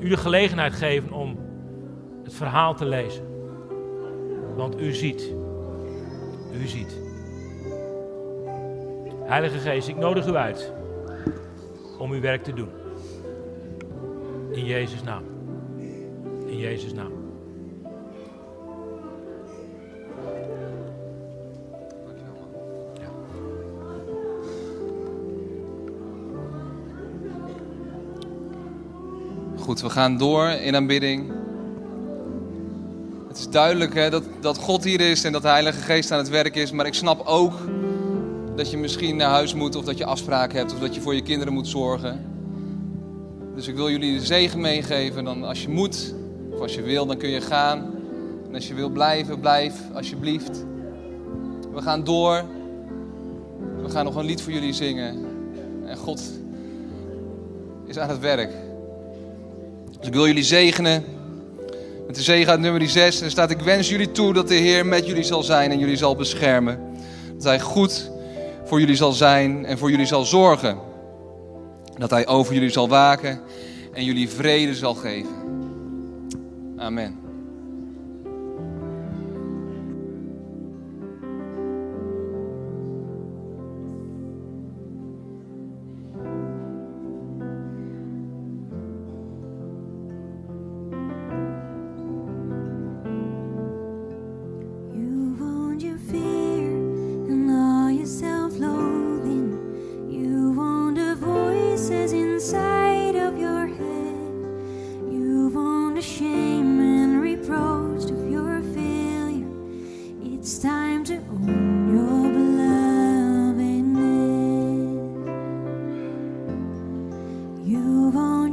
U 0.00 0.08
de 0.08 0.16
gelegenheid 0.16 0.72
geven 0.72 1.12
om 1.12 1.50
het 2.24 2.34
verhaal 2.34 2.74
te 2.74 2.84
lezen. 2.84 3.24
Want 4.56 4.80
u 4.80 4.92
ziet. 4.92 5.32
U 6.54 6.66
ziet. 6.66 7.00
Heilige 9.24 9.58
Geest, 9.58 9.88
ik 9.88 9.96
nodig 9.96 10.26
u 10.26 10.34
uit 10.34 10.72
om 11.98 12.12
uw 12.12 12.20
werk 12.20 12.42
te 12.42 12.52
doen. 12.52 12.68
In 14.50 14.64
Jezus' 14.64 15.02
naam. 15.02 15.22
In 16.46 16.58
Jezus' 16.58 16.92
naam. 16.92 17.12
Goed, 29.56 29.80
we 29.80 29.90
gaan 29.90 30.16
door 30.18 30.48
in 30.48 30.76
aanbidding. 30.76 31.41
Duidelijk 33.52 33.94
hè, 33.94 34.10
dat, 34.10 34.22
dat 34.40 34.58
God 34.58 34.84
hier 34.84 35.00
is 35.00 35.24
en 35.24 35.32
dat 35.32 35.42
de 35.42 35.48
Heilige 35.48 35.80
Geest 35.80 36.10
aan 36.10 36.18
het 36.18 36.28
werk 36.28 36.56
is. 36.56 36.70
Maar 36.70 36.86
ik 36.86 36.94
snap 36.94 37.26
ook 37.26 37.52
dat 38.56 38.70
je 38.70 38.76
misschien 38.76 39.16
naar 39.16 39.30
huis 39.30 39.54
moet 39.54 39.76
of 39.76 39.84
dat 39.84 39.98
je 39.98 40.04
afspraken 40.04 40.58
hebt 40.58 40.72
of 40.72 40.78
dat 40.78 40.94
je 40.94 41.00
voor 41.00 41.14
je 41.14 41.22
kinderen 41.22 41.52
moet 41.52 41.68
zorgen. 41.68 42.24
Dus 43.54 43.68
ik 43.68 43.74
wil 43.74 43.90
jullie 43.90 44.18
de 44.18 44.26
zegen 44.26 44.60
meegeven. 44.60 45.24
Dan 45.24 45.44
als 45.44 45.62
je 45.62 45.68
moet 45.68 46.14
of 46.50 46.60
als 46.60 46.74
je 46.74 46.82
wil, 46.82 47.06
dan 47.06 47.16
kun 47.16 47.28
je 47.28 47.40
gaan. 47.40 47.94
En 48.48 48.54
als 48.54 48.68
je 48.68 48.74
wil 48.74 48.88
blijven, 48.88 49.40
blijf 49.40 49.74
alsjeblieft. 49.94 50.64
We 51.72 51.82
gaan 51.82 52.04
door. 52.04 52.44
We 53.82 53.90
gaan 53.90 54.04
nog 54.04 54.16
een 54.16 54.24
lied 54.24 54.42
voor 54.42 54.52
jullie 54.52 54.72
zingen. 54.72 55.24
En 55.86 55.96
God 55.96 56.22
is 57.86 57.98
aan 57.98 58.08
het 58.08 58.20
werk. 58.20 58.50
Dus 59.98 60.06
ik 60.06 60.14
wil 60.14 60.26
jullie 60.26 60.44
zegenen. 60.44 61.04
Met 62.12 62.20
de 62.20 62.26
zegen 62.26 62.50
uit 62.50 62.60
nummer 62.60 62.88
6. 62.88 63.20
Er 63.20 63.30
staat: 63.30 63.50
Ik 63.50 63.60
wens 63.60 63.88
jullie 63.88 64.12
toe 64.12 64.32
dat 64.32 64.48
de 64.48 64.54
Heer 64.54 64.86
met 64.86 65.06
jullie 65.06 65.22
zal 65.22 65.42
zijn 65.42 65.70
en 65.70 65.78
jullie 65.78 65.96
zal 65.96 66.16
beschermen. 66.16 66.78
Dat 67.34 67.42
Hij 67.44 67.60
goed 67.60 68.10
voor 68.64 68.80
jullie 68.80 68.96
zal 68.96 69.12
zijn 69.12 69.66
en 69.66 69.78
voor 69.78 69.90
jullie 69.90 70.06
zal 70.06 70.24
zorgen. 70.24 70.78
Dat 71.98 72.10
Hij 72.10 72.26
over 72.26 72.54
jullie 72.54 72.70
zal 72.70 72.88
waken 72.88 73.40
en 73.92 74.04
jullie 74.04 74.28
vrede 74.28 74.74
zal 74.74 74.94
geven. 74.94 75.34
Amen. 76.76 77.21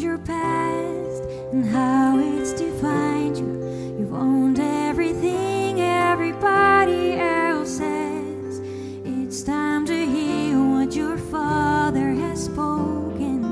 your 0.02 0.18
past 0.20 1.24
and 1.52 1.66
how 1.66 2.18
it's 2.20 2.54
defined 2.54 3.38
you. 3.38 3.98
You've 4.00 4.14
owned 4.14 4.60
everything 4.60 5.82
everybody 5.82 7.20
else 7.20 7.78
says. 7.78 8.62
It's 9.04 9.42
time 9.44 9.86
to 9.88 10.06
hear 10.06 10.58
what 10.58 10.96
your 10.96 11.18
father 11.18 12.14
has 12.14 12.46
spoken. 12.46 13.44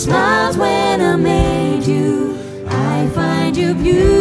I 0.02 0.04
smiled 0.04 0.58
when 0.58 1.00
I 1.00 1.16
made 1.16 1.86
you. 1.86 2.36
I 2.68 3.08
find 3.14 3.56
you 3.56 3.76
beautiful 3.76 4.21